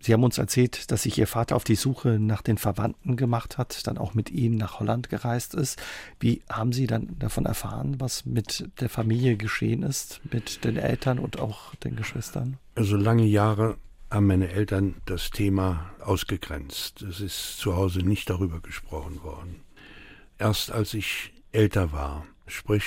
Sie 0.08 0.14
haben 0.14 0.24
uns 0.24 0.38
erzählt, 0.38 0.90
dass 0.90 1.04
sich 1.04 1.18
Ihr 1.18 1.28
Vater 1.28 1.58
auf 1.58 1.66
die 1.66 1.76
Suche 1.76 2.18
nach 2.18 2.42
den 2.42 2.58
Verwandten 2.58 3.18
gemacht 3.18 3.58
hat, 3.58 3.86
dann 3.88 3.98
auch 3.98 4.14
mit 4.14 4.32
Ihnen 4.32 4.56
nach 4.56 4.80
Holland 4.80 5.10
gereist 5.10 5.54
ist. 5.54 5.82
Wie 6.18 6.44
haben 6.50 6.72
Sie 6.72 6.88
dann 6.88 7.20
davon 7.20 7.46
erfahren, 7.46 8.00
was 8.00 8.26
mit 8.26 8.70
der 8.80 8.88
Familie 8.88 9.36
geschehen 9.36 9.84
ist, 9.84 10.22
mit 10.32 10.64
den 10.64 10.78
Eltern 10.78 11.20
und 11.20 11.40
auch 11.40 11.76
den 11.76 11.98
Geschwistern? 11.98 12.56
Also 12.76 12.96
lange 12.96 13.26
Jahre 13.26 13.76
haben 14.10 14.28
meine 14.28 14.48
Eltern 14.48 14.96
das 15.08 15.30
Thema 15.30 15.92
ausgegrenzt. 16.00 17.02
Es 17.02 17.20
ist 17.20 17.58
zu 17.58 17.76
Hause 17.76 18.00
nicht 18.00 18.30
darüber 18.30 18.62
gesprochen 18.62 19.22
worden. 19.24 19.60
Erst 20.38 20.72
als 20.72 20.94
ich 20.94 21.34
älter 21.52 21.92
war, 21.92 22.26
sprich 22.46 22.86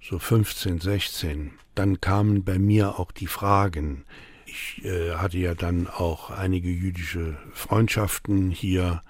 so 0.00 0.18
15, 0.18 0.80
16, 0.80 1.52
dann 1.74 2.00
kamen 2.00 2.42
bei 2.42 2.58
mir 2.58 2.98
auch 2.98 3.12
die 3.12 3.26
Fragen, 3.26 4.06
ich 4.54 4.84
äh, 4.84 5.14
hatte 5.14 5.38
ja 5.38 5.54
dann 5.54 5.88
auch 5.88 6.30
einige 6.30 6.68
jüdische 6.68 7.36
Freundschaften 7.52 8.50
hier 8.50 9.02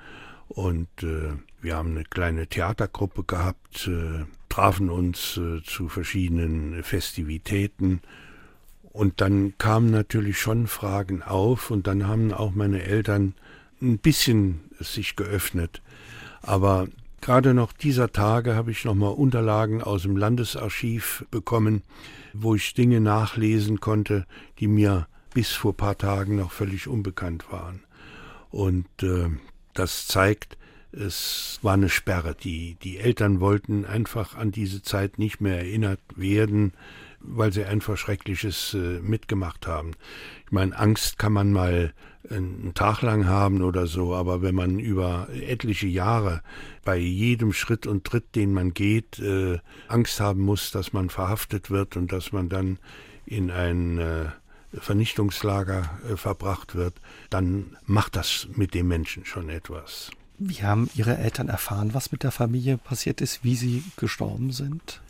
und 0.48 0.88
äh, 1.02 1.32
wir 1.60 1.76
haben 1.76 1.90
eine 1.90 2.04
kleine 2.04 2.46
Theatergruppe 2.46 3.24
gehabt, 3.24 3.86
äh, 3.86 4.24
trafen 4.48 4.88
uns 4.88 5.36
äh, 5.36 5.62
zu 5.62 5.88
verschiedenen 5.88 6.82
Festivitäten 6.82 8.00
und 8.84 9.20
dann 9.20 9.54
kamen 9.58 9.90
natürlich 9.90 10.38
schon 10.38 10.66
Fragen 10.66 11.22
auf 11.22 11.70
und 11.70 11.86
dann 11.86 12.08
haben 12.08 12.32
auch 12.32 12.54
meine 12.54 12.82
Eltern 12.82 13.34
ein 13.82 13.98
bisschen 13.98 14.60
sich 14.80 15.14
geöffnet. 15.14 15.82
Aber 16.40 16.88
gerade 17.20 17.52
noch 17.52 17.72
dieser 17.72 18.12
Tage 18.12 18.54
habe 18.54 18.70
ich 18.70 18.84
nochmal 18.84 19.12
Unterlagen 19.12 19.82
aus 19.82 20.02
dem 20.02 20.16
Landesarchiv 20.16 21.26
bekommen, 21.30 21.82
wo 22.32 22.54
ich 22.54 22.72
Dinge 22.72 23.00
nachlesen 23.00 23.80
konnte, 23.80 24.26
die 24.58 24.68
mir 24.68 25.06
bis 25.34 25.50
vor 25.50 25.72
ein 25.72 25.76
paar 25.76 25.98
Tagen 25.98 26.36
noch 26.36 26.52
völlig 26.52 26.88
unbekannt 26.88 27.50
waren. 27.50 27.82
Und 28.50 28.86
äh, 29.02 29.28
das 29.74 30.06
zeigt, 30.06 30.56
es 30.92 31.58
war 31.62 31.74
eine 31.74 31.88
Sperre. 31.88 32.34
Die, 32.34 32.76
die 32.76 32.98
Eltern 32.98 33.40
wollten 33.40 33.84
einfach 33.84 34.36
an 34.36 34.52
diese 34.52 34.82
Zeit 34.82 35.18
nicht 35.18 35.40
mehr 35.40 35.58
erinnert 35.58 36.00
werden, 36.14 36.72
weil 37.20 37.52
sie 37.52 37.64
einfach 37.64 37.96
Schreckliches 37.96 38.74
äh, 38.74 39.00
mitgemacht 39.00 39.66
haben. 39.66 39.92
Ich 40.46 40.52
meine, 40.52 40.78
Angst 40.78 41.18
kann 41.18 41.32
man 41.32 41.52
mal 41.52 41.92
einen 42.30 42.72
Tag 42.74 43.02
lang 43.02 43.26
haben 43.26 43.62
oder 43.62 43.86
so, 43.86 44.14
aber 44.14 44.40
wenn 44.40 44.54
man 44.54 44.78
über 44.78 45.28
etliche 45.32 45.86
Jahre 45.86 46.42
bei 46.84 46.96
jedem 46.96 47.52
Schritt 47.52 47.86
und 47.86 48.04
Tritt, 48.04 48.34
den 48.34 48.52
man 48.52 48.72
geht, 48.72 49.18
äh, 49.18 49.58
Angst 49.88 50.20
haben 50.20 50.40
muss, 50.40 50.70
dass 50.70 50.92
man 50.92 51.10
verhaftet 51.10 51.70
wird 51.70 51.96
und 51.96 52.12
dass 52.12 52.32
man 52.32 52.48
dann 52.48 52.78
in 53.26 53.50
ein 53.50 53.98
äh, 53.98 54.26
Vernichtungslager 54.80 55.90
äh, 56.08 56.16
verbracht 56.16 56.74
wird, 56.74 56.94
dann 57.30 57.76
macht 57.86 58.16
das 58.16 58.48
mit 58.54 58.74
dem 58.74 58.88
Menschen 58.88 59.24
schon 59.24 59.48
etwas. 59.48 60.10
Wie 60.38 60.62
haben 60.62 60.90
Ihre 60.94 61.16
Eltern 61.16 61.48
erfahren, 61.48 61.94
was 61.94 62.10
mit 62.10 62.22
der 62.22 62.32
Familie 62.32 62.76
passiert 62.76 63.20
ist, 63.20 63.44
wie 63.44 63.54
sie 63.54 63.84
gestorben 63.96 64.50
sind? 64.50 65.00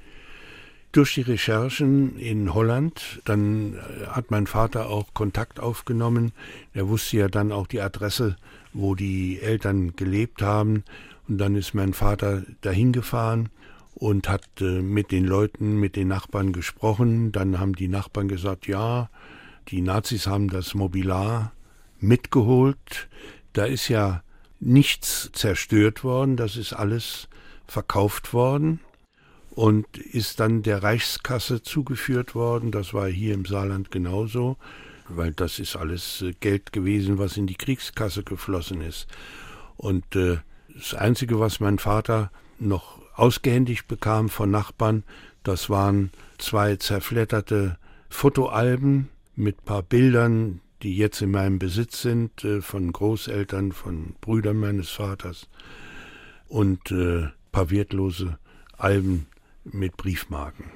Durch 0.93 1.15
die 1.15 1.23
Recherchen 1.23 2.17
in 2.19 2.55
Holland, 2.55 3.21
dann 3.25 3.75
äh, 3.75 4.07
hat 4.09 4.31
mein 4.31 4.47
Vater 4.47 4.87
auch 4.89 5.13
Kontakt 5.13 5.59
aufgenommen. 5.59 6.33
Er 6.73 6.89
wusste 6.89 7.17
ja 7.17 7.29
dann 7.29 7.51
auch 7.51 7.67
die 7.67 7.81
Adresse, 7.81 8.37
wo 8.73 8.95
die 8.95 9.41
Eltern 9.41 9.97
gelebt 9.97 10.43
haben. 10.43 10.85
Und 11.27 11.39
dann 11.39 11.57
ist 11.57 11.75
mein 11.75 11.95
Vater 11.95 12.43
dahin 12.61 12.93
gefahren 12.93 13.49
und 13.95 14.29
hat 14.29 14.47
äh, 14.61 14.83
mit 14.83 15.11
den 15.11 15.25
Leuten, 15.25 15.81
mit 15.81 15.97
den 15.97 16.09
Nachbarn 16.09 16.53
gesprochen. 16.53 17.33
Dann 17.33 17.59
haben 17.59 17.75
die 17.75 17.89
Nachbarn 17.89 18.29
gesagt, 18.29 18.67
ja, 18.67 19.09
die 19.69 19.81
Nazis 19.81 20.27
haben 20.27 20.49
das 20.49 20.75
Mobilar 20.75 21.53
mitgeholt. 22.01 23.09
Da 23.53 23.65
ist 23.65 23.89
ja 23.89 24.23
nichts 24.61 25.31
zerstört 25.33 26.05
worden, 26.05 26.37
das 26.37 26.57
ist 26.57 26.73
alles 26.73 27.29
verkauft 27.67 28.33
worden 28.33 28.81
und 29.51 29.99
ist 29.99 30.41
dann 30.41 30.63
der 30.63 30.83
Reichskasse 30.83 31.63
zugeführt 31.63 32.35
worden. 32.35 32.71
Das 32.71 32.93
war 32.93 33.09
hier 33.09 33.35
im 33.35 33.45
Saarland 33.45 33.91
genauso, 33.91 34.57
weil 35.09 35.33
das 35.33 35.59
ist 35.59 35.77
alles 35.77 36.23
äh, 36.23 36.33
Geld 36.41 36.73
gewesen, 36.73 37.19
was 37.19 37.37
in 37.37 37.47
die 37.47 37.55
Kriegskasse 37.55 38.25
geflossen 38.25 38.81
ist. 38.81 39.07
Und 39.77 40.17
äh, 40.17 40.39
das 40.75 40.95
Einzige, 40.95 41.39
was 41.39 41.61
mein 41.61 41.79
Vater 41.79 42.31
noch 42.59 42.99
ausgehändigt 43.15 43.87
bekam 43.87 44.29
von 44.29 44.51
Nachbarn, 44.51 45.05
das 45.45 45.71
waren 45.71 46.11
zwei 46.39 46.77
zerfletterte 46.77 47.79
Fotoalben 48.09 49.09
mit 49.37 49.65
paar 49.65 49.83
Bildern, 49.83 50.61
die 50.83 50.97
jetzt 50.97 51.23
in 51.23 51.31
meinem 51.31 51.59
Besitz 51.59 52.03
sind, 52.03 52.45
äh, 52.45 52.61
von 52.61 52.93
Großeltern, 52.93 53.73
von 53.73 54.15
Brüdern 54.21 54.59
meines 54.59 54.91
Vaters 54.91 55.49
und 56.49 56.91
äh, 56.91 57.29
paar 57.53 57.71
wertlose 57.71 58.39
Alben 58.77 59.27
mit 59.65 59.97
Briefmarken. 59.97 60.67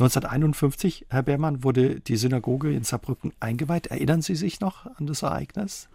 1951, 0.00 1.06
Herr 1.08 1.24
Beermann, 1.24 1.64
wurde 1.64 1.98
die 2.00 2.16
Synagoge 2.16 2.72
in 2.72 2.84
Saarbrücken 2.84 3.32
eingeweiht. 3.40 3.88
Erinnern 3.88 4.22
Sie 4.22 4.36
sich 4.36 4.60
noch 4.60 4.86
an 4.86 5.06
das 5.06 5.22
Ereignis? 5.22 5.88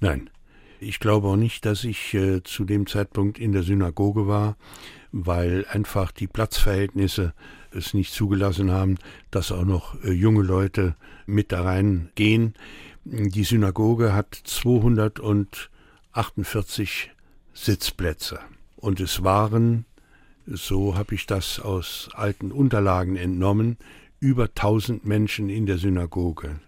Nein. 0.00 0.30
Ich 0.80 0.98
glaube 0.98 1.28
auch 1.28 1.36
nicht, 1.36 1.64
dass 1.64 1.84
ich 1.84 2.12
äh, 2.14 2.42
zu 2.42 2.64
dem 2.64 2.86
Zeitpunkt 2.86 3.38
in 3.38 3.52
der 3.52 3.62
Synagoge 3.62 4.26
war, 4.26 4.56
weil 5.12 5.64
einfach 5.70 6.10
die 6.10 6.26
Platzverhältnisse 6.26 7.32
es 7.74 7.94
nicht 7.94 8.12
zugelassen 8.12 8.70
haben, 8.70 8.98
dass 9.30 9.50
auch 9.52 9.64
noch 9.64 9.98
äh, 10.02 10.12
junge 10.12 10.42
Leute 10.42 10.94
mit 11.26 11.52
da 11.52 11.62
reingehen. 11.62 12.54
Die 13.04 13.44
Synagoge 13.44 14.12
hat 14.14 14.34
248 14.34 17.10
Sitzplätze. 17.52 18.40
Und 18.76 19.00
es 19.00 19.24
waren, 19.24 19.84
so 20.46 20.96
habe 20.96 21.14
ich 21.14 21.26
das 21.26 21.60
aus 21.60 22.08
alten 22.14 22.50
Unterlagen 22.52 23.16
entnommen, 23.16 23.76
über 24.20 24.44
1000 24.44 25.04
Menschen 25.04 25.50
in 25.50 25.66
der 25.66 25.78
Synagoge. 25.78 26.60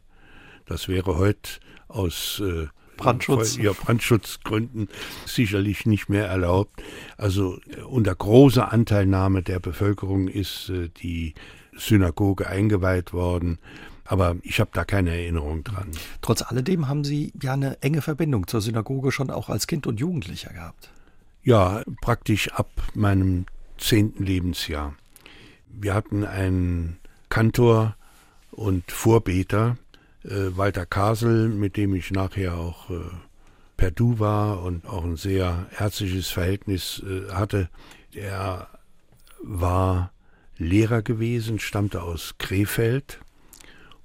Das 0.67 0.89
wäre 0.89 1.17
heute 1.17 1.61
aus 1.89 2.43
äh, 2.45 2.67
Brandschutz. 2.97 3.57
Ja, 3.57 3.73
Brandschutzgründen 3.73 4.89
sicherlich 5.27 5.87
nicht 5.87 6.09
mehr 6.09 6.27
erlaubt. 6.27 6.83
Also 7.17 7.59
äh, 7.69 7.83
unter 7.83 8.15
großer 8.15 8.73
Anteilnahme 8.73 9.43
der 9.43 9.61
Bevölkerung 9.61 10.29
ist 10.29 10.71
äh, 10.71 10.89
die 11.03 11.35
Synagoge 11.77 12.47
eingeweiht 12.47 13.13
worden. 13.13 13.59
Aber 14.05 14.37
ich 14.43 14.61
habe 14.61 14.71
da 14.73 14.85
keine 14.85 15.11
Erinnerung 15.11 15.65
dran. 15.65 15.91
Trotz 16.23 16.43
alledem 16.43 16.89
haben 16.89 17.05
Sie 17.05 17.33
ja 17.43 17.55
eine 17.55 17.83
enge 17.83 18.03
Verbindung 18.03 18.47
zur 18.47 18.61
Synagoge 18.61 19.11
schon 19.11 19.31
auch 19.31 19.49
als 19.49 19.67
Kind 19.67 19.87
und 19.87 19.99
Jugendlicher 19.99 20.53
gehabt. 20.53 20.91
Ja, 21.43 21.83
praktisch 22.01 22.53
ab 22.53 22.71
meinem 22.95 23.47
zehnten 23.79 24.25
Lebensjahr. 24.25 24.95
Wir 25.69 25.95
hatten 25.95 26.25
einen 26.25 26.99
Kantor 27.29 27.97
und 28.51 28.91
Vorbeter, 28.91 29.77
Walter 30.57 30.87
Kasel, 30.87 31.49
mit 31.49 31.77
dem 31.77 31.95
ich 31.95 32.11
nachher 32.11 32.55
auch 32.55 32.91
äh, 32.91 33.01
per 33.77 33.91
Du 33.91 34.19
war 34.19 34.63
und 34.63 34.87
auch 34.87 35.05
ein 35.05 35.17
sehr 35.17 35.67
herzliches 35.71 36.29
Verhältnis 36.29 37.03
äh, 37.07 37.33
hatte. 37.33 37.69
Er 38.13 38.69
war 39.43 40.13
Lehrer 40.59 41.03
gewesen, 41.03 41.59
stammte 41.59 42.03
aus 42.03 42.35
Krefeld 42.39 43.21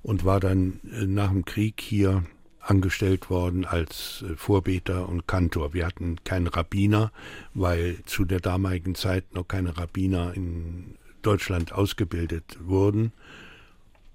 und 0.04 0.26
war 0.26 0.40
dann 0.40 0.80
äh, 0.92 1.06
nach 1.06 1.30
dem 1.30 1.46
Krieg 1.46 1.82
hier 1.82 2.24
angestellt 2.60 3.30
worden 3.30 3.66
als 3.66 4.24
äh, 4.28 4.36
Vorbeter 4.36 5.10
und 5.10 5.28
Kantor. 5.28 5.74
Wir 5.74 5.88
hatten 5.88 6.18
keinen 6.24 6.48
Rabbiner, 6.48 7.12
weil 7.54 7.98
zu 8.06 8.26
der 8.26 8.40
damaligen 8.40 8.96
Zeit 8.96 9.34
noch 9.34 9.48
keine 9.48 9.78
Rabbiner 9.78 10.34
in 10.36 10.96
Deutschland 11.22 11.72
ausgebildet 11.72 12.58
wurden 12.62 13.12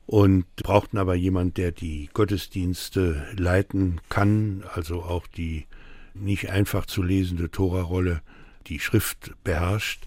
und 0.06 0.44
brauchten 0.56 0.98
aber 0.98 1.14
jemand, 1.14 1.56
der 1.56 1.72
die 1.72 2.08
Gottesdienste 2.12 3.26
leiten 3.36 4.00
kann, 4.08 4.64
also 4.74 5.02
auch 5.02 5.26
die 5.26 5.66
nicht 6.14 6.50
einfach 6.50 6.86
zu 6.86 7.02
lesende 7.02 7.50
Tora-Rolle, 7.50 8.22
die 8.68 8.78
Schrift 8.80 9.34
beherrscht. 9.44 10.06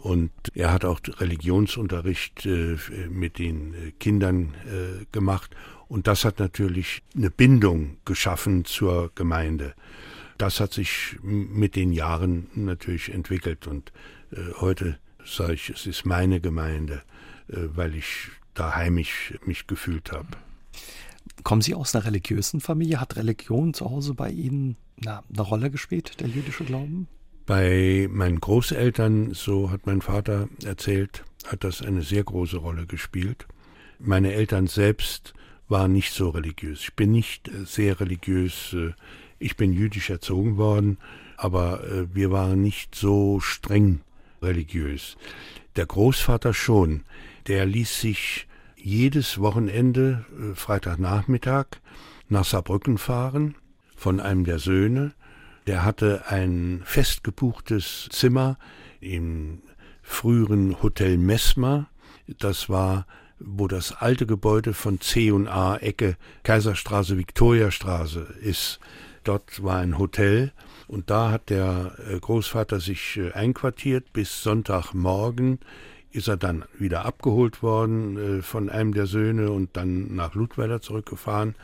Und 0.00 0.32
er 0.54 0.72
hat 0.72 0.84
auch 0.84 1.00
Religionsunterricht 1.18 2.46
äh, 2.46 2.76
mit 3.08 3.38
den 3.38 3.74
äh, 3.74 3.92
Kindern 3.92 4.54
äh, 4.66 5.04
gemacht 5.12 5.54
und 5.92 6.06
das 6.06 6.24
hat 6.24 6.38
natürlich 6.38 7.02
eine 7.14 7.30
Bindung 7.30 7.98
geschaffen 8.06 8.64
zur 8.64 9.12
Gemeinde. 9.14 9.74
Das 10.38 10.58
hat 10.58 10.72
sich 10.72 11.18
mit 11.22 11.76
den 11.76 11.92
Jahren 11.92 12.48
natürlich 12.54 13.12
entwickelt 13.12 13.66
und 13.66 13.92
äh, 14.30 14.38
heute 14.58 14.98
sage 15.22 15.52
ich, 15.52 15.68
es 15.68 15.84
ist 15.84 16.06
meine 16.06 16.40
Gemeinde, 16.40 17.02
weil 17.74 17.94
ich 17.94 18.28
da 18.54 18.74
heimisch 18.74 19.34
mich 19.44 19.66
gefühlt 19.66 20.12
habe. 20.12 20.28
Kommen 21.42 21.62
Sie 21.62 21.74
aus 21.74 21.94
einer 21.94 22.06
religiösen 22.06 22.60
Familie? 22.60 23.00
Hat 23.00 23.16
Religion 23.16 23.74
zu 23.74 23.90
Hause 23.90 24.14
bei 24.14 24.30
Ihnen 24.30 24.76
na, 24.96 25.22
eine 25.30 25.42
Rolle 25.42 25.70
gespielt, 25.70 26.20
der 26.20 26.28
jüdische 26.28 26.64
Glauben? 26.64 27.08
Bei 27.46 28.08
meinen 28.10 28.40
Großeltern, 28.40 29.34
so 29.34 29.70
hat 29.70 29.86
mein 29.86 30.00
Vater 30.00 30.48
erzählt, 30.64 31.24
hat 31.46 31.64
das 31.64 31.82
eine 31.82 32.02
sehr 32.02 32.22
große 32.22 32.58
Rolle 32.58 32.86
gespielt. 32.86 33.46
Meine 33.98 34.32
Eltern 34.32 34.68
selbst 34.68 35.34
war 35.68 35.88
nicht 35.88 36.12
so 36.12 36.30
religiös. 36.30 36.80
Ich 36.82 36.94
bin 36.94 37.10
nicht 37.10 37.48
äh, 37.48 37.64
sehr 37.64 37.98
religiös. 37.98 38.74
Äh, 38.74 38.92
ich 39.38 39.56
bin 39.56 39.72
jüdisch 39.72 40.10
erzogen 40.10 40.56
worden, 40.56 40.98
aber 41.36 41.84
äh, 41.84 42.14
wir 42.14 42.30
waren 42.30 42.62
nicht 42.62 42.94
so 42.94 43.40
streng 43.40 44.02
religiös. 44.40 45.16
Der 45.74 45.86
Großvater 45.86 46.54
schon. 46.54 47.02
Der 47.46 47.66
ließ 47.66 48.00
sich 48.00 48.46
jedes 48.76 49.40
Wochenende, 49.40 50.24
Freitagnachmittag, 50.54 51.66
nach 52.28 52.44
Saarbrücken 52.44 52.98
fahren 52.98 53.56
von 53.96 54.20
einem 54.20 54.44
der 54.44 54.58
Söhne. 54.58 55.12
Der 55.66 55.84
hatte 55.84 56.24
ein 56.28 56.82
festgebuchtes 56.84 58.08
Zimmer 58.10 58.58
im 59.00 59.62
früheren 60.02 60.82
Hotel 60.82 61.18
Messmer. 61.18 61.88
Das 62.26 62.68
war 62.68 63.06
wo 63.44 63.68
das 63.68 63.92
alte 63.92 64.26
Gebäude 64.26 64.74
von 64.74 65.00
C 65.00 65.30
und 65.30 65.48
A 65.48 65.76
Ecke 65.76 66.16
Kaiserstraße 66.42 67.18
Viktoriastraße 67.18 68.34
ist. 68.40 68.80
Dort 69.24 69.62
war 69.62 69.78
ein 69.78 69.98
Hotel 69.98 70.52
und 70.88 71.10
da 71.10 71.30
hat 71.30 71.50
der 71.50 71.96
äh, 72.08 72.18
Großvater 72.18 72.80
sich 72.80 73.16
äh, 73.18 73.32
einquartiert. 73.32 74.12
Bis 74.12 74.42
Sonntagmorgen 74.42 75.60
ist 76.12 76.28
er 76.28 76.36
dann 76.36 76.64
wieder 76.78 77.04
abgeholt 77.04 77.62
worden 77.62 78.38
äh, 78.38 78.42
von 78.42 78.70
einem 78.70 78.94
der 78.94 79.06
Söhne 79.06 79.50
und 79.50 79.76
dann 79.76 80.14
nach 80.14 80.34
Ludweiler 80.34 80.80
zurückgefahren, 80.80 81.54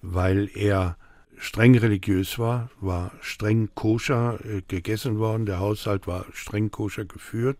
weil 0.00 0.50
er 0.54 0.96
streng 1.36 1.76
religiös 1.76 2.38
war, 2.38 2.70
war 2.80 3.12
streng 3.20 3.70
koscher 3.74 4.38
gegessen 4.68 5.18
worden, 5.18 5.46
der 5.46 5.58
Haushalt 5.58 6.06
war 6.06 6.24
streng 6.32 6.70
koscher 6.70 7.04
geführt 7.04 7.58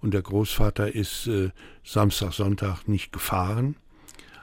und 0.00 0.12
der 0.12 0.20
Großvater 0.20 0.94
ist 0.94 1.26
äh, 1.28 1.50
Samstag, 1.82 2.34
Sonntag 2.34 2.86
nicht 2.86 3.12
gefahren. 3.12 3.76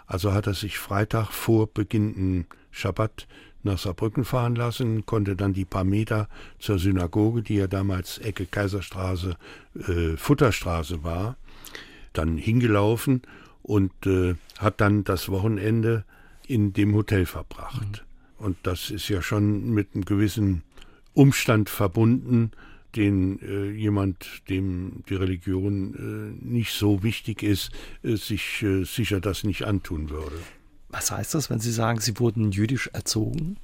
Also 0.07 0.33
hat 0.33 0.47
er 0.47 0.55
sich 0.55 0.79
Freitag 0.79 1.31
vor 1.31 1.67
beginnenden 1.71 2.47
Schabbat 2.71 3.27
nach 3.63 3.77
Saarbrücken 3.77 4.25
fahren 4.25 4.55
lassen, 4.55 5.05
konnte 5.05 5.35
dann 5.35 5.53
die 5.53 5.65
paar 5.65 5.83
Meter 5.83 6.27
zur 6.59 6.79
Synagoge, 6.79 7.41
die 7.41 7.55
ja 7.55 7.67
damals 7.67 8.17
Ecke 8.17 8.45
Kaiserstraße, 8.45 9.37
äh, 9.87 10.17
Futterstraße 10.17 11.03
war, 11.03 11.37
dann 12.13 12.37
hingelaufen 12.37 13.21
und 13.61 13.91
äh, 14.05 14.35
hat 14.57 14.81
dann 14.81 15.03
das 15.03 15.29
Wochenende 15.29 16.03
in 16.47 16.73
dem 16.73 16.93
Hotel 16.95 17.25
verbracht. 17.25 18.03
Mhm. 18.39 18.45
Und 18.45 18.57
das 18.63 18.89
ist 18.89 19.07
ja 19.07 19.21
schon 19.21 19.71
mit 19.71 19.89
einem 19.93 20.05
gewissen 20.05 20.63
Umstand 21.13 21.69
verbunden, 21.69 22.51
den 22.95 23.39
äh, 23.41 23.71
jemand, 23.71 24.41
dem 24.49 25.03
die 25.07 25.15
Religion 25.15 25.93
äh, 26.41 26.45
nicht 26.45 26.73
so 26.73 27.03
wichtig 27.03 27.43
ist, 27.43 27.71
äh, 28.03 28.15
sich 28.15 28.63
äh, 28.63 28.83
sicher 28.83 29.21
das 29.21 29.43
nicht 29.43 29.63
antun 29.63 30.09
würde. 30.09 30.37
Was 30.91 31.11
heißt 31.11 31.33
das, 31.33 31.49
wenn 31.49 31.59
Sie 31.59 31.71
sagen, 31.71 31.99
Sie 31.99 32.19
wurden 32.19 32.51
jüdisch 32.51 32.89
erzogen? 32.93 33.57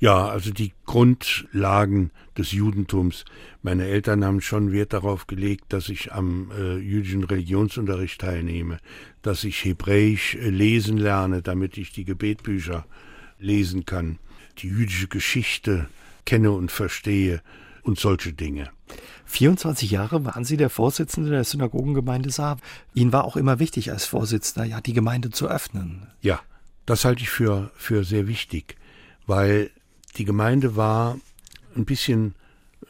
Ja, 0.00 0.28
also 0.28 0.50
die 0.50 0.72
Grundlagen 0.84 2.10
des 2.36 2.52
Judentums. 2.52 3.24
Meine 3.62 3.86
Eltern 3.86 4.24
haben 4.24 4.40
schon 4.40 4.72
Wert 4.72 4.92
darauf 4.92 5.26
gelegt, 5.26 5.66
dass 5.68 5.88
ich 5.88 6.12
am 6.12 6.50
äh, 6.50 6.76
jüdischen 6.76 7.24
Religionsunterricht 7.24 8.20
teilnehme, 8.20 8.78
dass 9.22 9.44
ich 9.44 9.64
Hebräisch 9.64 10.34
äh, 10.34 10.50
lesen 10.50 10.98
lerne, 10.98 11.42
damit 11.42 11.78
ich 11.78 11.92
die 11.92 12.04
Gebetbücher 12.04 12.84
lesen 13.38 13.86
kann, 13.86 14.18
die 14.58 14.68
jüdische 14.68 15.08
Geschichte 15.08 15.88
kenne 16.26 16.50
und 16.50 16.72
verstehe 16.72 17.40
und 17.82 17.98
solche 17.98 18.32
Dinge. 18.32 18.70
24 19.34 19.90
Jahre 19.90 20.24
waren 20.24 20.44
Sie 20.44 20.56
der 20.56 20.70
Vorsitzende 20.70 21.30
der 21.30 21.42
Synagogengemeinde 21.42 22.30
Saar. 22.30 22.56
Ihnen 22.94 23.12
war 23.12 23.24
auch 23.24 23.36
immer 23.36 23.58
wichtig 23.58 23.90
als 23.90 24.06
Vorsitzender, 24.06 24.64
ja, 24.64 24.80
die 24.80 24.92
Gemeinde 24.92 25.30
zu 25.30 25.48
öffnen. 25.48 26.06
Ja, 26.20 26.40
das 26.86 27.04
halte 27.04 27.22
ich 27.22 27.30
für, 27.30 27.72
für 27.74 28.04
sehr 28.04 28.28
wichtig, 28.28 28.76
weil 29.26 29.70
die 30.18 30.24
Gemeinde 30.24 30.76
war 30.76 31.18
ein 31.74 31.84
bisschen 31.84 32.36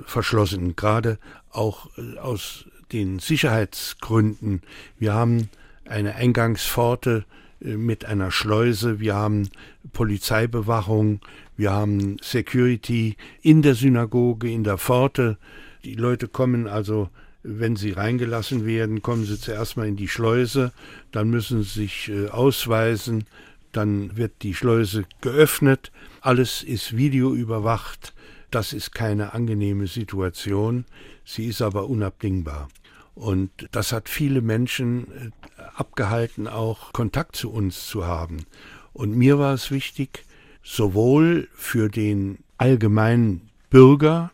verschlossen, 0.05 0.77
gerade 0.77 1.19
auch 1.51 1.89
äh, 1.97 2.19
aus 2.19 2.67
den 2.93 3.21
Sicherheitsgründen. 3.21 4.61
Wir 4.99 5.15
haben 5.15 5.49
eine 5.89 6.15
Eingangspforte 6.15 7.25
äh, 7.63 7.77
mit 7.79 8.05
einer 8.05 8.31
Schleuse, 8.31 9.01
wir 9.01 9.15
haben 9.15 9.49
Polizeibewachung, 9.95 11.21
wir 11.57 11.73
haben 11.73 12.19
Security 12.21 13.17
in 13.41 13.63
der 13.63 13.75
Synagoge, 13.77 14.51
in 14.51 14.63
der 14.63 14.77
Pforte. 14.77 15.39
Die 15.85 15.95
Leute 15.95 16.29
kommen 16.29 16.67
also, 16.67 17.11
wenn 17.43 17.77
sie 17.77 17.93
reingelassen 17.93 18.65
werden, 18.65 19.03
kommen 19.03 19.25
sie 19.25 19.39
zuerst 19.39 19.77
mal 19.77 19.87
in 19.87 19.97
die 19.97 20.09
Schleuse, 20.09 20.73
dann 21.13 21.29
müssen 21.29 21.63
sie 21.63 21.83
sich 21.83 22.09
äh, 22.09 22.29
ausweisen, 22.29 23.27
dann 23.73 24.17
wird 24.17 24.43
die 24.43 24.55
Schleuse 24.55 25.05
geöffnet, 25.21 25.93
alles 26.21 26.63
ist 26.63 26.97
videoüberwacht. 26.97 28.15
Das 28.51 28.73
ist 28.73 28.95
keine 28.95 29.35
angenehme 29.35 29.89
Situation, 29.89 30.85
sie 31.25 31.47
ist 31.47 31.61
aber 31.61 31.89
unabdingbar. 31.89 32.69
Und 33.15 33.51
das 33.73 33.93
hat 33.93 34.09
viele 34.09 34.41
Menschen 34.41 35.07
äh, 35.09 35.63
abgehalten, 35.75 36.49
auch 36.49 36.93
Kontakt 36.93 37.37
zu 37.37 37.51
uns 37.51 37.87
zu 37.87 38.07
haben. 38.07 38.47
Und 38.93 39.17
mir 39.17 39.39
war 39.39 39.53
es 39.53 39.71
wichtig, 39.71 40.25
sowohl 40.63 41.49
für 41.53 41.91
den 41.91 42.39
allgemeinen 42.57 43.51
Bürger, 43.71 44.31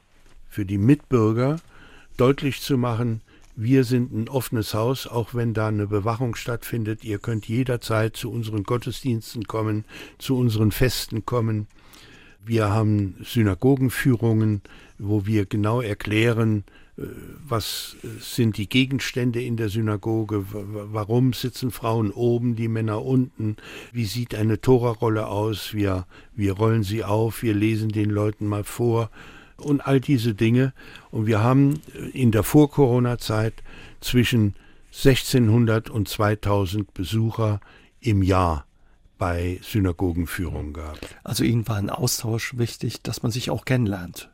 für 0.50 0.66
die 0.66 0.78
Mitbürger 0.78 1.60
deutlich 2.16 2.60
zu 2.60 2.76
machen, 2.76 3.22
wir 3.56 3.84
sind 3.84 4.12
ein 4.12 4.28
offenes 4.28 4.74
Haus, 4.74 5.06
auch 5.06 5.34
wenn 5.34 5.54
da 5.54 5.68
eine 5.68 5.86
Bewachung 5.86 6.34
stattfindet. 6.34 7.04
Ihr 7.04 7.18
könnt 7.18 7.46
jederzeit 7.46 8.16
zu 8.16 8.30
unseren 8.30 8.62
Gottesdiensten 8.62 9.44
kommen, 9.44 9.84
zu 10.18 10.36
unseren 10.36 10.72
Festen 10.72 11.26
kommen. 11.26 11.66
Wir 12.44 12.70
haben 12.70 13.16
Synagogenführungen, 13.22 14.62
wo 14.98 15.26
wir 15.26 15.44
genau 15.44 15.82
erklären, 15.82 16.64
äh, 16.96 17.02
was 17.46 17.96
sind 18.18 18.56
die 18.56 18.68
Gegenstände 18.68 19.42
in 19.42 19.58
der 19.58 19.68
Synagoge, 19.68 20.46
warum 20.52 21.34
sitzen 21.34 21.70
Frauen 21.70 22.12
oben, 22.12 22.56
die 22.56 22.68
Männer 22.68 23.04
unten, 23.04 23.56
wie 23.92 24.06
sieht 24.06 24.34
eine 24.34 24.60
Torarolle 24.60 25.26
aus, 25.26 25.74
wir, 25.74 26.06
wir 26.34 26.54
rollen 26.54 26.82
sie 26.82 27.04
auf, 27.04 27.42
wir 27.42 27.52
lesen 27.52 27.90
den 27.90 28.08
Leuten 28.08 28.46
mal 28.46 28.64
vor 28.64 29.10
und 29.60 29.86
all 29.86 30.00
diese 30.00 30.34
Dinge. 30.34 30.72
Und 31.10 31.26
wir 31.26 31.42
haben 31.42 31.80
in 32.12 32.32
der 32.32 32.42
Vor-Corona-Zeit 32.42 33.54
zwischen 34.00 34.54
1600 34.92 35.90
und 35.90 36.08
2000 36.08 36.92
Besucher 36.92 37.60
im 38.00 38.22
Jahr 38.22 38.66
bei 39.18 39.60
Synagogenführungen 39.62 40.72
gehabt. 40.72 41.06
Also 41.22 41.44
Ihnen 41.44 41.68
war 41.68 41.76
ein 41.76 41.90
Austausch 41.90 42.56
wichtig, 42.56 43.02
dass 43.02 43.22
man 43.22 43.30
sich 43.30 43.50
auch 43.50 43.64
kennenlernt. 43.64 44.30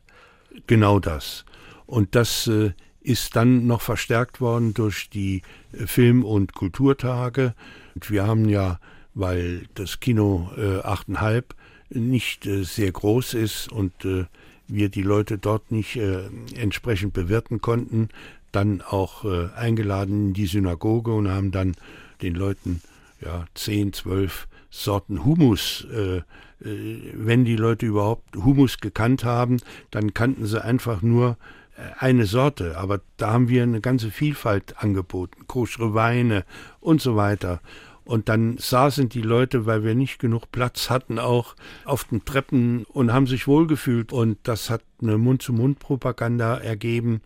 Genau 0.65 0.99
das. 0.99 1.45
Und 1.85 2.15
das 2.15 2.47
äh, 2.47 2.71
ist 3.01 3.35
dann 3.35 3.67
noch 3.67 3.81
verstärkt 3.81 4.41
worden 4.41 4.73
durch 4.73 5.09
die 5.09 5.41
äh, 5.73 5.85
Film- 5.87 6.23
und 6.25 6.53
Kulturtage. 6.53 7.53
Und 7.95 8.09
wir 8.09 8.25
haben 8.25 8.49
ja, 8.49 8.79
weil 9.13 9.67
das 9.75 9.99
Kino 9.99 10.49
äh, 10.57 10.79
8,5 10.79 11.43
nicht 11.89 12.45
äh, 12.45 12.63
sehr 12.63 12.91
groß 12.91 13.33
ist 13.33 13.71
und 13.71 14.05
äh, 14.05 14.25
wir 14.67 14.89
die 14.89 15.01
Leute 15.01 15.37
dort 15.37 15.71
nicht 15.71 15.95
äh, 15.95 16.29
entsprechend 16.55 17.13
bewirten 17.13 17.61
konnten, 17.61 18.09
dann 18.51 18.81
auch 18.81 19.25
äh, 19.25 19.49
eingeladen 19.55 20.29
in 20.29 20.33
die 20.33 20.47
Synagoge 20.47 21.13
und 21.13 21.29
haben 21.29 21.51
dann 21.51 21.75
den 22.21 22.35
Leuten 22.35 22.81
ja 23.21 23.45
zehn, 23.53 23.93
zwölf 23.93 24.47
Sorten 24.69 25.23
Humus. 25.23 25.85
Äh, 25.91 26.17
äh, 26.63 27.13
wenn 27.13 27.45
die 27.45 27.55
Leute 27.55 27.85
überhaupt 27.85 28.35
Humus 28.35 28.79
gekannt 28.79 29.23
haben, 29.23 29.57
dann 29.91 30.13
kannten 30.13 30.45
sie 30.45 30.63
einfach 30.63 31.01
nur 31.01 31.37
äh, 31.77 31.81
eine 31.99 32.25
Sorte, 32.25 32.77
aber 32.77 33.01
da 33.17 33.31
haben 33.31 33.49
wir 33.49 33.63
eine 33.63 33.81
ganze 33.81 34.11
Vielfalt 34.11 34.75
angeboten, 34.81 35.47
koschere 35.47 35.93
Weine 35.93 36.45
und 36.79 37.01
so 37.01 37.15
weiter. 37.15 37.61
Und 38.07 38.29
dann 38.29 38.57
saßen 38.57 39.09
die 39.09 39.21
Leute, 39.21 39.65
weil 39.65 39.83
wir 39.83 39.93
nicht 39.93 40.17
genug 40.17 40.49
Platz 40.51 40.89
hatten, 40.89 41.19
auch 41.19 41.55
auf 41.83 42.05
den 42.05 42.23
Treppen 42.23 42.85
und 42.85 43.11
haben 43.11 43.27
sich 43.27 43.47
wohlgefühlt. 43.47 44.13
Und 44.13 44.37
das 44.43 44.69
hat 44.69 44.81
eine 45.01 45.17
Mund-zu-Mund-Propaganda 45.17 46.57
ergeben, 46.57 47.21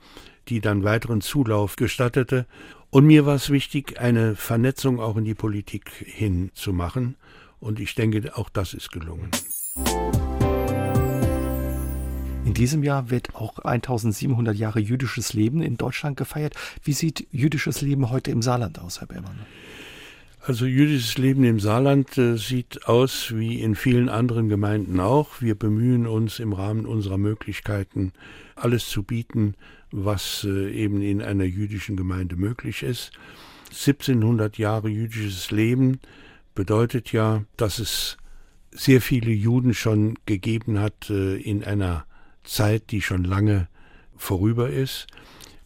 die 0.47 0.59
dann 0.59 0.83
weiteren 0.83 1.21
Zulauf 1.21 1.75
gestattete. 1.75 2.47
Und 2.89 3.05
mir 3.05 3.27
war 3.27 3.35
es 3.35 3.51
wichtig, 3.51 3.99
eine 3.99 4.35
Vernetzung 4.35 4.99
auch 4.99 5.17
in 5.17 5.23
die 5.23 5.35
Politik 5.35 5.91
hinzumachen. 5.91 7.15
Und 7.59 7.79
ich 7.79 7.93
denke, 7.93 8.35
auch 8.35 8.49
das 8.49 8.73
ist 8.73 8.91
gelungen. 8.91 9.29
In 12.43 12.55
diesem 12.55 12.81
Jahr 12.81 13.11
wird 13.11 13.35
auch 13.35 13.59
1700 13.59 14.57
Jahre 14.57 14.79
jüdisches 14.79 15.33
Leben 15.33 15.61
in 15.61 15.77
Deutschland 15.77 16.17
gefeiert. 16.17 16.55
Wie 16.83 16.93
sieht 16.93 17.27
jüdisches 17.31 17.81
Leben 17.81 18.09
heute 18.09 18.31
im 18.31 18.41
Saarland 18.41 18.79
aus, 18.79 18.99
Herr 18.99 19.07
Beermann? 19.07 19.37
Also 20.43 20.65
jüdisches 20.65 21.19
Leben 21.19 21.43
im 21.43 21.59
Saarland 21.59 22.17
äh, 22.17 22.35
sieht 22.35 22.87
aus 22.87 23.31
wie 23.35 23.61
in 23.61 23.75
vielen 23.75 24.09
anderen 24.09 24.49
Gemeinden 24.49 24.99
auch. 24.99 25.39
Wir 25.39 25.53
bemühen 25.53 26.07
uns 26.07 26.39
im 26.39 26.53
Rahmen 26.53 26.87
unserer 26.87 27.19
Möglichkeiten, 27.19 28.11
alles 28.55 28.89
zu 28.89 29.03
bieten, 29.03 29.53
was 29.91 30.43
äh, 30.43 30.71
eben 30.71 31.03
in 31.03 31.21
einer 31.21 31.43
jüdischen 31.43 31.95
Gemeinde 31.95 32.37
möglich 32.37 32.81
ist. 32.81 33.11
1700 33.69 34.57
Jahre 34.57 34.89
jüdisches 34.89 35.51
Leben 35.51 35.99
bedeutet 36.55 37.11
ja, 37.11 37.43
dass 37.55 37.77
es 37.77 38.17
sehr 38.71 39.01
viele 39.01 39.31
Juden 39.31 39.75
schon 39.75 40.17
gegeben 40.25 40.79
hat 40.79 41.11
äh, 41.11 41.35
in 41.37 41.63
einer 41.63 42.05
Zeit, 42.43 42.89
die 42.89 43.03
schon 43.03 43.25
lange 43.25 43.67
vorüber 44.17 44.71
ist. 44.71 45.05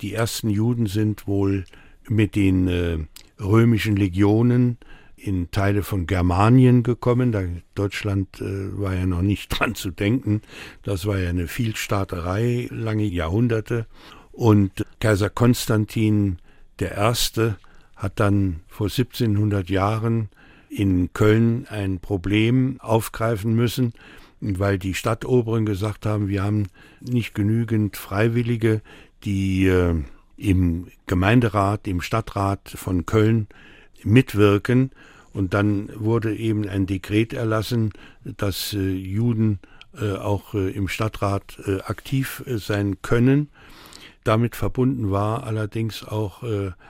Die 0.02 0.14
ersten 0.14 0.50
Juden 0.50 0.88
sind 0.88 1.28
wohl 1.28 1.64
mit 2.10 2.36
den 2.36 2.68
äh, 2.68 2.98
römischen 3.40 3.96
Legionen 3.96 4.78
in 5.16 5.50
Teile 5.52 5.84
von 5.84 6.08
Germanien 6.08 6.84
gekommen. 6.84 7.32
Da 7.32 7.44
Deutschland 7.74 8.42
äh, 8.42 8.80
war 8.80 8.94
ja 8.94 9.06
noch 9.06 9.22
nicht 9.22 9.50
dran 9.50 9.76
zu 9.76 9.92
denken. 9.92 10.42
Das 10.84 11.06
war 11.06 11.18
ja 11.18 11.30
eine 11.30 11.48
Vielstaaterei, 11.48 12.68
lange 12.72 13.06
Jahrhunderte. 13.06 13.88
Und 14.32 14.86
Kaiser 15.00 15.30
Konstantin 15.30 16.40
I. 16.82 16.88
hat 17.96 18.20
dann 18.20 18.60
vor 18.68 18.88
1700 18.88 19.70
Jahren 19.70 20.30
in 20.70 21.14
Köln 21.14 21.68
ein 21.70 22.00
Problem 22.00 22.78
aufgreifen 22.82 23.56
müssen, 23.56 23.94
weil 24.42 24.78
die 24.78 24.94
Stadtoberen 24.94 25.66
gesagt 25.66 26.06
haben, 26.06 26.28
wir 26.28 26.44
haben 26.44 26.68
nicht 27.00 27.34
genügend 27.34 27.96
Freiwillige, 27.96 28.82
die 29.24 29.68
äh, 29.68 29.96
im 30.38 30.88
Gemeinderat, 31.06 31.88
im 31.88 32.02
Stadtrat 32.02 32.70
von 32.70 33.06
Köln 33.06 33.48
mitwirken. 34.04 34.92
Und 35.34 35.54
dann 35.54 35.90
wurde 35.96 36.36
eben 36.36 36.68
ein 36.68 36.86
Dekret 36.86 37.34
erlassen, 37.34 37.92
dass 38.24 38.74
äh, 38.74 38.80
Juden 38.80 39.60
äh, 40.00 40.14
auch 40.14 40.54
äh, 40.54 40.70
im 40.72 40.88
Stadtrat 40.88 41.58
aktiv 41.86 42.44
sein 42.48 43.02
können. 43.02 43.50
Damit 44.24 44.56
verbunden 44.56 45.12
war 45.12 45.44
allerdings 45.44 46.04
auch 46.04 46.42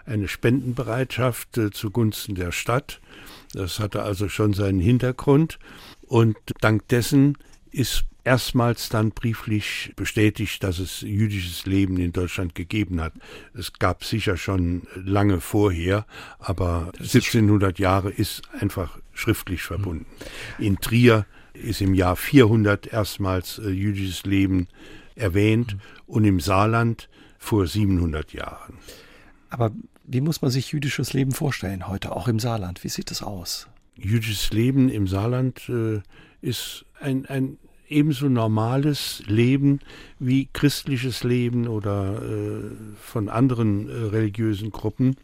eine 0.05 0.29
Spendenbereitschaft 0.29 1.59
zugunsten 1.73 2.33
der 2.35 2.53
Stadt. 2.53 3.01
Das 3.51 3.81
hatte 3.81 4.03
also 4.03 4.29
schon 4.29 4.53
seinen 4.53 4.79
Hintergrund. 4.79 5.59
Und 6.07 6.37
dank 6.61 6.87
dessen 6.87 7.37
ist 7.71 8.05
erstmals 8.25 8.89
dann 8.89 9.11
brieflich 9.11 9.93
bestätigt, 9.95 10.63
dass 10.63 10.79
es 10.79 11.01
jüdisches 11.01 11.65
Leben 11.65 11.97
in 11.97 12.11
Deutschland 12.11 12.55
gegeben 12.55 12.99
hat. 12.99 13.13
Es 13.53 13.73
gab 13.73 14.03
sicher 14.03 14.35
schon 14.35 14.83
lange 14.95 15.39
vorher, 15.39 16.05
aber 16.39 16.91
1700 16.99 17.79
Jahre 17.79 18.11
ist 18.11 18.41
einfach 18.59 18.99
schriftlich 19.13 19.61
verbunden. 19.61 20.07
In 20.59 20.77
Trier 20.79 21.25
ist 21.53 21.81
im 21.81 21.93
Jahr 21.93 22.15
400 22.15 22.87
erstmals 22.87 23.59
äh, 23.59 23.69
jüdisches 23.69 24.25
Leben 24.25 24.67
erwähnt, 25.15 25.75
mhm. 25.75 25.79
und 26.07 26.25
im 26.25 26.39
Saarland 26.39 27.07
vor 27.37 27.67
700 27.67 28.33
Jahren. 28.33 28.77
Aber 29.49 29.71
wie 30.03 30.19
muss 30.19 30.41
man 30.41 30.51
sich 30.51 30.71
jüdisches 30.71 31.13
Leben 31.13 31.31
vorstellen 31.31 31.87
heute, 31.87 32.11
auch 32.11 32.27
im 32.27 32.39
Saarland? 32.39 32.83
Wie 32.83 32.89
sieht 32.89 33.11
es 33.11 33.21
aus? 33.23 33.67
Jüdisches 33.95 34.51
Leben 34.51 34.89
im 34.89 35.07
Saarland 35.07 35.69
äh, 35.69 36.01
ist 36.41 36.85
ein, 36.99 37.25
ein 37.27 37.57
ebenso 37.89 38.29
normales 38.29 39.23
Leben 39.27 39.79
wie 40.19 40.47
christliches 40.51 41.23
Leben 41.23 41.67
oder 41.67 42.21
äh, 42.21 42.61
von 43.01 43.29
anderen 43.29 43.89
äh, 43.89 43.93
religiösen 43.93 44.71
Gruppen, 44.71 45.17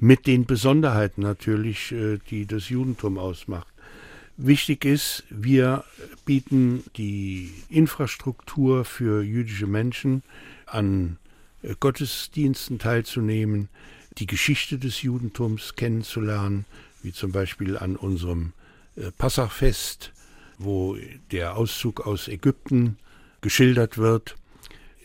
mit 0.00 0.26
den 0.26 0.46
Besonderheiten 0.46 1.22
natürlich, 1.22 1.92
äh, 1.92 2.18
die 2.30 2.46
das 2.46 2.68
Judentum 2.68 3.18
ausmacht. 3.18 3.68
Wichtig 4.36 4.84
ist, 4.84 5.24
wir 5.30 5.84
bieten 6.24 6.82
die 6.96 7.52
Infrastruktur 7.68 8.84
für 8.84 9.22
jüdische 9.22 9.66
Menschen 9.66 10.22
an 10.66 11.18
äh, 11.62 11.74
Gottesdiensten 11.78 12.78
teilzunehmen, 12.78 13.68
die 14.18 14.26
Geschichte 14.26 14.78
des 14.78 15.02
Judentums 15.02 15.76
kennenzulernen, 15.76 16.64
wie 17.02 17.12
zum 17.12 17.30
Beispiel 17.30 17.76
an 17.76 17.96
unserem 17.96 18.52
äh, 18.96 19.10
Passachfest, 19.12 20.12
wo 20.58 20.96
der 21.30 21.56
Auszug 21.56 22.06
aus 22.06 22.28
Ägypten 22.28 22.98
geschildert 23.40 23.98
wird. 23.98 24.36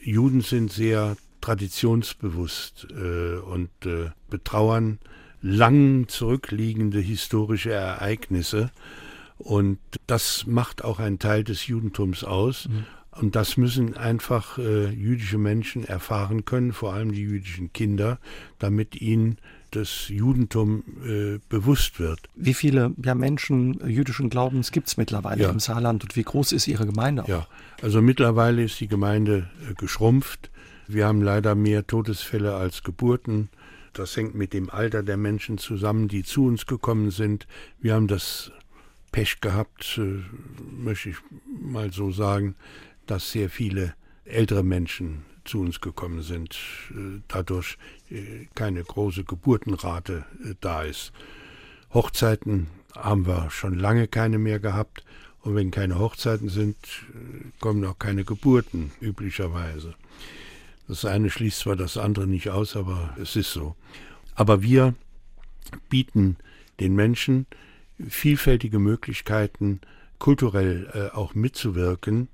Juden 0.02 0.42
sind 0.42 0.72
sehr 0.72 1.18
traditionsbewusst 1.42 2.88
äh, 2.92 3.38
und 3.38 3.70
äh, 3.86 4.12
betrauern 4.30 5.00
lang 5.42 6.08
zurückliegende 6.08 7.00
historische 7.00 7.72
Ereignisse. 7.72 8.72
Und 9.38 9.80
das 10.08 10.46
macht 10.48 10.84
auch 10.84 11.00
einen 11.00 11.20
Teil 11.20 11.44
des 11.44 11.68
Judentums 11.68 12.24
aus. 12.24 12.68
Mhm. 12.68 12.86
Und 13.12 13.36
das 13.36 13.58
müssen 13.58 13.98
einfach 13.98 14.58
äh, 14.58 14.90
jüdische 14.90 15.38
Menschen 15.38 15.84
erfahren 15.84 16.46
können, 16.46 16.72
vor 16.74 16.94
allem 16.94 17.12
die 17.12 17.22
jüdischen 17.22 17.74
Kinder, 17.74 18.20
damit 18.60 19.02
ihnen 19.02 19.38
das 19.72 20.08
Judentum 20.10 20.84
äh, 21.06 21.40
bewusst 21.50 22.00
wird. 22.00 22.20
Wie 22.36 22.54
viele 22.54 22.94
ja, 23.04 23.16
Menschen 23.16 23.80
jüdischen 23.88 24.30
Glaubens 24.30 24.72
gibt 24.72 24.88
es 24.88 24.98
mittlerweile 24.98 25.44
ja. 25.44 25.50
im 25.50 25.60
Saarland 25.60 26.04
und 26.04 26.16
wie 26.16 26.24
groß 26.24 26.52
ist 26.52 26.68
Ihre 26.68 26.86
Gemeinde 26.86 27.24
auch? 27.24 27.28
Ja, 27.28 27.48
also 27.82 28.02
mittlerweile 28.02 28.64
ist 28.64 28.80
die 28.80 28.88
Gemeinde 28.88 29.50
äh, 29.70 29.74
geschrumpft. 29.74 30.50
Wir 30.88 31.06
haben 31.06 31.22
leider 31.22 31.56
mehr 31.56 31.86
Todesfälle 31.86 32.56
als 32.56 32.84
Geburten. 32.84 33.50
Das 33.94 34.16
hängt 34.16 34.36
mit 34.36 34.54
dem 34.54 34.70
Alter 34.70 35.04
der 35.04 35.18
Menschen 35.18 35.58
zusammen, 35.58 36.08
die 36.08 36.24
zu 36.24 36.46
uns 36.46 36.66
gekommen 36.66 37.12
sind. 37.12 37.48
Wir 37.80 37.96
haben 37.96 38.08
das 38.08 38.52
Pech 39.12 39.42
gehabt, 39.42 40.00
äh, 40.02 40.24
möchte 40.72 41.10
ich 41.10 41.18
mal 41.62 41.92
so 41.92 42.12
sagen, 42.12 42.56
dass 43.06 43.32
sehr 43.32 43.50
viele 43.50 43.94
ältere 44.26 44.64
Menschen 44.64 45.26
zu 45.48 45.62
uns 45.62 45.82
gekommen 45.82 46.22
sind, 46.22 46.58
äh, 46.92 47.22
dadurch 47.28 47.78
äh, 48.10 48.48
keine 48.56 48.84
große 48.84 49.24
Geburtenrate 49.24 50.26
äh, 50.44 50.54
da 50.62 50.84
ist. 50.84 51.12
Hochzeiten 51.94 52.68
haben 52.96 53.26
wir 53.26 53.50
schon 53.50 53.78
lange 53.78 54.08
keine 54.08 54.38
mehr 54.38 54.60
gehabt. 54.60 55.04
Und 55.42 55.56
wenn 55.56 55.72
keine 55.72 55.98
Hochzeiten 56.00 56.50
sind, 56.50 56.76
kommen 57.62 57.86
auch 57.86 57.98
keine 57.98 58.26
Geburten 58.26 58.92
üblicherweise. 59.00 59.94
Das 60.90 61.06
eine 61.06 61.30
schließt 61.30 61.60
zwar 61.60 61.78
das 61.78 61.96
andere 61.96 62.28
nicht 62.28 62.50
aus, 62.50 62.76
aber 62.76 63.16
es 63.22 63.38
ist 63.38 63.54
so. 63.54 63.76
Aber 64.36 64.62
wir 64.62 64.94
bieten 65.90 66.36
den 66.82 66.96
Menschen 66.96 67.46
vielfältige 68.10 68.80
Möglichkeiten, 68.80 69.80
kulturell 70.20 71.12
auch 71.14 71.34
mitzuwirken, 71.34 72.28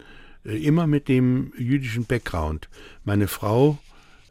immer 0.43 0.87
mit 0.87 1.07
dem 1.07 1.53
jüdischen 1.57 2.05
Background. 2.05 2.69
Meine 3.03 3.27
Frau, 3.27 3.77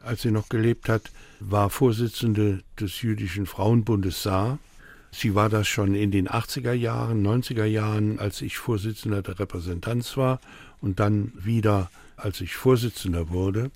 als 0.03 0.21
sie 0.21 0.31
noch 0.31 0.49
gelebt 0.49 0.89
hat, 0.89 1.11
war 1.39 1.69
Vorsitzende 1.69 2.61
des 2.79 3.01
jüdischen 3.01 3.45
Frauenbundes 3.45 4.23
Saar. 4.23 4.59
Sie 5.11 5.35
war 5.35 5.49
das 5.49 5.67
schon 5.67 5.93
in 5.95 6.11
den 6.11 6.27
80er 6.27 6.73
Jahren, 6.73 7.25
90er 7.25 7.65
Jahren, 7.65 8.19
als 8.19 8.41
ich 8.41 8.57
Vorsitzender 8.57 9.21
der 9.21 9.39
Repräsentanz 9.39 10.17
war 10.17 10.39
und 10.81 10.99
dann 10.99 11.31
wieder, 11.35 11.91
als 12.17 12.41
ich 12.41 12.55
Vorsitzender 12.55 13.29
wurde. 13.29 13.71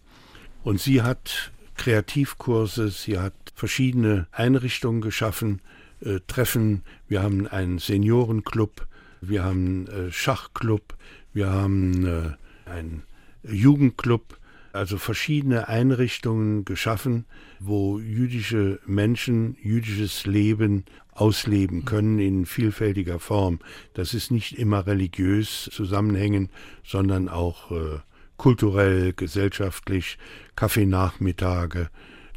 Und 0.64 0.82
sie 0.82 1.02
hat 1.02 1.52
Kreativkurse, 1.76 2.90
sie 2.90 3.20
hat 3.20 3.34
verschiedene 3.56 4.28
Einrichtungen 4.32 5.02
geschaffen, 5.02 5.62
äh, 6.02 6.20
Treffen. 6.28 6.84
Wir 7.08 7.24
haben 7.24 7.48
einen 7.48 7.80
Seniorenclub, 7.80 8.88
wir 9.22 9.44
haben 9.44 9.88
einen 9.88 10.08
äh, 10.08 10.12
Schachclub, 10.12 10.96
wir 11.34 11.50
haben 11.50 12.06
äh, 12.06 12.70
einen 12.70 13.04
Jugendclub, 13.44 14.38
also 14.74 14.98
verschiedene 14.98 15.68
Einrichtungen 15.68 16.66
geschaffen, 16.66 17.26
wo 17.60 18.00
jüdische 18.00 18.80
Menschen 18.86 19.58
jüdisches 19.62 20.26
Leben 20.26 20.86
ausleben 21.12 21.86
können 21.86 22.20
in 22.20 22.46
vielfältiger 22.46 23.20
Form. 23.20 23.60
Das 23.94 24.14
ist 24.14 24.30
nicht 24.30 24.58
immer 24.58 24.86
religiös 24.86 25.70
zusammenhängen, 25.74 26.50
sondern 26.84 27.28
auch 27.28 27.72
äh, 27.72 28.00
kulturell, 28.38 29.14
gesellschaftlich, 29.14 30.18
Kaffeenachmittage, 30.56 31.90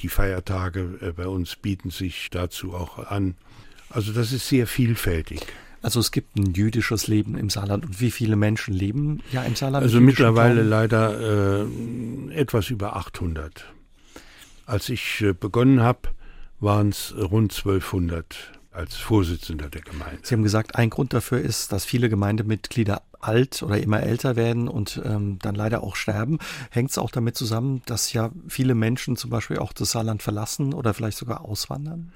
die 0.03 0.09
Feiertage 0.09 0.99
äh, 1.03 1.13
bei 1.13 1.27
uns 1.27 1.57
bieten 1.57 1.91
sich 1.91 2.31
dazu 2.31 2.73
auch 2.73 2.99
an. 2.99 3.37
Also 3.91 4.13
das 4.13 4.33
ist 4.33 4.49
sehr 4.49 4.67
vielfältig. 4.67 5.41
Also 5.83 6.01
es 6.01 6.11
gibt 6.11 6.37
ein 6.37 6.53
jüdisches 6.53 7.07
Leben 7.07 7.37
im 7.37 7.51
Saarland. 7.51 7.87
Und 7.87 8.01
wie 8.01 8.11
viele 8.11 8.37
Menschen 8.37 8.75
leben 8.75 9.23
ja 9.33 9.43
im 9.43 9.57
Saarland? 9.57 9.83
Also 9.85 10.01
mittlerweile 10.01 10.67
Glauben? 10.67 10.69
leider 10.69 11.65
äh, 12.31 12.35
etwas 12.35 12.71
über 12.71 12.97
800. 12.97 13.65
Als 14.67 14.89
ich 14.89 15.23
äh, 15.23 15.33
begonnen 15.33 15.81
habe, 15.81 16.11
waren 16.61 16.91
es 16.91 17.15
rund 17.17 17.53
1200 17.57 18.61
als 18.73 18.97
Vorsitzender 18.97 19.69
der 19.69 19.81
Gemeinde. 19.81 20.21
Sie 20.23 20.35
haben 20.35 20.43
gesagt, 20.43 20.77
ein 20.77 20.91
Grund 20.91 21.13
dafür 21.13 21.41
ist, 21.41 21.73
dass 21.73 21.85
viele 21.85 22.09
Gemeindemitglieder 22.09 23.03
alt 23.19 23.63
oder 23.63 23.79
immer 23.79 24.01
älter 24.03 24.37
werden 24.37 24.69
und 24.69 25.01
ähm, 25.05 25.39
dann 25.41 25.55
leider 25.55 25.83
auch 25.83 25.97
sterben. 25.97 26.39
Hängt 26.71 26.91
es 26.91 26.99
auch 26.99 27.11
damit 27.11 27.37
zusammen, 27.37 27.83
dass 27.87 28.13
ja 28.13 28.31
viele 28.49 28.75
Menschen 28.75 29.17
zum 29.17 29.31
Beispiel 29.31 29.59
auch 29.59 29.73
das 29.73 29.91
Saarland 29.91 30.23
verlassen 30.23 30.73
oder 30.73 30.95
vielleicht 30.95 31.19
sogar 31.19 31.45
auswandern? 31.45 32.13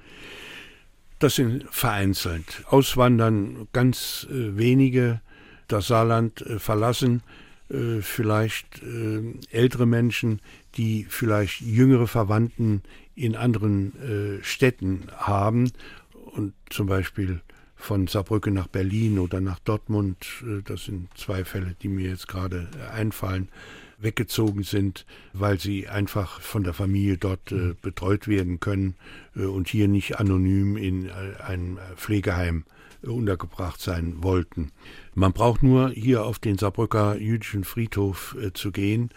Das 1.19 1.35
sind 1.35 1.65
vereinzelt. 1.71 2.63
Auswandern 2.67 3.67
ganz 3.71 4.27
äh, 4.29 4.57
wenige, 4.57 5.21
das 5.67 5.87
Saarland 5.87 6.41
äh, 6.41 6.59
verlassen, 6.59 7.23
äh, 7.69 8.01
vielleicht 8.01 8.83
äh, 8.83 9.21
ältere 9.49 9.85
Menschen, 9.85 10.41
die 10.75 11.05
vielleicht 11.09 11.61
jüngere 11.61 12.07
Verwandten 12.07 12.83
in 13.15 13.35
anderen 13.35 14.39
äh, 14.39 14.43
Städten 14.43 15.07
haben 15.15 15.71
und 16.11 16.53
zum 16.69 16.87
Beispiel 16.87 17.41
von 17.75 18.07
Saarbrücken 18.07 18.53
nach 18.53 18.67
Berlin 18.67 19.19
oder 19.19 19.41
nach 19.41 19.59
Dortmund, 19.59 20.25
äh, 20.43 20.61
das 20.63 20.85
sind 20.85 21.09
zwei 21.17 21.45
Fälle, 21.45 21.75
die 21.81 21.87
mir 21.87 22.09
jetzt 22.09 22.27
gerade 22.27 22.67
einfallen, 22.93 23.49
weggezogen 23.97 24.63
sind, 24.63 25.05
weil 25.33 25.59
sie 25.59 25.87
einfach 25.87 26.41
von 26.41 26.63
der 26.63 26.73
Familie 26.73 27.17
dort 27.17 27.51
äh, 27.51 27.73
betreut 27.81 28.27
werden 28.27 28.59
können 28.59 28.95
äh, 29.35 29.45
und 29.45 29.69
hier 29.69 29.87
nicht 29.87 30.19
anonym 30.19 30.77
in 30.77 31.07
äh, 31.07 31.41
einem 31.41 31.79
Pflegeheim 31.95 32.65
äh, 33.03 33.09
untergebracht 33.09 33.81
sein 33.81 34.23
wollten. 34.23 34.71
Man 35.13 35.33
braucht 35.33 35.63
nur 35.63 35.89
hier 35.89 36.25
auf 36.25 36.39
den 36.39 36.57
Saarbrücker 36.57 37.17
jüdischen 37.17 37.63
Friedhof 37.63 38.35
äh, 38.41 38.53
zu 38.53 38.71
gehen 38.71 39.09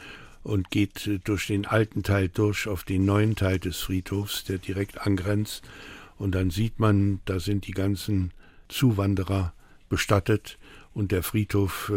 und 0.43 0.71
geht 0.71 1.07
äh, 1.07 1.19
durch 1.19 1.47
den 1.47 1.67
alten 1.67 2.03
Teil 2.03 2.29
durch 2.29 2.69
auf 2.69 2.85
den 2.85 3.05
neuen 3.05 3.37
Teil 3.37 3.59
des 3.59 3.79
Friedhofs, 3.79 4.45
der 4.45 4.59
direkt 4.59 5.07
angrenzt. 5.07 5.69
Und 6.19 6.35
dann 6.35 6.51
sieht 6.51 6.81
man, 6.81 7.21
da 7.25 7.39
sind 7.41 7.67
die 7.67 7.73
ganzen 7.73 8.33
Zuwanderer 8.69 9.53
bestattet 9.89 10.59
und 10.93 11.13
der 11.13 11.23
Friedhof, 11.23 11.93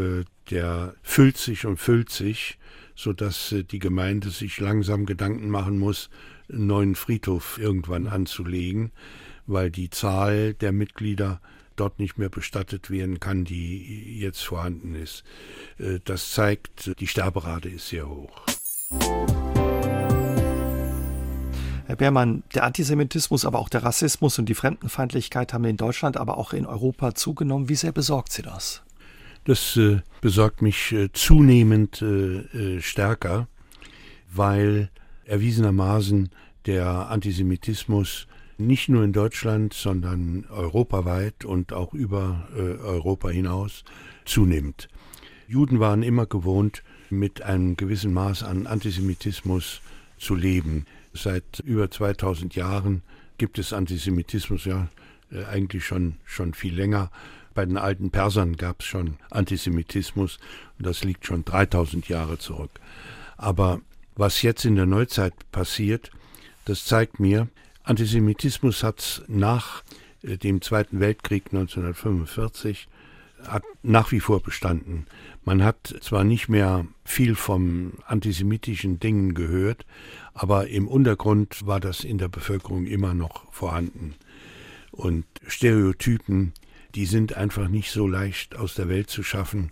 der 0.51 0.93
füllt 1.01 1.38
sich 1.38 1.65
und 1.65 1.77
füllt 1.77 2.11
sich 2.11 2.59
sodass 2.95 3.51
äh, 3.51 3.63
die 3.63 3.79
Gemeinde 3.79 4.29
sich 4.29 4.59
langsam 4.59 5.05
Gedanken 5.05 5.49
machen 5.49 5.79
muss, 5.79 6.09
einen 6.51 6.67
neuen 6.67 6.95
Friedhof 6.95 7.57
irgendwann 7.57 8.07
anzulegen, 8.07 8.91
weil 9.47 9.71
die 9.71 9.89
Zahl 9.89 10.53
der 10.53 10.71
Mitglieder 10.71 11.41
dort 11.75 11.99
nicht 11.99 12.17
mehr 12.17 12.29
bestattet 12.29 12.89
werden 12.89 13.19
kann, 13.19 13.43
die 13.43 14.19
jetzt 14.19 14.43
vorhanden 14.43 14.95
ist. 14.95 15.23
Äh, 15.77 15.99
das 16.03 16.31
zeigt, 16.31 16.99
die 16.99 17.07
Sterberate 17.07 17.69
ist 17.69 17.89
sehr 17.89 18.07
hoch. 18.07 18.45
Herr 21.91 21.97
Beermann, 21.97 22.43
der 22.55 22.63
Antisemitismus, 22.63 23.43
aber 23.43 23.59
auch 23.59 23.67
der 23.67 23.83
Rassismus 23.83 24.39
und 24.39 24.45
die 24.45 24.53
Fremdenfeindlichkeit 24.53 25.53
haben 25.53 25.65
in 25.65 25.75
Deutschland, 25.75 26.15
aber 26.15 26.37
auch 26.37 26.53
in 26.53 26.65
Europa 26.65 27.15
zugenommen. 27.15 27.67
Wie 27.67 27.75
sehr 27.75 27.91
besorgt 27.91 28.31
Sie 28.31 28.43
das? 28.43 28.81
Das 29.43 29.75
äh, 29.77 30.01
besorgt 30.21 30.61
mich 30.61 30.91
äh, 30.91 31.11
zunehmend 31.13 32.01
äh, 32.01 32.75
äh, 32.75 32.81
stärker, 32.81 33.47
weil 34.31 34.89
erwiesenermaßen 35.25 36.29
der 36.67 37.09
Antisemitismus 37.09 38.27
nicht 38.57 38.89
nur 38.89 39.03
in 39.03 39.13
Deutschland, 39.13 39.73
sondern 39.73 40.45
europaweit 40.49 41.45
und 41.45 41.73
auch 41.73 41.93
über 41.93 42.47
äh, 42.55 42.59
Europa 42.59 43.29
hinaus 43.29 43.83
zunimmt. 44.25 44.87
Juden 45.47 45.79
waren 45.79 46.03
immer 46.03 46.27
gewohnt, 46.27 46.83
mit 47.09 47.41
einem 47.41 47.75
gewissen 47.75 48.13
Maß 48.13 48.43
an 48.43 48.67
Antisemitismus 48.67 49.81
zu 50.17 50.35
leben. 50.35 50.85
Seit 51.13 51.59
über 51.59 51.89
2000 51.91 52.55
Jahren 52.55 53.01
gibt 53.37 53.59
es 53.59 53.73
Antisemitismus, 53.73 54.65
ja, 54.65 54.87
äh, 55.31 55.43
eigentlich 55.45 55.83
schon, 55.83 56.15
schon 56.25 56.53
viel 56.53 56.75
länger. 56.75 57.11
Bei 57.53 57.65
den 57.65 57.77
alten 57.77 58.11
Persern 58.11 58.55
gab 58.55 58.81
es 58.81 58.85
schon 58.85 59.17
Antisemitismus 59.29 60.39
und 60.77 60.85
das 60.85 61.03
liegt 61.03 61.25
schon 61.25 61.43
3000 61.43 62.07
Jahre 62.07 62.37
zurück. 62.37 62.71
Aber 63.37 63.81
was 64.15 64.41
jetzt 64.41 64.65
in 64.65 64.75
der 64.75 64.85
Neuzeit 64.85 65.33
passiert, 65.51 66.11
das 66.65 66.85
zeigt 66.85 67.19
mir, 67.19 67.47
Antisemitismus 67.83 68.83
hat 68.83 69.23
nach 69.27 69.83
äh, 70.21 70.37
dem 70.37 70.61
Zweiten 70.61 70.99
Weltkrieg 70.99 71.45
1945 71.47 72.87
hat 73.47 73.63
nach 73.81 74.11
wie 74.11 74.19
vor 74.19 74.41
bestanden. 74.41 75.07
Man 75.43 75.63
hat 75.63 75.95
zwar 76.01 76.23
nicht 76.23 76.47
mehr 76.47 76.85
viel 77.03 77.33
vom 77.33 77.93
antisemitischen 78.05 78.99
Dingen 78.99 79.33
gehört, 79.33 79.85
aber 80.33 80.67
im 80.67 80.87
Untergrund 80.87 81.65
war 81.65 81.79
das 81.79 82.03
in 82.03 82.19
der 82.19 82.27
Bevölkerung 82.27 82.85
immer 82.85 83.15
noch 83.15 83.51
vorhanden. 83.51 84.13
Und 84.91 85.25
Stereotypen, 85.47 86.53
die 86.95 87.05
sind 87.05 87.35
einfach 87.35 87.67
nicht 87.67 87.91
so 87.91 88.07
leicht 88.07 88.55
aus 88.55 88.75
der 88.75 88.89
Welt 88.89 89.09
zu 89.09 89.23
schaffen. 89.23 89.71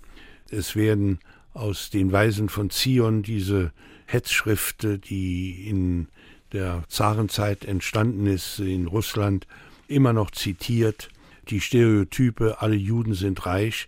Es 0.50 0.76
werden 0.76 1.20
aus 1.54 1.90
den 1.90 2.12
Weisen 2.12 2.50
von 2.50 2.70
Zion 2.70 3.24
diese 3.24 3.72
Hetzschrift, 4.06 4.88
die 5.10 5.68
in 5.68 6.08
der 6.54 6.84
Zarenzeit 6.88 7.66
entstanden 7.66 8.26
ist 8.26 8.60
in 8.60 8.88
Russland, 8.88 9.48
immer 9.88 10.14
noch 10.14 10.32
zitiert. 10.32 11.10
Die 11.50 11.62
Stereotype, 11.62 12.62
alle 12.62 12.76
Juden 12.76 13.14
sind 13.14 13.46
reich. 13.46 13.88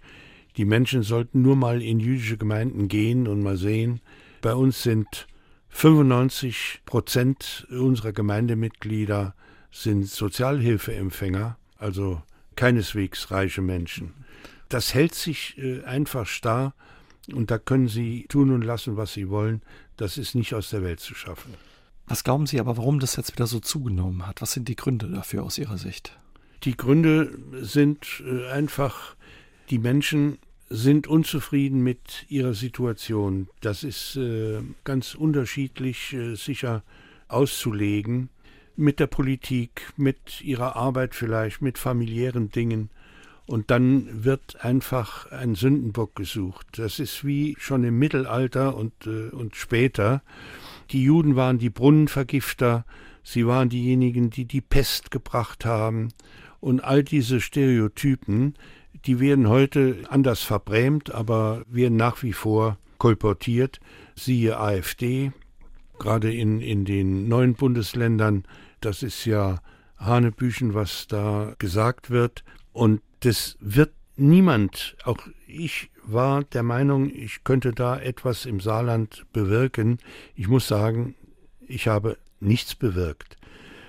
Die 0.57 0.65
Menschen 0.65 1.03
sollten 1.03 1.41
nur 1.41 1.55
mal 1.55 1.81
in 1.81 1.99
jüdische 1.99 2.37
Gemeinden 2.37 2.87
gehen 2.87 3.27
und 3.27 3.41
mal 3.41 3.57
sehen. 3.57 4.01
Bei 4.41 4.53
uns 4.53 4.83
sind 4.83 5.27
95 5.69 6.81
Prozent 6.85 7.67
unserer 7.69 8.11
Gemeindemitglieder 8.11 9.33
sind 9.71 10.05
Sozialhilfeempfänger, 10.05 11.57
also 11.77 12.21
keineswegs 12.61 13.31
reiche 13.31 13.63
Menschen. 13.63 14.13
Das 14.69 14.93
hält 14.93 15.15
sich 15.15 15.57
äh, 15.57 15.83
einfach 15.83 16.27
starr 16.27 16.75
und 17.33 17.49
da 17.49 17.57
können 17.57 17.87
Sie 17.87 18.27
tun 18.29 18.51
und 18.51 18.61
lassen, 18.61 18.97
was 18.97 19.13
Sie 19.13 19.29
wollen. 19.29 19.63
Das 19.97 20.19
ist 20.19 20.35
nicht 20.35 20.53
aus 20.53 20.69
der 20.69 20.83
Welt 20.83 20.99
zu 20.99 21.15
schaffen. 21.15 21.55
Was 22.05 22.23
glauben 22.23 22.45
Sie 22.45 22.59
aber, 22.59 22.77
warum 22.77 22.99
das 22.99 23.15
jetzt 23.15 23.33
wieder 23.33 23.47
so 23.47 23.59
zugenommen 23.59 24.27
hat? 24.27 24.43
Was 24.43 24.51
sind 24.51 24.67
die 24.67 24.75
Gründe 24.75 25.09
dafür 25.09 25.41
aus 25.41 25.57
Ihrer 25.57 25.79
Sicht? 25.79 26.15
Die 26.63 26.77
Gründe 26.77 27.35
sind 27.61 28.21
äh, 28.27 28.51
einfach, 28.51 29.15
die 29.71 29.79
Menschen 29.79 30.37
sind 30.69 31.07
unzufrieden 31.07 31.81
mit 31.81 32.27
ihrer 32.29 32.53
Situation. 32.53 33.49
Das 33.61 33.83
ist 33.83 34.17
äh, 34.17 34.61
ganz 34.83 35.15
unterschiedlich 35.15 36.15
sicher 36.35 36.83
auszulegen. 37.27 38.29
Mit 38.75 38.99
der 38.99 39.07
Politik, 39.07 39.91
mit 39.97 40.41
ihrer 40.41 40.75
Arbeit 40.75 41.15
vielleicht, 41.15 41.61
mit 41.61 41.77
familiären 41.77 42.49
Dingen. 42.49 42.89
Und 43.45 43.69
dann 43.69 44.23
wird 44.23 44.63
einfach 44.63 45.29
ein 45.31 45.55
Sündenbock 45.55 46.15
gesucht. 46.15 46.67
Das 46.77 46.99
ist 46.99 47.25
wie 47.25 47.55
schon 47.59 47.83
im 47.83 47.99
Mittelalter 47.99 48.75
und, 48.77 48.93
äh, 49.05 49.29
und 49.29 49.55
später. 49.55 50.21
Die 50.91 51.03
Juden 51.03 51.35
waren 51.35 51.57
die 51.57 51.69
Brunnenvergifter, 51.69 52.85
sie 53.23 53.45
waren 53.47 53.69
diejenigen, 53.69 54.29
die 54.29 54.45
die 54.45 54.61
Pest 54.61 55.11
gebracht 55.11 55.65
haben. 55.65 56.09
Und 56.59 56.83
all 56.83 57.03
diese 57.03 57.41
Stereotypen, 57.41 58.53
die 59.05 59.19
werden 59.19 59.49
heute 59.49 59.97
anders 60.09 60.41
verbrämt, 60.41 61.11
aber 61.11 61.63
werden 61.67 61.97
nach 61.97 62.23
wie 62.23 62.33
vor 62.33 62.77
kolportiert. 62.99 63.79
Siehe 64.15 64.59
AfD, 64.59 65.31
gerade 66.01 66.33
in, 66.33 66.59
in 66.61 66.83
den 66.83 67.29
neuen 67.29 67.53
Bundesländern, 67.53 68.43
das 68.81 69.03
ist 69.03 69.25
ja 69.25 69.59
Hanebüchen, 69.97 70.73
was 70.73 71.07
da 71.07 71.53
gesagt 71.59 72.09
wird. 72.09 72.43
Und 72.73 73.01
das 73.21 73.55
wird 73.59 73.93
niemand, 74.17 74.97
auch 75.03 75.19
ich 75.47 75.91
war 76.03 76.43
der 76.43 76.63
Meinung, 76.63 77.11
ich 77.13 77.43
könnte 77.43 77.71
da 77.71 77.99
etwas 77.99 78.45
im 78.45 78.59
Saarland 78.59 79.25
bewirken. 79.31 79.99
Ich 80.35 80.47
muss 80.47 80.67
sagen, 80.67 81.15
ich 81.67 81.87
habe 81.87 82.17
nichts 82.39 82.73
bewirkt. 82.73 83.37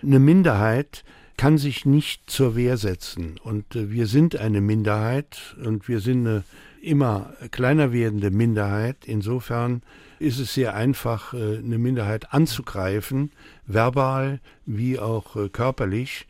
Eine 0.03 0.19
Minderheit 0.19 1.05
kann 1.39 1.57
sich 1.57 1.87
nicht 1.87 2.29
zur 2.29 2.55
Wehr 2.55 2.77
setzen. 2.77 3.39
Und 3.43 3.75
äh, 3.75 3.91
wir 3.91 4.07
sind 4.07 4.37
eine 4.37 4.61
Minderheit 4.61 5.57
und 5.65 5.89
wir 5.89 6.01
sind 6.01 6.27
eine 6.27 6.45
immer 6.83 7.33
kleiner 7.51 7.93
werdende 7.93 8.31
Minderheit. 8.31 9.05
Insofern 9.07 9.83
ist 10.19 10.39
es 10.39 10.55
sehr 10.55 10.75
einfach, 10.75 11.33
äh, 11.33 11.59
eine 11.59 11.79
Minderheit 11.79 12.33
anzugreifen, 12.33 13.31
verbal 13.67 14.41
wie 14.67 14.99
auch 14.99 15.37
äh, 15.37 15.49
körperlich. 15.49 16.27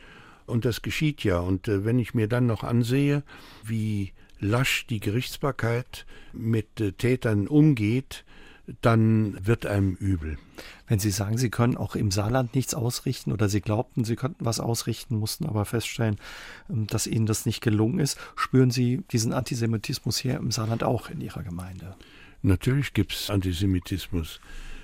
Und 0.46 0.64
das 0.64 0.82
geschieht 0.82 1.24
ja. 1.24 1.38
Und 1.38 1.68
äh, 1.68 1.84
wenn 1.84 1.98
ich 1.98 2.14
mir 2.14 2.28
dann 2.28 2.46
noch 2.46 2.64
ansehe, 2.64 3.22
wie 3.64 4.12
lasch 4.38 4.86
die 4.86 5.00
Gerichtsbarkeit 5.00 6.05
mit 6.32 6.98
Tätern 6.98 7.46
umgeht, 7.46 8.24
dann 8.80 9.36
wird 9.46 9.66
einem 9.66 9.94
übel. 9.94 10.38
Wenn 10.86 10.98
Sie 10.98 11.10
sagen, 11.10 11.38
Sie 11.38 11.50
können 11.50 11.76
auch 11.76 11.94
im 11.94 12.10
Saarland 12.10 12.54
nichts 12.54 12.74
ausrichten 12.74 13.32
oder 13.32 13.48
Sie 13.48 13.60
glaubten, 13.60 14.04
Sie 14.04 14.16
könnten 14.16 14.44
was 14.44 14.60
ausrichten, 14.60 15.16
mussten 15.16 15.46
aber 15.46 15.64
feststellen, 15.64 16.16
ähm, 16.68 16.86
dass 16.86 17.06
Ihnen 17.06 17.26
das 17.26 17.46
nicht 17.46 17.60
gelungen 17.60 17.98
ist, 17.98 18.18
spüren 18.36 18.70
Sie 18.70 19.02
diesen 19.10 19.32
Antisemitismus 19.32 20.18
hier 20.18 20.36
im 20.36 20.50
Saarland 20.50 20.82
auch 20.84 21.10
in 21.10 21.20
Ihrer 21.20 21.42
Gemeinde? 21.42 21.94
Natürlich 22.42 22.92
gibt 22.92 23.12
es 23.12 23.30
Antisemitismus 23.30 24.40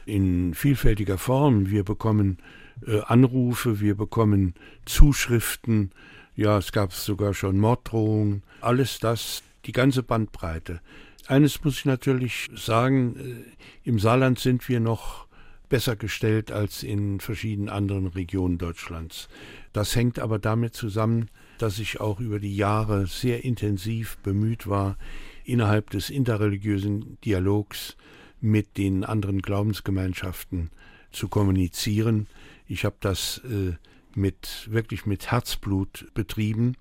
in 0.07 0.55
vielfältiger 0.55 1.19
Form. 1.19 1.71
Wir 1.71 1.85
bekommen 1.85 2.39
äh, 2.87 3.01
Anrufe, 3.03 3.81
wir 3.81 3.97
bekommen 3.97 4.55
Zuschriften, 4.87 5.91
ja, 6.35 6.59
es 6.59 6.71
gab 6.73 6.93
sogar 6.93 7.35
schon 7.35 7.59
Morddrohungen, 7.59 8.45
alles 8.61 9.01
das, 9.01 9.43
die 9.65 9.73
ganze 9.73 10.05
Bandbreite. 10.05 10.81
Eines 11.29 11.63
muss 11.63 11.81
ich 11.81 11.85
natürlich 11.85 12.49
sagen, 12.57 13.17
äh, 13.17 13.89
im 13.89 13.99
Saarland 13.99 14.39
sind 14.39 14.67
wir 14.67 14.81
noch 14.81 15.27
besser 15.69 15.95
gestellt 15.95 16.51
als 16.51 16.83
in 16.83 17.21
verschiedenen 17.21 17.69
anderen 17.69 18.07
Regionen 18.07 18.57
Deutschlands. 18.57 19.29
Das 19.75 19.95
hängt 19.95 20.19
aber 20.19 20.39
damit 20.39 20.73
zusammen, 20.73 21.29
dass 21.59 21.81
ich 21.81 22.01
auch 22.01 22.19
über 22.19 22.39
die 22.39 22.57
Jahre 22.57 23.07
sehr 23.07 23.45
intensiv 23.45 24.17
bemüht 24.23 24.67
war, 24.67 24.97
innerhalb 25.45 25.91
des 25.91 26.09
interreligiösen 26.09 27.19
Dialogs 27.23 27.99
mit 28.41 28.79
den 28.79 29.05
anderen 29.05 29.43
Glaubensgemeinschaften 29.43 30.71
zu 31.13 31.29
kommunizieren. 31.29 32.27
Ich 32.67 32.87
habe 32.87 32.97
das 33.01 33.43
äh, 33.45 33.75
mit 34.15 34.67
wirklich 34.71 35.05
mit 35.05 35.31
Herzblut 35.31 36.07
betrieben. 36.15 36.75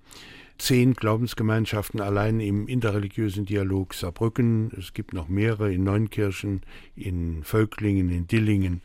Zehn 0.57 0.93
Glaubensgemeinschaften 0.93 2.01
allein 2.01 2.39
im 2.39 2.67
interreligiösen 2.67 3.45
Dialog 3.45 3.93
Saarbrücken. 3.93 4.71
Es 4.77 4.93
gibt 4.93 5.13
noch 5.13 5.27
mehrere 5.27 5.71
in 5.73 5.83
Neunkirchen, 5.83 6.61
in 6.95 7.43
Völklingen, 7.43 8.09
in 8.09 8.27
Dillingen 8.27 8.81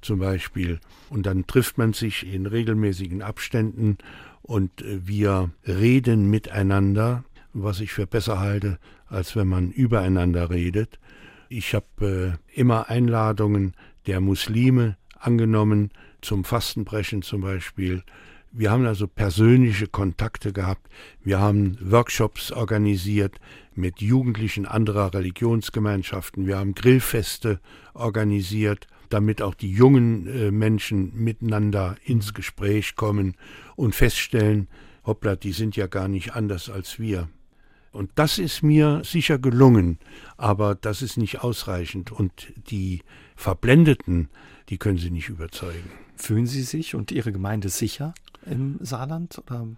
zum 0.00 0.18
Beispiel. 0.18 0.80
Und 1.10 1.26
dann 1.26 1.46
trifft 1.46 1.78
man 1.78 1.92
sich 1.92 2.26
in 2.32 2.46
regelmäßigen 2.46 3.22
Abständen 3.22 3.98
und 4.42 4.82
äh, 4.82 5.06
wir 5.06 5.50
reden 5.66 6.30
miteinander, 6.30 7.24
was 7.52 7.80
ich 7.80 7.92
für 7.92 8.06
besser 8.06 8.40
halte, 8.40 8.78
als 9.06 9.36
wenn 9.36 9.48
man 9.48 9.70
übereinander 9.70 10.50
redet. 10.50 10.98
Ich 11.48 11.74
habe 11.74 12.38
äh, 12.54 12.60
immer 12.60 12.90
Einladungen 12.90 13.74
der 14.06 14.20
Muslime 14.20 14.96
angenommen, 15.18 15.90
zum 16.20 16.44
Fastenbrechen 16.44 17.22
zum 17.22 17.42
Beispiel. 17.42 18.02
Wir 18.56 18.70
haben 18.70 18.86
also 18.86 19.08
persönliche 19.08 19.88
Kontakte 19.88 20.52
gehabt. 20.52 20.86
Wir 21.24 21.40
haben 21.40 21.76
Workshops 21.80 22.52
organisiert 22.52 23.40
mit 23.74 24.00
Jugendlichen 24.00 24.64
anderer 24.64 25.12
Religionsgemeinschaften. 25.12 26.46
Wir 26.46 26.58
haben 26.58 26.76
Grillfeste 26.76 27.58
organisiert, 27.94 28.86
damit 29.08 29.42
auch 29.42 29.54
die 29.54 29.72
jungen 29.72 30.28
äh, 30.28 30.52
Menschen 30.52 31.12
miteinander 31.16 31.96
ins 32.04 32.32
Gespräch 32.32 32.94
kommen 32.94 33.34
und 33.74 33.96
feststellen, 33.96 34.68
hoppla, 35.04 35.34
die 35.34 35.50
sind 35.50 35.74
ja 35.74 35.88
gar 35.88 36.06
nicht 36.06 36.36
anders 36.36 36.70
als 36.70 37.00
wir. 37.00 37.28
Und 37.90 38.12
das 38.14 38.38
ist 38.38 38.62
mir 38.62 39.02
sicher 39.04 39.40
gelungen, 39.40 39.98
aber 40.36 40.76
das 40.76 41.02
ist 41.02 41.16
nicht 41.16 41.42
ausreichend. 41.42 42.12
Und 42.12 42.52
die 42.70 43.02
Verblendeten, 43.34 44.28
die 44.68 44.78
können 44.78 44.98
Sie 44.98 45.10
nicht 45.10 45.28
überzeugen. 45.28 45.90
Fühlen 46.14 46.46
Sie 46.46 46.62
sich 46.62 46.94
und 46.94 47.10
Ihre 47.10 47.32
Gemeinde 47.32 47.68
sicher 47.68 48.14
im 48.46 48.78
Saarland? 48.80 49.38
Oder? 49.38 49.68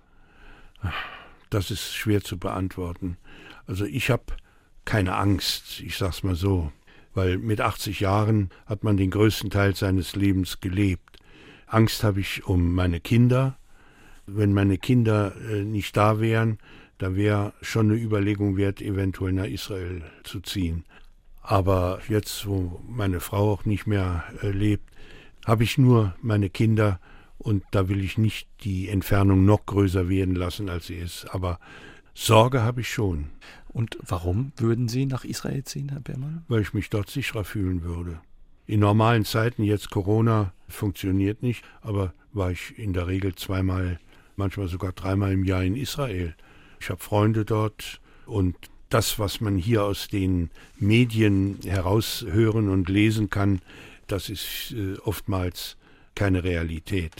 Das 1.50 1.70
ist 1.70 1.94
schwer 1.94 2.22
zu 2.22 2.38
beantworten. 2.38 3.16
Also 3.66 3.84
ich 3.84 4.10
habe 4.10 4.24
keine 4.84 5.16
Angst, 5.16 5.80
ich 5.80 5.96
sag's 5.96 6.22
mal 6.22 6.34
so, 6.34 6.72
weil 7.14 7.38
mit 7.38 7.60
80 7.60 8.00
Jahren 8.00 8.50
hat 8.66 8.84
man 8.84 8.96
den 8.96 9.10
größten 9.10 9.50
Teil 9.50 9.74
seines 9.74 10.14
Lebens 10.16 10.60
gelebt. 10.60 11.18
Angst 11.66 12.04
habe 12.04 12.20
ich 12.20 12.46
um 12.46 12.74
meine 12.74 13.00
Kinder. 13.00 13.56
Wenn 14.26 14.52
meine 14.52 14.78
Kinder 14.78 15.34
äh, 15.50 15.62
nicht 15.64 15.96
da 15.96 16.20
wären, 16.20 16.58
da 16.98 17.14
wäre 17.14 17.52
schon 17.62 17.90
eine 17.90 18.00
Überlegung 18.00 18.56
wert, 18.56 18.80
eventuell 18.80 19.32
nach 19.32 19.46
Israel 19.46 20.02
zu 20.24 20.40
ziehen. 20.40 20.84
Aber 21.42 22.00
jetzt, 22.08 22.46
wo 22.46 22.80
meine 22.88 23.20
Frau 23.20 23.52
auch 23.52 23.64
nicht 23.64 23.86
mehr 23.86 24.24
äh, 24.42 24.50
lebt, 24.50 24.90
habe 25.46 25.62
ich 25.62 25.78
nur 25.78 26.14
meine 26.22 26.50
Kinder 26.50 26.98
und 27.46 27.62
da 27.70 27.88
will 27.88 28.02
ich 28.02 28.18
nicht 28.18 28.48
die 28.64 28.88
Entfernung 28.88 29.44
noch 29.44 29.66
größer 29.66 30.08
werden 30.08 30.34
lassen, 30.34 30.68
als 30.68 30.88
sie 30.88 30.96
ist. 30.96 31.26
Aber 31.32 31.60
Sorge 32.12 32.62
habe 32.62 32.80
ich 32.80 32.88
schon. 32.92 33.26
Und 33.68 33.96
warum 34.02 34.50
würden 34.56 34.88
Sie 34.88 35.06
nach 35.06 35.22
Israel 35.22 35.62
ziehen, 35.62 35.90
Herr 35.90 36.00
Beermann? 36.00 36.44
Weil 36.48 36.62
ich 36.62 36.74
mich 36.74 36.90
dort 36.90 37.08
sicherer 37.08 37.44
fühlen 37.44 37.84
würde. 37.84 38.18
In 38.66 38.80
normalen 38.80 39.24
Zeiten, 39.24 39.62
jetzt 39.62 39.90
Corona 39.90 40.54
funktioniert 40.66 41.44
nicht, 41.44 41.62
aber 41.82 42.14
war 42.32 42.50
ich 42.50 42.76
in 42.80 42.92
der 42.92 43.06
Regel 43.06 43.36
zweimal, 43.36 44.00
manchmal 44.34 44.66
sogar 44.66 44.90
dreimal 44.90 45.30
im 45.30 45.44
Jahr 45.44 45.62
in 45.62 45.76
Israel. 45.76 46.34
Ich 46.80 46.90
habe 46.90 47.00
Freunde 47.00 47.44
dort 47.44 48.00
und 48.26 48.56
das, 48.88 49.20
was 49.20 49.40
man 49.40 49.56
hier 49.56 49.84
aus 49.84 50.08
den 50.08 50.50
Medien 50.80 51.60
heraushören 51.64 52.68
und 52.68 52.88
lesen 52.88 53.30
kann, 53.30 53.60
das 54.08 54.30
ist 54.30 54.74
äh, 54.76 54.96
oftmals 55.04 55.76
keine 56.16 56.42
Realität. 56.42 57.12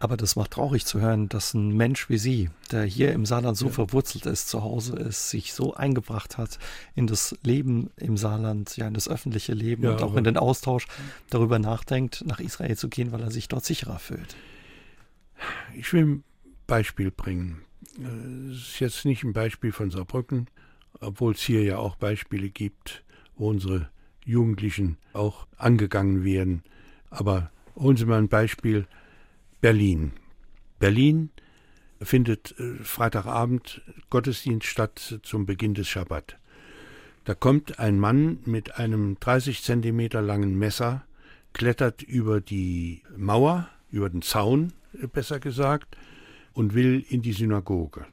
Aber 0.00 0.16
das 0.16 0.36
macht 0.36 0.52
traurig 0.52 0.86
zu 0.86 1.00
hören, 1.00 1.28
dass 1.28 1.54
ein 1.54 1.76
Mensch 1.76 2.08
wie 2.08 2.18
Sie, 2.18 2.50
der 2.70 2.84
hier 2.84 3.12
im 3.12 3.26
Saarland 3.26 3.56
so 3.56 3.66
ja. 3.66 3.72
verwurzelt 3.72 4.26
ist, 4.26 4.48
zu 4.48 4.62
Hause 4.62 4.96
ist, 4.96 5.30
sich 5.30 5.52
so 5.52 5.74
eingebracht 5.74 6.38
hat 6.38 6.58
in 6.94 7.08
das 7.08 7.36
Leben 7.42 7.90
im 7.96 8.16
Saarland, 8.16 8.76
ja, 8.76 8.86
in 8.86 8.94
das 8.94 9.08
öffentliche 9.08 9.54
Leben 9.54 9.82
ja, 9.82 9.90
und 9.90 10.02
auch 10.02 10.14
in 10.14 10.22
den 10.22 10.36
Austausch, 10.36 10.86
darüber 11.30 11.58
nachdenkt, 11.58 12.24
nach 12.24 12.38
Israel 12.38 12.76
zu 12.76 12.88
gehen, 12.88 13.10
weil 13.10 13.22
er 13.22 13.32
sich 13.32 13.48
dort 13.48 13.64
sicherer 13.64 13.98
fühlt. 13.98 14.36
Ich 15.74 15.92
will 15.92 16.04
ein 16.04 16.24
Beispiel 16.68 17.10
bringen. 17.10 17.62
Es 18.50 18.58
ist 18.58 18.80
jetzt 18.80 19.04
nicht 19.04 19.24
ein 19.24 19.32
Beispiel 19.32 19.72
von 19.72 19.90
Saarbrücken, 19.90 20.46
obwohl 21.00 21.34
es 21.34 21.40
hier 21.40 21.64
ja 21.64 21.78
auch 21.78 21.96
Beispiele 21.96 22.50
gibt, 22.50 23.02
wo 23.36 23.48
unsere 23.48 23.88
Jugendlichen 24.24 24.96
auch 25.12 25.48
angegangen 25.56 26.22
werden. 26.22 26.62
Aber 27.10 27.50
holen 27.78 27.96
Sie 27.96 28.04
mal 28.04 28.18
ein 28.18 28.28
Beispiel 28.28 28.86
Berlin. 29.60 30.12
Berlin 30.78 31.30
findet 32.00 32.58
äh, 32.58 32.74
Freitagabend 32.82 33.82
Gottesdienst 34.10 34.66
statt 34.66 35.20
zum 35.22 35.46
Beginn 35.46 35.74
des 35.74 35.88
Schabbat. 35.88 36.36
Da 37.24 37.34
kommt 37.34 37.78
ein 37.78 37.98
Mann 37.98 38.38
mit 38.44 38.78
einem 38.78 39.18
30 39.20 39.62
Zentimeter 39.62 40.22
langen 40.22 40.58
Messer, 40.58 41.04
klettert 41.52 42.02
über 42.02 42.40
die 42.40 43.02
Mauer, 43.16 43.68
über 43.90 44.08
den 44.08 44.22
Zaun, 44.22 44.72
äh, 45.00 45.06
besser 45.06 45.40
gesagt, 45.40 45.96
und 46.52 46.74
will 46.74 47.04
in 47.08 47.22
die 47.22 47.32
Synagoge. 47.32 48.06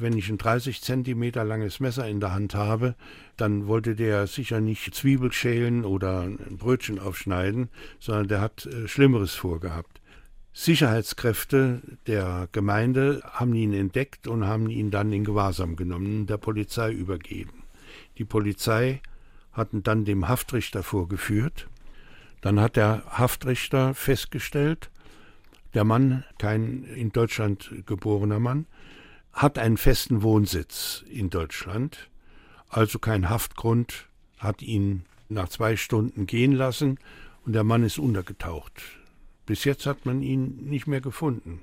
Wenn 0.00 0.16
ich 0.16 0.28
ein 0.28 0.38
30 0.38 0.82
Zentimeter 0.82 1.44
langes 1.44 1.80
Messer 1.80 2.08
in 2.08 2.20
der 2.20 2.32
Hand 2.32 2.54
habe, 2.54 2.94
dann 3.36 3.66
wollte 3.66 3.94
der 3.94 4.26
sicher 4.26 4.60
nicht 4.60 4.94
Zwiebel 4.94 5.32
schälen 5.32 5.84
oder 5.84 6.22
ein 6.22 6.56
Brötchen 6.58 6.98
aufschneiden, 6.98 7.68
sondern 7.98 8.28
der 8.28 8.40
hat 8.40 8.66
äh, 8.66 8.88
Schlimmeres 8.88 9.34
vorgehabt. 9.34 10.00
Sicherheitskräfte 10.52 11.82
der 12.06 12.48
Gemeinde 12.52 13.20
haben 13.24 13.54
ihn 13.54 13.74
entdeckt 13.74 14.26
und 14.26 14.46
haben 14.46 14.70
ihn 14.70 14.90
dann 14.90 15.12
in 15.12 15.24
Gewahrsam 15.24 15.76
genommen, 15.76 16.26
der 16.26 16.38
Polizei 16.38 16.92
übergeben. 16.92 17.64
Die 18.16 18.24
Polizei 18.24 19.02
hat 19.52 19.74
ihn 19.74 19.82
dann 19.82 20.04
dem 20.04 20.28
Haftrichter 20.28 20.82
vorgeführt. 20.82 21.68
Dann 22.40 22.58
hat 22.58 22.76
der 22.76 23.02
Haftrichter 23.06 23.92
festgestellt, 23.92 24.90
der 25.74 25.84
Mann, 25.84 26.24
kein 26.38 26.84
in 26.84 27.12
Deutschland 27.12 27.70
geborener 27.84 28.40
Mann, 28.40 28.64
hat 29.36 29.58
einen 29.58 29.76
festen 29.76 30.22
Wohnsitz 30.22 31.04
in 31.10 31.28
Deutschland, 31.28 32.08
also 32.70 32.98
kein 32.98 33.28
Haftgrund, 33.28 34.08
hat 34.38 34.62
ihn 34.62 35.04
nach 35.28 35.50
zwei 35.50 35.76
Stunden 35.76 36.26
gehen 36.26 36.52
lassen 36.52 36.98
und 37.44 37.52
der 37.52 37.62
Mann 37.62 37.84
ist 37.84 37.98
untergetaucht. 37.98 38.72
Bis 39.44 39.64
jetzt 39.64 39.84
hat 39.84 40.06
man 40.06 40.22
ihn 40.22 40.68
nicht 40.70 40.86
mehr 40.86 41.02
gefunden. 41.02 41.60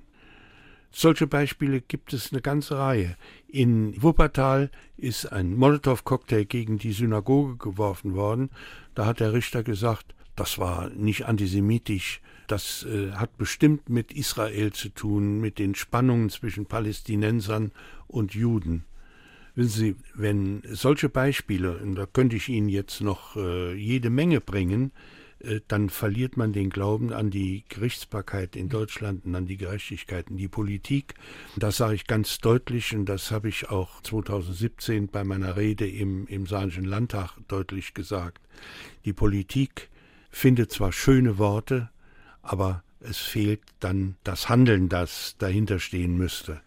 Solche 0.91 1.25
Beispiele 1.25 1.81
gibt 1.81 2.13
es 2.13 2.31
eine 2.31 2.41
ganze 2.43 2.77
Reihe. 2.77 3.17
In 3.47 4.01
Wuppertal 4.01 4.69
ist 4.95 5.25
ein 5.25 5.55
Molotow-Cocktail 5.55 6.45
gegen 6.45 6.77
die 6.77 6.93
Synagoge 6.93 7.57
geworfen 7.57 8.13
worden. 8.13 8.51
Da 8.93 9.07
hat 9.07 9.19
der 9.19 9.33
Richter 9.33 9.63
gesagt, 9.63 10.13
das 10.35 10.59
war 10.59 10.89
nicht 10.89 11.25
antisemitisch, 11.25 12.21
das 12.53 12.85
äh, 12.85 13.13
hat 13.13 13.35
bestimmt 13.39 13.89
mit 13.89 14.13
Israel 14.13 14.71
zu 14.73 14.89
tun, 14.89 15.39
mit 15.41 15.57
den 15.57 15.73
Spannungen 15.73 16.29
zwischen 16.29 16.67
Palästinensern 16.67 17.71
und 18.07 18.35
Juden. 18.35 18.85
Wissen 19.55 19.79
Sie, 19.79 19.95
wenn 20.13 20.61
solche 20.69 21.09
Beispiele, 21.09 21.77
und 21.77 21.95
da 21.95 22.05
könnte 22.05 22.35
ich 22.35 22.49
Ihnen 22.49 22.69
jetzt 22.69 23.01
noch 23.01 23.35
äh, 23.35 23.73
jede 23.73 24.11
Menge 24.11 24.39
bringen, 24.39 24.91
äh, 25.39 25.61
dann 25.67 25.89
verliert 25.89 26.37
man 26.37 26.53
den 26.53 26.69
Glauben 26.69 27.11
an 27.11 27.31
die 27.31 27.63
Gerichtsbarkeit 27.69 28.55
in 28.55 28.69
Deutschland 28.69 29.25
und 29.25 29.33
an 29.33 29.47
die 29.47 29.57
Gerechtigkeit 29.57 30.29
in 30.29 30.37
die 30.37 30.47
Politik. 30.47 31.15
Das 31.55 31.77
sage 31.77 31.95
ich 31.95 32.05
ganz 32.05 32.37
deutlich 32.37 32.95
und 32.95 33.05
das 33.05 33.31
habe 33.31 33.49
ich 33.49 33.71
auch 33.71 33.99
2017 34.03 35.07
bei 35.07 35.23
meiner 35.23 35.57
Rede 35.57 35.89
im, 35.89 36.27
im 36.27 36.45
Saarischen 36.45 36.85
Landtag 36.85 37.31
deutlich 37.47 37.95
gesagt. 37.95 38.41
Die 39.05 39.13
Politik 39.13 39.89
findet 40.29 40.71
zwar 40.71 40.91
schöne 40.91 41.39
Worte, 41.39 41.89
aber 42.43 42.83
es 42.99 43.17
fehlt 43.17 43.61
dann 43.79 44.15
das 44.23 44.49
Handeln, 44.49 44.89
das 44.89 45.35
dahinter 45.39 45.79
stehen 45.79 46.15
müsste. 46.15 46.61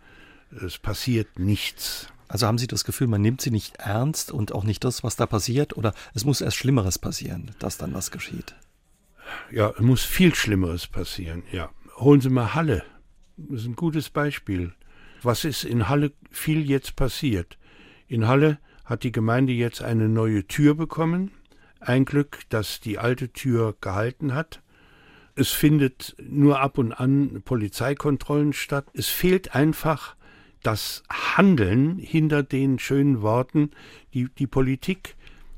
Es 0.61 0.79
passiert 0.79 1.39
nichts. 1.39 2.09
Also 2.29 2.47
haben 2.47 2.59
Sie 2.59 2.67
das 2.67 2.85
Gefühl, 2.85 3.07
man 3.07 3.23
nimmt 3.23 3.41
sie 3.41 3.51
nicht 3.51 3.77
ernst 3.77 4.33
und 4.33 4.53
auch 4.53 4.65
nicht 4.65 4.83
das, 4.83 5.05
was 5.05 5.15
da 5.15 5.27
passiert, 5.27 5.77
oder 5.77 5.95
es 6.15 6.25
muss 6.25 6.41
erst 6.41 6.57
Schlimmeres 6.57 6.99
passieren, 6.99 7.53
dass 7.61 7.79
dann 7.79 7.95
was 7.95 8.11
geschieht? 8.11 8.57
Ja, 9.51 9.71
es 9.71 9.81
muss 9.81 10.03
viel 10.03 10.35
Schlimmeres 10.35 10.87
passieren, 10.87 11.45
ja. 11.53 11.71
Holen 11.97 12.21
Sie 12.21 12.31
mal 12.31 12.55
Halle. 12.55 12.85
Das 13.37 13.61
ist 13.61 13.67
ein 13.67 13.77
gutes 13.77 14.11
Beispiel. 14.11 14.73
Was 15.23 15.45
ist 15.45 15.65
in 15.65 15.89
Halle 15.89 16.13
viel 16.31 16.69
jetzt 16.69 16.97
passiert? 16.97 17.59
In 18.09 18.27
Halle 18.27 18.59
hat 18.85 19.03
die 19.03 19.13
Gemeinde 19.13 19.53
jetzt 19.53 19.83
eine 19.83 20.09
neue 20.09 20.47
Tür 20.47 20.75
bekommen. 20.75 21.31
Ein 21.81 22.05
Glück, 22.05 22.41
dass 22.49 22.81
die 22.81 22.99
alte 22.99 23.33
Tür 23.33 23.77
gehalten 23.81 24.35
hat. 24.35 24.63
Es 25.39 25.51
findet 25.51 26.17
nur 26.19 26.61
ab 26.61 26.79
und 26.79 26.93
an 26.93 27.43
Polizeikontrollen 27.45 28.55
statt. 28.55 28.87
Es 28.95 29.09
fehlt 29.09 29.55
einfach 29.55 30.17
das 30.63 31.03
Handeln 31.11 31.99
hinter 31.99 32.43
den 32.43 32.79
schönen 32.79 33.21
Worten. 33.21 33.71
Die, 34.15 34.29
die 34.39 34.47
Politik 34.47 35.15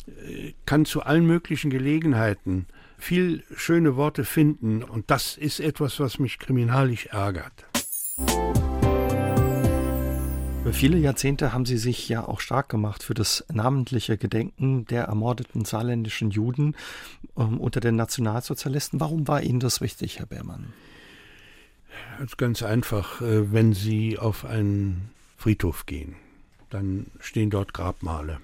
äh, 0.07 0.53
kann 0.66 0.85
zu 0.85 1.03
allen 1.03 1.26
möglichen 1.26 1.70
Gelegenheiten 1.70 2.66
viel 2.99 3.45
schöne 3.55 3.95
Worte 3.95 4.24
finden 4.24 4.83
und 4.83 5.11
das 5.12 5.37
ist 5.37 5.61
etwas, 5.61 6.01
was 6.01 6.18
mich 6.18 6.41
kriminalisch 6.41 7.07
ärgert. 7.07 7.64
Über 10.69 10.75
viele 10.75 10.99
Jahrzehnte 10.99 11.55
haben 11.55 11.64
Sie 11.64 11.79
sich 11.79 12.11
ja 12.11 12.29
auch 12.29 12.41
stark 12.41 12.69
gemacht 12.69 13.03
für 13.03 13.14
das 13.14 13.43
namentliche 13.51 14.19
Gedenken 14.19 14.85
der 14.85 15.05
ermordeten 15.05 15.64
saarländischen 15.64 16.31
Juden 16.31 16.77
ähm, 17.39 17.59
unter 17.59 17.81
den 17.81 17.97
Nationalsozialisten. 17.97 19.01
Warum 19.01 19.27
war 19.27 19.43
Ihnen 19.43 19.61
das 19.61 19.81
wichtig, 19.81 20.19
Herr 20.19 20.27
Beermann? 20.27 20.75
Also 22.19 22.37
ganz 22.37 22.62
einfach, 22.62 23.23
äh, 23.23 23.51
wenn 23.51 23.73
Sie 23.73 24.19
auf 24.19 24.45
einen 24.45 25.09
Friedhof 25.39 25.87
gehen, 25.87 26.16
dann 26.69 27.07
stehen 27.19 27.49
dort 27.49 27.73
Grabmale. 27.73 28.37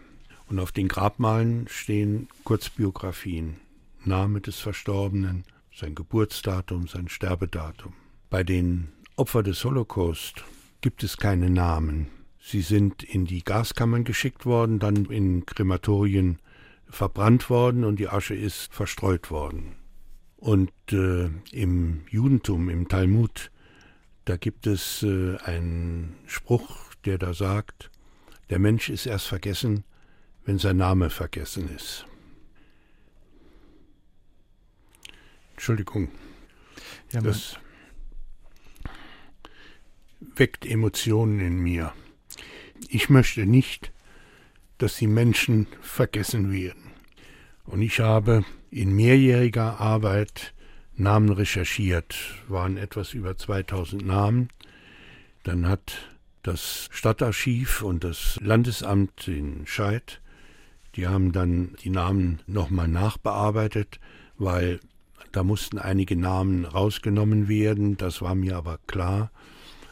Und 0.48 0.60
auf 0.60 0.72
den 0.72 0.88
Grabmalen 0.88 1.68
stehen 1.68 2.28
Kurzbiografien. 2.44 3.56
Name 4.02 4.40
des 4.40 4.60
Verstorbenen, 4.60 5.44
sein 5.76 5.94
Geburtsdatum, 5.94 6.88
sein 6.88 7.10
Sterbedatum. 7.10 7.92
Bei 8.30 8.42
den 8.44 8.88
Opfern 9.14 9.44
des 9.44 9.62
Holocaust 9.62 10.42
gibt 10.84 11.02
es 11.02 11.16
keine 11.16 11.48
Namen. 11.48 12.08
Sie 12.38 12.60
sind 12.60 13.02
in 13.02 13.24
die 13.24 13.42
Gaskammern 13.42 14.04
geschickt 14.04 14.44
worden, 14.44 14.80
dann 14.80 15.06
in 15.06 15.46
Krematorien 15.46 16.40
verbrannt 16.90 17.48
worden 17.48 17.84
und 17.84 17.98
die 17.98 18.10
Asche 18.10 18.34
ist 18.34 18.74
verstreut 18.74 19.30
worden. 19.30 19.76
Und 20.36 20.70
äh, 20.92 21.30
im 21.52 22.02
Judentum, 22.10 22.68
im 22.68 22.86
Talmud, 22.86 23.50
da 24.26 24.36
gibt 24.36 24.66
es 24.66 25.02
äh, 25.02 25.38
einen 25.38 26.16
Spruch, 26.26 26.92
der 27.06 27.16
da 27.16 27.32
sagt, 27.32 27.90
der 28.50 28.58
Mensch 28.58 28.90
ist 28.90 29.06
erst 29.06 29.26
vergessen, 29.26 29.84
wenn 30.44 30.58
sein 30.58 30.76
Name 30.76 31.08
vergessen 31.08 31.74
ist. 31.74 32.04
Entschuldigung. 35.52 36.10
Ja, 37.10 37.22
das 37.22 37.56
weckt 40.36 40.66
Emotionen 40.66 41.40
in 41.40 41.58
mir. 41.58 41.92
Ich 42.88 43.08
möchte 43.08 43.46
nicht, 43.46 43.92
dass 44.78 44.96
die 44.96 45.06
Menschen 45.06 45.66
vergessen 45.80 46.52
werden. 46.52 46.90
Und 47.64 47.82
ich 47.82 48.00
habe 48.00 48.44
in 48.70 48.94
mehrjähriger 48.94 49.80
Arbeit 49.80 50.52
Namen 50.96 51.30
recherchiert, 51.30 52.14
waren 52.48 52.76
etwas 52.76 53.14
über 53.14 53.36
2000 53.36 54.06
Namen. 54.06 54.48
Dann 55.42 55.68
hat 55.68 55.96
das 56.42 56.88
Stadtarchiv 56.92 57.82
und 57.82 58.04
das 58.04 58.38
Landesamt 58.40 59.26
in 59.28 59.66
Scheid 59.66 60.20
Die 60.94 61.08
haben 61.08 61.32
dann 61.32 61.74
die 61.82 61.90
Namen 61.90 62.40
nochmal 62.46 62.86
nachbearbeitet, 62.86 63.98
weil 64.38 64.78
da 65.32 65.42
mussten 65.42 65.78
einige 65.78 66.14
Namen 66.14 66.64
rausgenommen 66.64 67.48
werden. 67.48 67.96
Das 67.96 68.22
war 68.22 68.36
mir 68.36 68.56
aber 68.56 68.78
klar. 68.86 69.32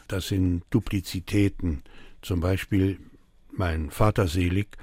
Das 0.07 0.27
sind 0.27 0.63
Duplizitäten. 0.69 1.83
Zum 2.21 2.39
Beispiel 2.39 2.99
mein 3.51 3.91
Vater 3.91 4.27
selig, 4.27 4.77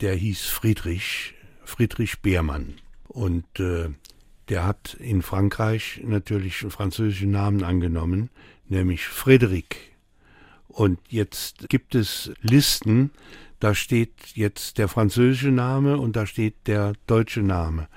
der 0.00 0.14
hieß 0.14 0.46
Friedrich, 0.46 1.34
Friedrich 1.64 2.20
Beermann. 2.20 2.74
Und 3.08 3.44
äh, 3.60 3.90
der 4.48 4.66
hat 4.66 4.94
in 4.94 5.22
Frankreich 5.22 6.00
natürlich 6.04 6.62
einen 6.62 6.70
französischen 6.70 7.30
Namen 7.30 7.62
angenommen, 7.62 8.30
nämlich 8.68 9.02
Frédéric. 9.02 9.76
Und 10.68 10.98
jetzt 11.08 11.68
gibt 11.68 11.94
es 11.94 12.32
Listen, 12.42 13.10
da 13.60 13.74
steht 13.74 14.12
jetzt 14.34 14.78
der 14.78 14.88
französische 14.88 15.50
Name 15.50 15.98
und 15.98 16.16
da 16.16 16.26
steht 16.26 16.66
der 16.66 16.94
deutsche 17.06 17.40
Name. 17.40 17.88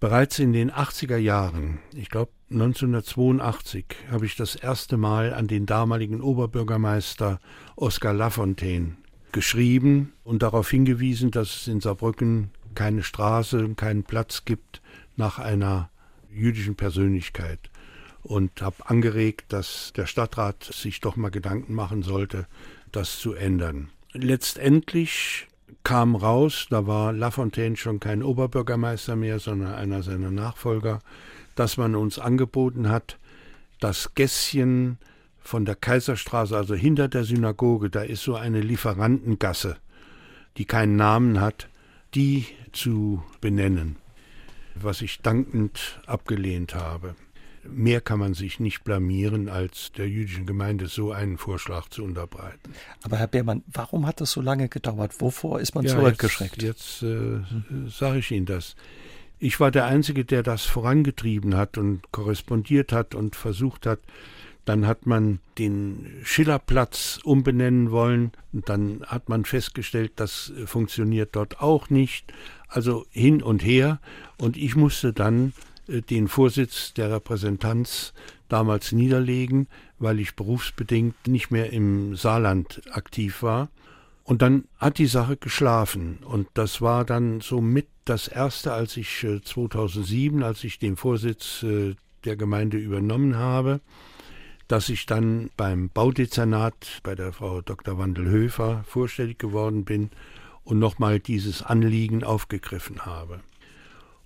Bereits 0.00 0.38
in 0.38 0.52
den 0.52 0.70
80er 0.70 1.16
Jahren, 1.16 1.80
ich 1.92 2.08
glaube 2.08 2.30
1982, 2.50 3.84
habe 4.10 4.24
ich 4.24 4.36
das 4.36 4.54
erste 4.54 4.96
Mal 4.96 5.34
an 5.34 5.48
den 5.48 5.66
damaligen 5.66 6.22
Oberbürgermeister 6.22 7.40
Oskar 7.76 8.14
Lafontaine 8.14 8.96
geschrieben 9.32 10.14
und 10.24 10.42
darauf 10.42 10.70
hingewiesen, 10.70 11.30
dass 11.30 11.54
es 11.54 11.68
in 11.68 11.80
Saarbrücken 11.80 12.50
keine 12.74 13.02
Straße, 13.02 13.74
keinen 13.74 14.04
Platz 14.04 14.44
gibt 14.46 14.80
nach 15.16 15.38
einer 15.38 15.90
jüdischen 16.30 16.74
Persönlichkeit 16.74 17.58
und 18.22 18.62
habe 18.62 18.88
angeregt, 18.88 19.52
dass 19.52 19.92
der 19.94 20.06
Stadtrat 20.06 20.64
sich 20.64 21.00
doch 21.00 21.16
mal 21.16 21.30
Gedanken 21.30 21.74
machen 21.74 22.02
sollte, 22.02 22.46
das 22.92 23.18
zu 23.18 23.34
ändern. 23.34 23.90
Letztendlich 24.12 25.48
kam 25.84 26.16
raus, 26.16 26.66
da 26.70 26.86
war 26.86 27.12
Lafontaine 27.12 27.76
schon 27.76 28.00
kein 28.00 28.22
Oberbürgermeister 28.22 29.16
mehr, 29.16 29.38
sondern 29.38 29.74
einer 29.74 30.02
seiner 30.02 30.30
Nachfolger, 30.30 31.00
dass 31.58 31.76
man 31.76 31.96
uns 31.96 32.18
angeboten 32.20 32.88
hat, 32.88 33.18
das 33.80 34.14
Gässchen 34.14 34.98
von 35.40 35.64
der 35.64 35.74
Kaiserstraße, 35.74 36.56
also 36.56 36.74
hinter 36.74 37.08
der 37.08 37.24
Synagoge, 37.24 37.90
da 37.90 38.02
ist 38.02 38.22
so 38.22 38.36
eine 38.36 38.60
Lieferantengasse, 38.60 39.76
die 40.56 40.66
keinen 40.66 40.96
Namen 40.96 41.40
hat, 41.40 41.68
die 42.14 42.46
zu 42.72 43.22
benennen, 43.40 43.96
was 44.76 45.02
ich 45.02 45.20
dankend 45.20 46.00
abgelehnt 46.06 46.74
habe. 46.74 47.16
Mehr 47.64 48.00
kann 48.00 48.20
man 48.20 48.34
sich 48.34 48.60
nicht 48.60 48.84
blamieren, 48.84 49.48
als 49.48 49.90
der 49.92 50.08
jüdischen 50.08 50.46
Gemeinde 50.46 50.86
so 50.86 51.10
einen 51.10 51.38
Vorschlag 51.38 51.88
zu 51.88 52.04
unterbreiten. 52.04 52.72
Aber 53.02 53.16
Herr 53.16 53.26
Beermann, 53.26 53.64
warum 53.66 54.06
hat 54.06 54.20
das 54.20 54.30
so 54.30 54.40
lange 54.40 54.68
gedauert? 54.68 55.20
Wovor 55.20 55.60
ist 55.60 55.74
man 55.74 55.84
ja, 55.84 55.90
zurückgeschreckt? 55.90 56.62
Jetzt, 56.62 57.02
jetzt 57.02 57.02
äh, 57.02 57.40
sage 57.88 58.20
ich 58.20 58.30
Ihnen 58.30 58.46
das. 58.46 58.76
Ich 59.40 59.60
war 59.60 59.70
der 59.70 59.86
Einzige, 59.86 60.24
der 60.24 60.42
das 60.42 60.64
vorangetrieben 60.64 61.56
hat 61.56 61.78
und 61.78 62.10
korrespondiert 62.10 62.92
hat 62.92 63.14
und 63.14 63.36
versucht 63.36 63.86
hat. 63.86 64.00
Dann 64.64 64.86
hat 64.86 65.06
man 65.06 65.38
den 65.58 66.06
Schillerplatz 66.24 67.20
umbenennen 67.22 67.90
wollen. 67.90 68.32
Und 68.52 68.68
dann 68.68 69.02
hat 69.06 69.28
man 69.28 69.44
festgestellt, 69.44 70.12
das 70.16 70.52
funktioniert 70.66 71.30
dort 71.36 71.60
auch 71.60 71.88
nicht. 71.88 72.32
Also 72.68 73.06
hin 73.10 73.42
und 73.42 73.64
her. 73.64 74.00
Und 74.38 74.56
ich 74.56 74.76
musste 74.76 75.12
dann 75.12 75.52
äh, 75.86 76.02
den 76.02 76.28
Vorsitz 76.28 76.92
der 76.94 77.10
Repräsentanz 77.10 78.12
damals 78.48 78.92
niederlegen, 78.92 79.68
weil 79.98 80.20
ich 80.20 80.34
berufsbedingt 80.34 81.28
nicht 81.28 81.50
mehr 81.50 81.72
im 81.72 82.16
Saarland 82.16 82.82
aktiv 82.90 83.42
war. 83.42 83.68
Und 84.28 84.42
dann 84.42 84.68
hat 84.76 84.98
die 84.98 85.06
Sache 85.06 85.38
geschlafen. 85.38 86.18
Und 86.22 86.48
das 86.52 86.82
war 86.82 87.06
dann 87.06 87.40
so 87.40 87.62
mit 87.62 87.88
das 88.04 88.28
erste, 88.28 88.74
als 88.74 88.98
ich 88.98 89.26
2007, 89.42 90.42
äh, 90.42 90.44
als 90.44 90.64
ich 90.64 90.78
den 90.78 90.98
Vorsitz 90.98 91.62
äh, 91.62 91.94
der 92.26 92.36
Gemeinde 92.36 92.76
übernommen 92.76 93.36
habe, 93.36 93.80
dass 94.66 94.90
ich 94.90 95.06
dann 95.06 95.48
beim 95.56 95.88
Baudezernat 95.88 97.00
bei 97.04 97.14
der 97.14 97.32
Frau 97.32 97.62
Dr. 97.62 97.96
Wandelhöfer 97.96 98.84
vorstellig 98.86 99.38
geworden 99.38 99.86
bin 99.86 100.10
und 100.62 100.78
nochmal 100.78 101.20
dieses 101.20 101.62
Anliegen 101.62 102.22
aufgegriffen 102.22 103.06
habe. 103.06 103.40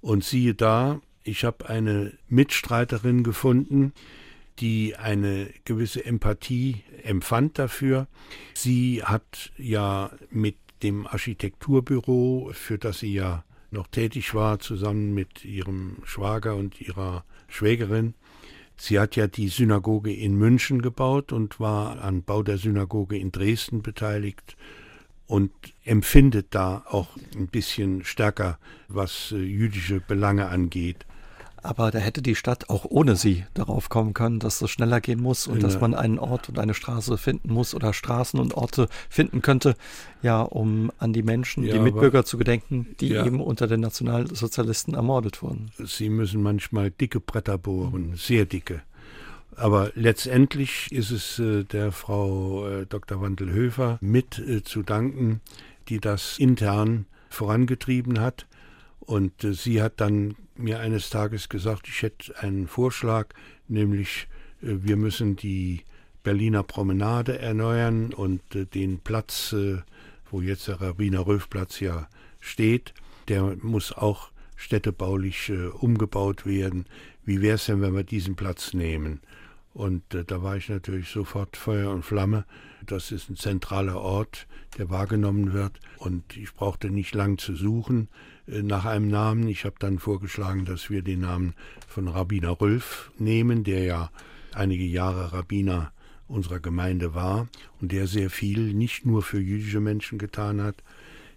Und 0.01 0.25
siehe 0.25 0.55
da, 0.55 1.01
ich 1.23 1.45
habe 1.45 1.69
eine 1.69 2.13
Mitstreiterin 2.29 3.23
gefunden, 3.23 3.93
die 4.59 4.97
eine 4.97 5.49
gewisse 5.65 6.05
Empathie 6.05 6.83
empfand 7.03 7.59
dafür. 7.59 8.07
Sie 8.55 9.03
hat 9.03 9.53
ja 9.57 10.11
mit 10.31 10.57
dem 10.83 11.07
Architekturbüro, 11.07 12.51
für 12.53 12.79
das 12.79 13.01
sie 13.01 13.15
ja 13.15 13.45
noch 13.71 13.87
tätig 13.87 14.35
war, 14.35 14.59
zusammen 14.59 15.15
mit 15.15 15.45
ihrem 15.45 15.97
Schwager 16.05 16.57
und 16.57 16.81
ihrer 16.81 17.25
Schwägerin, 17.49 18.15
Sie 18.77 18.99
hat 18.99 19.15
ja 19.15 19.29
die 19.29 19.47
Synagoge 19.47 20.13
in 20.13 20.35
München 20.35 20.83
gebaut 20.83 21.33
und 21.33 21.61
war 21.61 22.03
an 22.03 22.25
Bau 22.25 22.43
der 22.43 22.59
Synagoge 22.59 23.17
in 23.17 23.31
Dresden 23.31 23.81
beteiligt 23.81 24.57
und 25.27 25.53
empfindet 25.85 26.49
da 26.51 26.85
auch 26.89 27.17
ein 27.37 27.47
bisschen 27.47 28.05
stärker, 28.05 28.59
was 28.89 29.31
äh, 29.31 29.37
jüdische 29.37 30.01
Belange 30.01 30.49
angeht. 30.49 31.07
Aber 31.63 31.93
da 31.93 31.99
hätte 31.99 32.23
die 32.23 32.35
Stadt 32.35 32.69
auch 32.71 32.85
ohne 32.89 33.15
sie 33.15 33.45
darauf 33.55 33.89
kommen 33.89 34.15
können, 34.15 34.41
dass 34.41 34.61
es 34.63 34.71
schneller 34.71 35.01
gehen 35.01 35.21
muss 35.21 35.47
und 35.47 35.57
ja. 35.57 35.63
dass 35.63 35.81
man 35.81 35.95
einen 35.95 36.19
Ort 36.19 36.49
und 36.49 36.59
eine 36.59 36.75
Straße 36.75 37.17
finden 37.17 37.53
muss 37.53 37.75
oder 37.75 37.93
Straßen 37.93 38.41
und 38.41 38.55
Orte 38.55 38.89
finden 39.09 39.43
könnte, 39.43 39.77
ja, 40.23 40.43
um 40.43 40.91
an 40.99 41.13
die 41.13 41.23
Menschen, 41.23 41.65
ja, 41.65 41.75
die 41.75 41.79
Mitbürger 41.79 42.25
zu 42.25 42.37
gedenken, 42.37 42.97
die 43.01 43.11
ja. 43.11 43.25
eben 43.25 43.41
unter 43.41 43.69
den 43.69 43.81
Nationalsozialisten 43.81 44.95
ermordet 44.95 45.41
wurden. 45.43 45.71
Sie 45.79 46.09
müssen 46.09 46.43
manchmal 46.43 46.91
dicke 46.91 47.21
Bretter 47.21 47.59
bohren, 47.59 48.15
sehr 48.17 48.45
dicke. 48.45 48.83
Aber 49.57 49.93
letztendlich 49.95 50.91
ist 50.91 51.11
es 51.11 51.39
äh, 51.39 51.65
der 51.65 51.93
Frau 51.93 52.67
äh, 52.67 52.87
Dr. 52.87 53.21
Wandelhöfer 53.21 53.99
mit 54.01 54.39
äh, 54.39 54.63
zu 54.63 54.83
danken, 54.83 55.41
die 55.89 56.01
das 56.01 56.39
intern 56.39 57.07
vorangetrieben 57.29 58.21
hat. 58.21 58.47
Und 59.01 59.33
sie 59.43 59.83
hat 59.83 60.01
dann 60.01 60.37
mir 60.63 60.81
eines 60.81 61.11
Tages 61.11 61.49
gesagt, 61.49 61.89
ich 61.89 62.03
hätte 62.03 62.39
einen 62.39 62.67
Vorschlag, 62.67 63.29
nämlich 63.69 64.29
äh, 64.63 64.69
wir 64.83 64.97
müssen 64.97 65.37
die 65.37 65.83
Berliner 66.23 66.63
Promenade 66.63 67.39
erneuern 67.39 68.13
und 68.15 68.55
äh, 68.55 68.67
den 68.67 69.01
Platz, 69.01 69.53
äh, 69.53 69.79
wo 70.31 70.41
jetzt 70.41 70.69
der 70.69 70.81
Rabbiner 70.81 71.27
Röf-Platz 71.27 71.81
ja 71.81 72.09
steht, 72.41 72.95
der 73.29 73.57
muss 73.61 73.93
auch 73.93 74.31
städtebaulich 74.57 75.53
umgebaut 75.81 76.47
werden. 76.47 76.87
Wie 77.25 77.43
wäre 77.43 77.57
es 77.57 77.67
denn, 77.67 77.81
wenn 77.81 77.95
wir 77.95 78.05
diesen 78.05 78.37
Platz 78.37 78.75
nehmen? 78.75 79.21
Und 79.75 80.15
äh, 80.15 80.25
da 80.25 80.43
war 80.43 80.57
ich 80.57 80.69
natürlich 80.69 81.09
sofort 81.09 81.57
Feuer 81.57 81.91
und 81.91 82.05
Flamme. 82.05 82.45
Das 82.85 83.11
ist 83.11 83.31
ein 83.31 83.37
zentraler 83.37 84.01
Ort, 84.01 84.47
der 84.79 84.91
wahrgenommen 84.91 85.53
wird. 85.53 85.81
Und 85.99 86.37
ich 86.37 86.53
brauchte 86.55 86.91
nicht 86.91 87.15
lang 87.15 87.39
zu 87.39 87.55
suchen 87.55 88.09
äh, 88.47 88.63
nach 88.63 88.85
einem 88.85 89.09
Namen. 89.09 89.49
Ich 89.49 89.65
habe 89.65 89.77
dann 89.79 89.99
vorgeschlagen, 89.99 90.65
dass 90.65 90.91
wir 90.91 91.03
den 91.03 91.21
Namen 91.21 91.55
von 91.89 92.09
Rabbiner 92.09 92.61
Rülf 92.61 93.13
nehmen, 93.19 93.65
der 93.65 93.85
ja 93.85 94.11
einige 94.55 94.85
Jahre 94.85 95.33
Rabbiner 95.33 95.93
unserer 96.29 96.61
Gemeinde 96.61 97.15
war 97.15 97.49
und 97.81 97.93
der 97.93 98.07
sehr 98.07 98.31
viel 98.31 98.75
nicht 98.75 99.05
nur 99.07 99.23
für 99.23 99.41
jüdische 99.41 99.81
Menschen 99.81 100.19
getan 100.19 100.63
hat, 100.63 100.83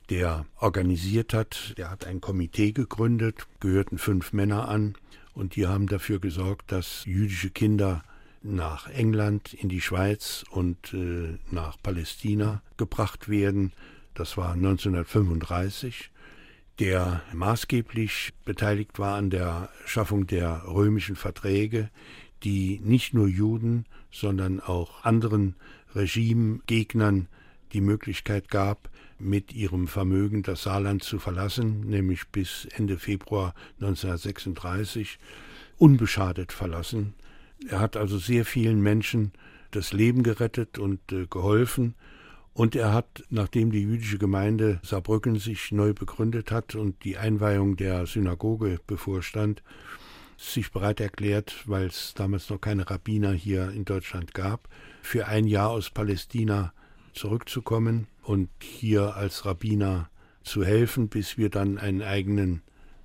der 0.09 0.45
organisiert 0.59 1.33
hat. 1.33 1.73
Der 1.77 1.89
hat 1.89 2.05
ein 2.05 2.21
Komitee 2.21 2.71
gegründet, 2.71 3.47
gehörten 3.59 3.97
fünf 3.97 4.33
Männer 4.33 4.67
an 4.69 4.95
und 5.33 5.55
die 5.55 5.67
haben 5.67 5.87
dafür 5.87 6.19
gesorgt, 6.19 6.71
dass 6.71 7.05
jüdische 7.05 7.49
Kinder 7.49 8.03
nach 8.45 8.87
England, 8.87 9.53
in 9.53 9.69
die 9.69 9.81
Schweiz 9.81 10.45
und 10.49 10.93
äh, 10.93 11.37
nach 11.51 11.77
Palästina 11.81 12.61
gebracht 12.77 13.27
werden. 13.27 13.73
Das 14.13 14.37
war 14.37 14.53
1935 14.53 16.11
der 16.79 17.21
maßgeblich 17.33 18.33
beteiligt 18.43 18.99
war 18.99 19.15
an 19.15 19.29
der 19.29 19.69
Schaffung 19.85 20.27
der 20.27 20.63
römischen 20.67 21.15
Verträge, 21.15 21.89
die 22.43 22.81
nicht 22.83 23.13
nur 23.13 23.27
Juden, 23.27 23.85
sondern 24.11 24.59
auch 24.59 25.03
anderen 25.03 25.55
Regimegegnern 25.95 27.27
die 27.71 27.81
Möglichkeit 27.81 28.49
gab, 28.49 28.89
mit 29.17 29.53
ihrem 29.53 29.87
Vermögen 29.87 30.43
das 30.43 30.63
Saarland 30.63 31.01
zu 31.01 31.19
verlassen, 31.19 31.79
nämlich 31.81 32.27
bis 32.27 32.67
Ende 32.75 32.97
Februar 32.97 33.55
1936 33.79 35.17
unbeschadet 35.77 36.51
verlassen. 36.51 37.13
Er 37.67 37.79
hat 37.79 37.97
also 37.97 38.17
sehr 38.17 38.45
vielen 38.45 38.81
Menschen 38.81 39.31
das 39.71 39.93
Leben 39.93 40.23
gerettet 40.23 40.77
und 40.77 41.11
äh, 41.11 41.25
geholfen 41.27 41.95
und 42.55 42.73
er 42.73 42.93
hat, 42.93 43.25
nachdem 43.29 43.69
die 43.69 43.81
jüdische 43.81 44.17
Gemeinde 44.17 44.79
Saarbrücken 44.81 45.39
sich 45.39 45.73
neu 45.73 45.93
begründet 45.93 46.51
hat 46.51 46.73
und 46.75 47.03
die 47.03 47.17
Einweihung 47.17 47.75
der 47.75 48.05
Synagoge 48.05 48.79
bevorstand, 48.87 49.61
sich 50.37 50.71
bereit 50.71 51.01
erklärt, 51.01 51.63
weil 51.65 51.87
es 51.87 52.13
damals 52.13 52.49
noch 52.49 52.61
keine 52.61 52.89
Rabbiner 52.89 53.33
hier 53.33 53.71
in 53.71 53.83
Deutschland 53.83 54.33
gab, 54.33 54.69
für 55.01 55.27
ein 55.27 55.47
Jahr 55.47 55.69
aus 55.69 55.89
Palästina 55.89 56.71
zurückzukommen 57.13 58.07
und 58.23 58.49
hier 58.61 59.15
als 59.15 59.45
Rabbiner 59.45 60.09
zu 60.43 60.63
helfen, 60.63 61.09
bis 61.09 61.37
wir 61.37 61.49
dann 61.49 61.77
einen 61.77 62.01
eigenen 62.01 62.61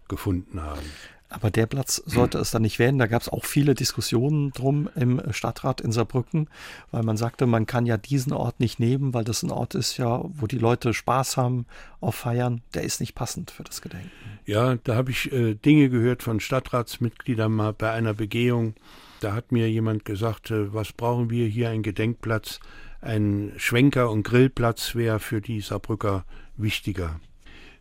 gefunden 0.08 0.62
haben. 0.62 0.86
Aber 1.32 1.52
der 1.52 1.66
Platz 1.66 2.02
sollte 2.06 2.38
es 2.38 2.50
dann 2.50 2.62
nicht 2.62 2.80
werden. 2.80 2.98
Da 2.98 3.06
gab 3.06 3.22
es 3.22 3.28
auch 3.28 3.44
viele 3.44 3.74
Diskussionen 3.74 4.50
drum 4.50 4.90
im 4.96 5.22
Stadtrat 5.30 5.80
in 5.80 5.92
Saarbrücken, 5.92 6.48
weil 6.90 7.04
man 7.04 7.16
sagte, 7.16 7.46
man 7.46 7.66
kann 7.66 7.86
ja 7.86 7.96
diesen 7.96 8.32
Ort 8.32 8.58
nicht 8.58 8.80
nehmen, 8.80 9.14
weil 9.14 9.22
das 9.22 9.44
ein 9.44 9.52
Ort 9.52 9.76
ist 9.76 9.96
ja, 9.96 10.22
wo 10.24 10.48
die 10.48 10.58
Leute 10.58 10.92
Spaß 10.92 11.36
haben 11.36 11.66
auf 12.00 12.16
Feiern. 12.16 12.62
Der 12.74 12.82
ist 12.82 13.00
nicht 13.00 13.14
passend 13.14 13.52
für 13.52 13.62
das 13.62 13.80
Gedenken. 13.80 14.10
Ja, 14.44 14.74
da 14.82 14.96
habe 14.96 15.12
ich 15.12 15.30
äh, 15.30 15.54
Dinge 15.54 15.88
gehört 15.88 16.24
von 16.24 16.40
Stadtratsmitgliedern 16.40 17.52
mal 17.52 17.72
bei 17.72 17.92
einer 17.92 18.14
Begehung. 18.14 18.74
Da 19.20 19.32
hat 19.32 19.52
mir 19.52 19.70
jemand 19.70 20.04
gesagt, 20.04 20.50
äh, 20.50 20.74
was 20.74 20.92
brauchen 20.92 21.30
wir 21.30 21.46
hier, 21.46 21.70
ein 21.70 21.84
Gedenkplatz. 21.84 22.58
Ein 23.00 23.52
Schwenker- 23.56 24.10
und 24.10 24.24
Grillplatz 24.24 24.96
wäre 24.96 25.20
für 25.20 25.40
die 25.40 25.60
Saarbrücker 25.60 26.24
wichtiger. 26.56 27.20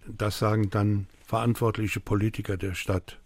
Das 0.08 0.38
sagen 0.38 0.70
dann 0.70 1.08
verantwortliche 1.26 2.00
Politiker 2.00 2.58
der 2.58 2.76
Stadt. 2.76 3.18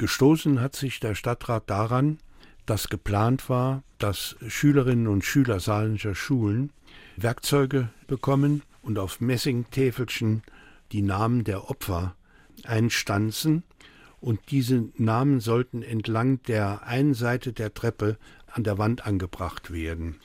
Gestoßen 0.00 0.62
hat 0.62 0.76
sich 0.76 0.98
der 0.98 1.14
Stadtrat 1.14 1.68
daran, 1.68 2.20
dass 2.64 2.88
geplant 2.88 3.50
war, 3.50 3.82
dass 3.98 4.34
Schülerinnen 4.48 5.06
und 5.06 5.26
Schüler 5.26 5.60
saarländischer 5.60 6.14
Schulen 6.14 6.72
Werkzeuge 7.18 7.90
bekommen 8.06 8.62
und 8.80 8.98
auf 8.98 9.20
Messingtäfelchen 9.20 10.42
die 10.92 11.02
Namen 11.02 11.44
der 11.44 11.68
Opfer 11.68 12.16
einstanzen 12.64 13.62
und 14.22 14.40
diese 14.50 14.88
Namen 14.96 15.38
sollten 15.38 15.82
entlang 15.82 16.42
der 16.44 16.86
einen 16.86 17.12
Seite 17.12 17.52
der 17.52 17.74
Treppe 17.74 18.16
an 18.50 18.64
der 18.64 18.78
Wand 18.78 19.06
angebracht 19.06 19.70
werden. 19.70 20.16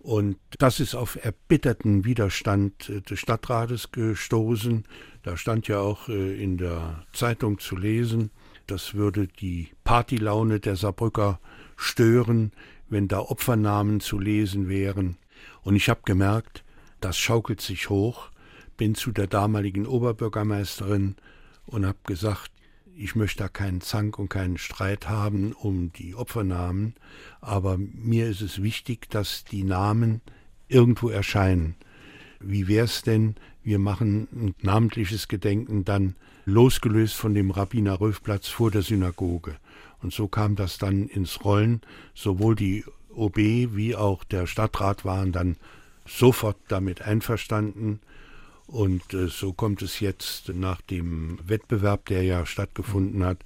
Und 0.00 0.36
das 0.58 0.80
ist 0.80 0.94
auf 0.94 1.16
erbitterten 1.24 2.04
Widerstand 2.04 2.92
des 3.08 3.18
Stadtrates 3.18 3.90
gestoßen. 3.90 4.84
Da 5.22 5.38
stand 5.38 5.66
ja 5.66 5.78
auch 5.78 6.10
äh, 6.10 6.42
in 6.42 6.58
der 6.58 7.06
Zeitung 7.14 7.58
zu 7.58 7.74
lesen, 7.74 8.30
das 8.72 8.94
würde 8.94 9.28
die 9.28 9.68
Partylaune 9.84 10.58
der 10.58 10.76
Saarbrücker 10.76 11.40
stören, 11.76 12.52
wenn 12.88 13.06
da 13.06 13.18
Opfernamen 13.18 14.00
zu 14.00 14.18
lesen 14.18 14.66
wären. 14.66 15.18
Und 15.60 15.76
ich 15.76 15.90
habe 15.90 16.00
gemerkt, 16.06 16.64
das 16.98 17.18
schaukelt 17.18 17.60
sich 17.60 17.90
hoch, 17.90 18.30
bin 18.78 18.94
zu 18.94 19.12
der 19.12 19.26
damaligen 19.26 19.86
Oberbürgermeisterin 19.86 21.16
und 21.66 21.84
habe 21.84 21.98
gesagt, 22.04 22.50
ich 22.96 23.14
möchte 23.14 23.40
da 23.40 23.48
keinen 23.48 23.82
Zank 23.82 24.18
und 24.18 24.30
keinen 24.30 24.56
Streit 24.56 25.06
haben 25.06 25.52
um 25.52 25.92
die 25.92 26.14
Opfernamen, 26.14 26.94
aber 27.42 27.76
mir 27.76 28.26
ist 28.26 28.40
es 28.40 28.62
wichtig, 28.62 29.10
dass 29.10 29.44
die 29.44 29.64
Namen 29.64 30.22
irgendwo 30.68 31.10
erscheinen. 31.10 31.74
Wie 32.40 32.68
wäre 32.68 32.86
es 32.86 33.02
denn, 33.02 33.34
wir 33.62 33.78
machen 33.78 34.28
ein 34.32 34.54
namentliches 34.62 35.28
Gedenken 35.28 35.84
dann 35.84 36.16
losgelöst 36.44 37.14
von 37.14 37.34
dem 37.34 37.50
Rabbiner 37.50 38.00
Röfplatz 38.00 38.48
vor 38.48 38.70
der 38.70 38.82
Synagoge. 38.82 39.56
Und 40.02 40.12
so 40.12 40.28
kam 40.28 40.56
das 40.56 40.78
dann 40.78 41.06
ins 41.06 41.44
Rollen. 41.44 41.80
Sowohl 42.14 42.56
die 42.56 42.84
OB 43.14 43.36
wie 43.36 43.94
auch 43.94 44.24
der 44.24 44.46
Stadtrat 44.46 45.04
waren 45.04 45.32
dann 45.32 45.56
sofort 46.06 46.56
damit 46.68 47.02
einverstanden. 47.02 48.00
Und 48.66 49.14
äh, 49.14 49.28
so 49.28 49.52
kommt 49.52 49.82
es 49.82 50.00
jetzt 50.00 50.48
nach 50.48 50.80
dem 50.80 51.38
Wettbewerb, 51.46 52.06
der 52.06 52.22
ja 52.22 52.46
stattgefunden 52.46 53.24
hat, 53.24 53.38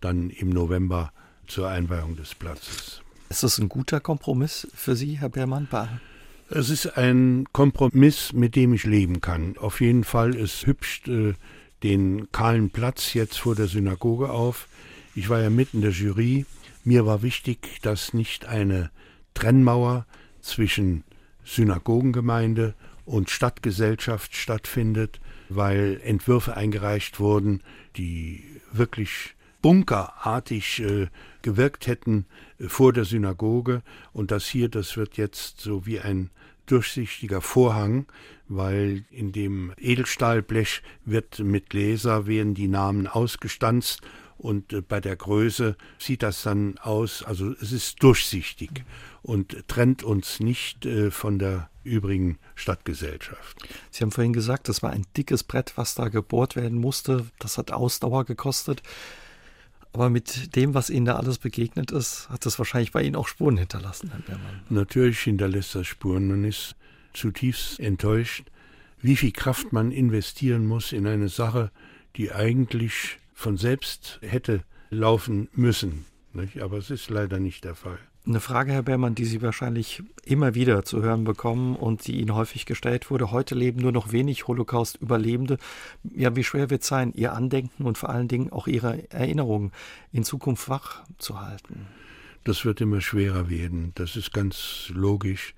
dann 0.00 0.30
im 0.30 0.50
November 0.50 1.12
zur 1.46 1.68
Einweihung 1.68 2.16
des 2.16 2.34
Platzes. 2.34 3.00
Ist 3.30 3.42
das 3.42 3.58
ein 3.58 3.68
guter 3.68 4.00
Kompromiss 4.00 4.68
für 4.74 4.94
Sie, 4.94 5.18
Herr 5.18 5.30
Beermann? 5.30 5.68
Es 6.50 6.68
ist 6.70 6.98
ein 6.98 7.46
Kompromiss, 7.52 8.32
mit 8.32 8.54
dem 8.54 8.74
ich 8.74 8.84
leben 8.84 9.20
kann. 9.20 9.56
Auf 9.58 9.80
jeden 9.80 10.04
Fall 10.04 10.34
ist 10.34 10.66
hübsch 10.66 11.02
äh, 11.08 11.32
den 11.84 12.32
kahlen 12.32 12.70
Platz 12.70 13.12
jetzt 13.12 13.38
vor 13.38 13.54
der 13.54 13.68
Synagoge 13.68 14.30
auf. 14.30 14.68
Ich 15.14 15.28
war 15.28 15.40
ja 15.40 15.50
mitten 15.50 15.76
in 15.76 15.82
der 15.82 15.90
Jury. 15.92 16.46
Mir 16.82 17.06
war 17.06 17.22
wichtig, 17.22 17.78
dass 17.82 18.14
nicht 18.14 18.46
eine 18.46 18.90
Trennmauer 19.34 20.06
zwischen 20.40 21.04
Synagogengemeinde 21.44 22.74
und 23.04 23.28
Stadtgesellschaft 23.28 24.34
stattfindet, 24.34 25.20
weil 25.50 26.00
Entwürfe 26.02 26.56
eingereicht 26.56 27.20
wurden, 27.20 27.62
die 27.96 28.42
wirklich 28.72 29.34
bunkerartig 29.60 30.80
äh, 30.80 31.08
gewirkt 31.42 31.86
hätten 31.86 32.26
äh, 32.58 32.68
vor 32.68 32.94
der 32.94 33.04
Synagoge. 33.04 33.82
Und 34.12 34.30
das 34.30 34.46
hier, 34.46 34.68
das 34.70 34.96
wird 34.96 35.18
jetzt 35.18 35.60
so 35.60 35.84
wie 35.84 36.00
ein 36.00 36.30
durchsichtiger 36.66 37.40
Vorhang, 37.40 38.06
weil 38.48 39.04
in 39.10 39.32
dem 39.32 39.72
Edelstahlblech 39.78 40.82
wird 41.04 41.38
mit 41.38 41.72
Laser 41.72 42.26
werden 42.26 42.54
die 42.54 42.68
Namen 42.68 43.06
ausgestanzt 43.06 44.02
und 44.36 44.72
äh, 44.72 44.80
bei 44.80 45.00
der 45.00 45.16
Größe 45.16 45.76
sieht 45.98 46.22
das 46.22 46.42
dann 46.42 46.78
aus, 46.78 47.22
also 47.22 47.52
es 47.52 47.72
ist 47.72 48.02
durchsichtig 48.02 48.84
und 49.22 49.68
trennt 49.68 50.02
uns 50.02 50.40
nicht 50.40 50.84
äh, 50.86 51.10
von 51.10 51.38
der 51.38 51.70
übrigen 51.82 52.38
Stadtgesellschaft. 52.54 53.56
Sie 53.90 54.02
haben 54.02 54.10
vorhin 54.10 54.32
gesagt, 54.32 54.68
das 54.68 54.82
war 54.82 54.90
ein 54.90 55.06
dickes 55.16 55.44
Brett, 55.44 55.72
was 55.76 55.94
da 55.94 56.08
gebohrt 56.08 56.56
werden 56.56 56.78
musste. 56.78 57.26
Das 57.38 57.58
hat 57.58 57.72
Ausdauer 57.72 58.24
gekostet. 58.24 58.82
Aber 59.92 60.10
mit 60.10 60.56
dem, 60.56 60.74
was 60.74 60.90
Ihnen 60.90 61.06
da 61.06 61.16
alles 61.16 61.38
begegnet 61.38 61.92
ist, 61.92 62.28
hat 62.28 62.46
das 62.46 62.58
wahrscheinlich 62.58 62.90
bei 62.90 63.02
Ihnen 63.02 63.14
auch 63.14 63.28
Spuren 63.28 63.56
hinterlassen, 63.56 64.10
Herr 64.10 64.20
Beermann. 64.20 64.62
Natürlich 64.68 65.20
hinterlässt 65.20 65.74
das 65.74 65.86
Spuren. 65.86 66.26
Man 66.26 66.44
ist 66.44 66.74
zutiefst 67.14 67.80
enttäuscht, 67.80 68.44
wie 69.00 69.16
viel 69.16 69.32
Kraft 69.32 69.72
man 69.72 69.90
investieren 69.90 70.66
muss 70.66 70.92
in 70.92 71.06
eine 71.06 71.28
Sache, 71.28 71.70
die 72.16 72.32
eigentlich 72.32 73.18
von 73.34 73.56
selbst 73.56 74.18
hätte 74.22 74.62
laufen 74.90 75.48
müssen. 75.52 76.04
Nicht? 76.32 76.60
Aber 76.60 76.78
es 76.78 76.90
ist 76.90 77.10
leider 77.10 77.38
nicht 77.38 77.64
der 77.64 77.74
Fall. 77.74 77.98
Eine 78.26 78.40
Frage, 78.40 78.72
Herr 78.72 78.82
Beermann, 78.82 79.14
die 79.14 79.26
Sie 79.26 79.42
wahrscheinlich 79.42 80.02
immer 80.24 80.54
wieder 80.54 80.82
zu 80.84 81.02
hören 81.02 81.24
bekommen 81.24 81.76
und 81.76 82.06
die 82.06 82.18
Ihnen 82.18 82.34
häufig 82.34 82.64
gestellt 82.64 83.10
wurde. 83.10 83.30
Heute 83.30 83.54
leben 83.54 83.82
nur 83.82 83.92
noch 83.92 84.12
wenig 84.12 84.46
Holocaust-Überlebende. 84.46 85.58
Ja, 86.16 86.34
wie 86.34 86.42
schwer 86.42 86.70
wird 86.70 86.82
es 86.82 86.88
sein, 86.88 87.12
Ihr 87.12 87.34
Andenken 87.34 87.84
und 87.84 87.98
vor 87.98 88.08
allen 88.08 88.28
Dingen 88.28 88.50
auch 88.50 88.66
Ihre 88.66 89.10
Erinnerungen 89.10 89.72
in 90.10 90.24
Zukunft 90.24 90.70
wach 90.70 91.02
zu 91.18 91.38
halten? 91.42 91.86
Das 92.44 92.64
wird 92.64 92.80
immer 92.80 93.02
schwerer 93.02 93.50
werden. 93.50 93.92
Das 93.94 94.16
ist 94.16 94.32
ganz 94.32 94.90
logisch. 94.94 95.54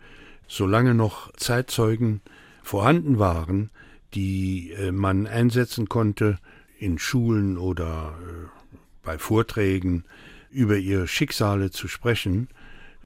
Solange 0.49 0.95
noch 0.95 1.33
Zeitzeugen 1.37 2.21
vorhanden 2.63 3.19
waren, 3.19 3.71
die 4.15 4.73
äh, 4.73 4.93
man 4.93 5.27
einsetzen 5.27 5.89
konnte 5.89 6.39
in 6.79 6.99
Schulen 6.99 7.59
oder 7.59 8.17
äh, 8.21 8.77
bei 9.03 9.19
Vorträgen 9.19 10.05
über 10.51 10.77
ihre 10.77 11.09
Schicksale 11.09 11.71
zu 11.71 11.89
sprechen, 11.89 12.49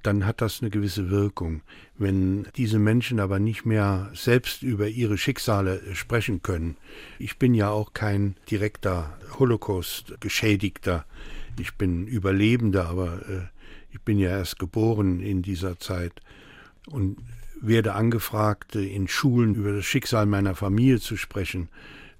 dann 0.02 0.24
hat 0.24 0.40
das 0.40 0.60
eine 0.60 0.70
gewisse 0.70 1.10
Wirkung. 1.10 1.62
Wenn 1.98 2.46
diese 2.56 2.78
Menschen 2.78 3.20
aber 3.20 3.38
nicht 3.38 3.66
mehr 3.66 4.10
selbst 4.14 4.62
über 4.62 4.88
ihre 4.88 5.18
Schicksale 5.18 5.82
sprechen 5.94 6.42
können, 6.42 6.76
ich 7.18 7.38
bin 7.38 7.54
ja 7.54 7.70
auch 7.70 7.92
kein 7.92 8.36
direkter 8.50 9.18
Holocaust-Geschädigter, 9.38 11.04
ich 11.58 11.74
bin 11.74 12.06
Überlebender, 12.06 12.88
aber 12.88 13.20
äh, 13.28 13.42
ich 13.92 14.00
bin 14.00 14.18
ja 14.18 14.30
erst 14.30 14.58
geboren 14.58 15.20
in 15.20 15.42
dieser 15.42 15.78
Zeit. 15.78 16.12
Und 16.86 17.18
werde 17.60 17.94
angefragt, 17.94 18.74
in 18.74 19.06
Schulen 19.06 19.54
über 19.54 19.72
das 19.72 19.84
Schicksal 19.84 20.26
meiner 20.26 20.54
Familie 20.54 20.98
zu 20.98 21.16
sprechen, 21.16 21.68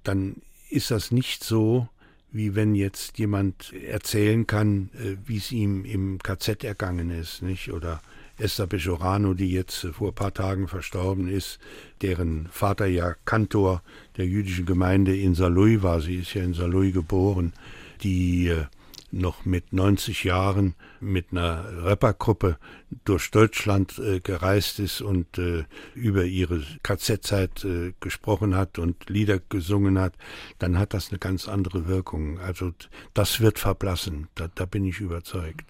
dann 0.03 0.35
ist 0.69 0.91
das 0.91 1.11
nicht 1.11 1.43
so, 1.43 1.89
wie 2.31 2.55
wenn 2.55 2.75
jetzt 2.75 3.17
jemand 3.17 3.73
erzählen 3.73 4.47
kann, 4.47 4.89
äh, 4.93 5.17
wie 5.25 5.37
es 5.37 5.51
ihm 5.51 5.83
im 5.83 6.19
KZ 6.19 6.63
ergangen 6.63 7.09
ist, 7.09 7.41
nicht? 7.41 7.73
Oder 7.73 8.01
Esther 8.37 8.67
Bejorano, 8.67 9.33
die 9.33 9.51
jetzt 9.51 9.87
vor 9.91 10.09
ein 10.09 10.15
paar 10.15 10.33
Tagen 10.33 10.67
verstorben 10.67 11.27
ist, 11.27 11.59
deren 12.01 12.47
Vater 12.51 12.85
ja 12.85 13.15
Kantor 13.25 13.83
der 14.17 14.25
jüdischen 14.25 14.65
Gemeinde 14.65 15.15
in 15.15 15.35
Saarlouis 15.35 15.83
war. 15.83 16.01
Sie 16.01 16.15
ist 16.15 16.33
ja 16.33 16.43
in 16.43 16.53
Saarlouis 16.53 16.93
geboren, 16.93 17.53
die 18.01 18.47
äh, 18.47 18.65
noch 19.13 19.45
mit 19.45 19.73
90 19.73 20.23
Jahren 20.23 20.75
mit 20.99 21.27
einer 21.31 21.83
Rappergruppe 21.83 22.57
durch 23.05 23.31
Deutschland 23.31 23.97
äh, 23.99 24.19
gereist 24.19 24.79
ist 24.79 25.01
und 25.01 25.37
äh, 25.37 25.65
über 25.95 26.25
ihre 26.25 26.63
KZ-Zeit 26.83 27.63
äh, 27.65 27.93
gesprochen 27.99 28.55
hat 28.55 28.79
und 28.79 29.09
Lieder 29.09 29.39
gesungen 29.39 29.99
hat, 29.99 30.13
dann 30.59 30.77
hat 30.77 30.93
das 30.93 31.09
eine 31.09 31.19
ganz 31.19 31.47
andere 31.47 31.87
Wirkung. 31.87 32.39
Also 32.39 32.73
das 33.13 33.39
wird 33.39 33.59
verblassen, 33.59 34.27
da, 34.35 34.49
da 34.53 34.65
bin 34.65 34.85
ich 34.85 34.99
überzeugt. 34.99 35.65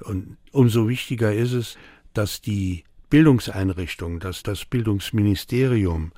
Und 0.00 0.36
umso 0.52 0.88
wichtiger 0.88 1.32
ist 1.32 1.52
es, 1.52 1.78
dass 2.14 2.40
die 2.40 2.84
Bildungseinrichtung, 3.10 4.20
dass 4.20 4.42
das 4.42 4.64
Bildungsministerium, 4.64 6.12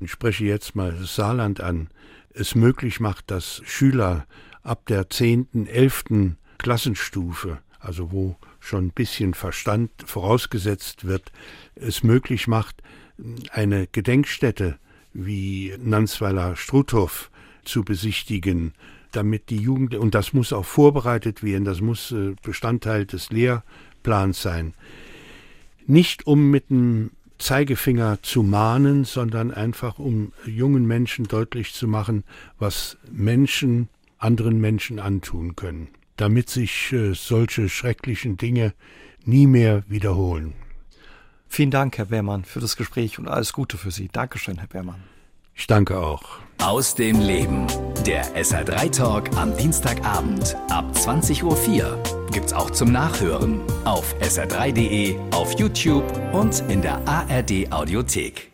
ich 0.00 0.10
spreche 0.10 0.44
jetzt 0.44 0.74
mal 0.74 0.92
das 0.92 1.14
Saarland 1.14 1.60
an, 1.60 1.88
es 2.32 2.54
möglich 2.54 3.00
macht, 3.00 3.30
dass 3.30 3.60
Schüler 3.64 4.26
ab 4.62 4.86
der 4.86 5.10
zehnten, 5.10 5.66
elften 5.66 6.36
Klassenstufe, 6.58 7.58
also 7.78 8.12
wo 8.12 8.36
schon 8.58 8.86
ein 8.86 8.92
bisschen 8.92 9.34
Verstand 9.34 9.90
vorausgesetzt 10.04 11.06
wird, 11.06 11.32
es 11.74 12.02
möglich 12.02 12.46
macht, 12.46 12.82
eine 13.50 13.86
Gedenkstätte 13.86 14.78
wie 15.12 15.74
Nansweiler 15.78 16.56
Struthof 16.56 17.30
zu 17.64 17.84
besichtigen, 17.84 18.74
damit 19.12 19.50
die 19.50 19.58
Jugend, 19.58 19.94
und 19.94 20.14
das 20.14 20.32
muss 20.32 20.52
auch 20.52 20.64
vorbereitet 20.64 21.42
werden, 21.42 21.64
das 21.64 21.80
muss 21.80 22.12
äh, 22.12 22.34
Bestandteil 22.42 23.06
des 23.06 23.30
Lehrplans 23.30 24.40
sein. 24.40 24.74
Nicht 25.86 26.26
um 26.26 26.50
mit 26.50 26.70
dem 26.70 27.10
Zeigefinger 27.38 28.22
zu 28.22 28.42
mahnen, 28.42 29.04
sondern 29.04 29.50
einfach 29.50 29.98
um 29.98 30.32
jungen 30.44 30.86
Menschen 30.86 31.26
deutlich 31.26 31.72
zu 31.72 31.88
machen, 31.88 32.22
was 32.58 32.98
Menschen 33.10 33.88
anderen 34.20 34.60
Menschen 34.60 34.98
antun 34.98 35.56
können, 35.56 35.88
damit 36.16 36.48
sich 36.50 36.92
äh, 36.92 37.14
solche 37.14 37.68
schrecklichen 37.68 38.36
Dinge 38.36 38.74
nie 39.24 39.46
mehr 39.46 39.82
wiederholen. 39.88 40.54
Vielen 41.48 41.72
Dank, 41.72 41.98
Herr 41.98 42.06
Beermann, 42.06 42.44
für 42.44 42.60
das 42.60 42.76
Gespräch 42.76 43.18
und 43.18 43.26
alles 43.26 43.52
Gute 43.52 43.76
für 43.76 43.90
Sie. 43.90 44.08
Dankeschön, 44.12 44.58
Herr 44.58 44.68
Beermann. 44.68 45.02
Ich 45.54 45.66
danke 45.66 45.98
auch. 45.98 46.38
Aus 46.58 46.94
dem 46.94 47.20
Leben. 47.20 47.66
Der 48.06 48.24
SR3 48.36 48.96
Talk 48.96 49.36
am 49.36 49.56
Dienstagabend 49.56 50.56
ab 50.70 50.90
20.04 50.94 51.42
Uhr 51.44 52.02
gibt's 52.32 52.52
auch 52.52 52.70
zum 52.70 52.92
Nachhören 52.92 53.60
auf 53.84 54.14
sr3.de, 54.20 55.18
auf 55.32 55.58
YouTube 55.58 56.04
und 56.32 56.62
in 56.68 56.80
der 56.80 57.06
ARD 57.06 57.70
Audiothek. 57.72 58.49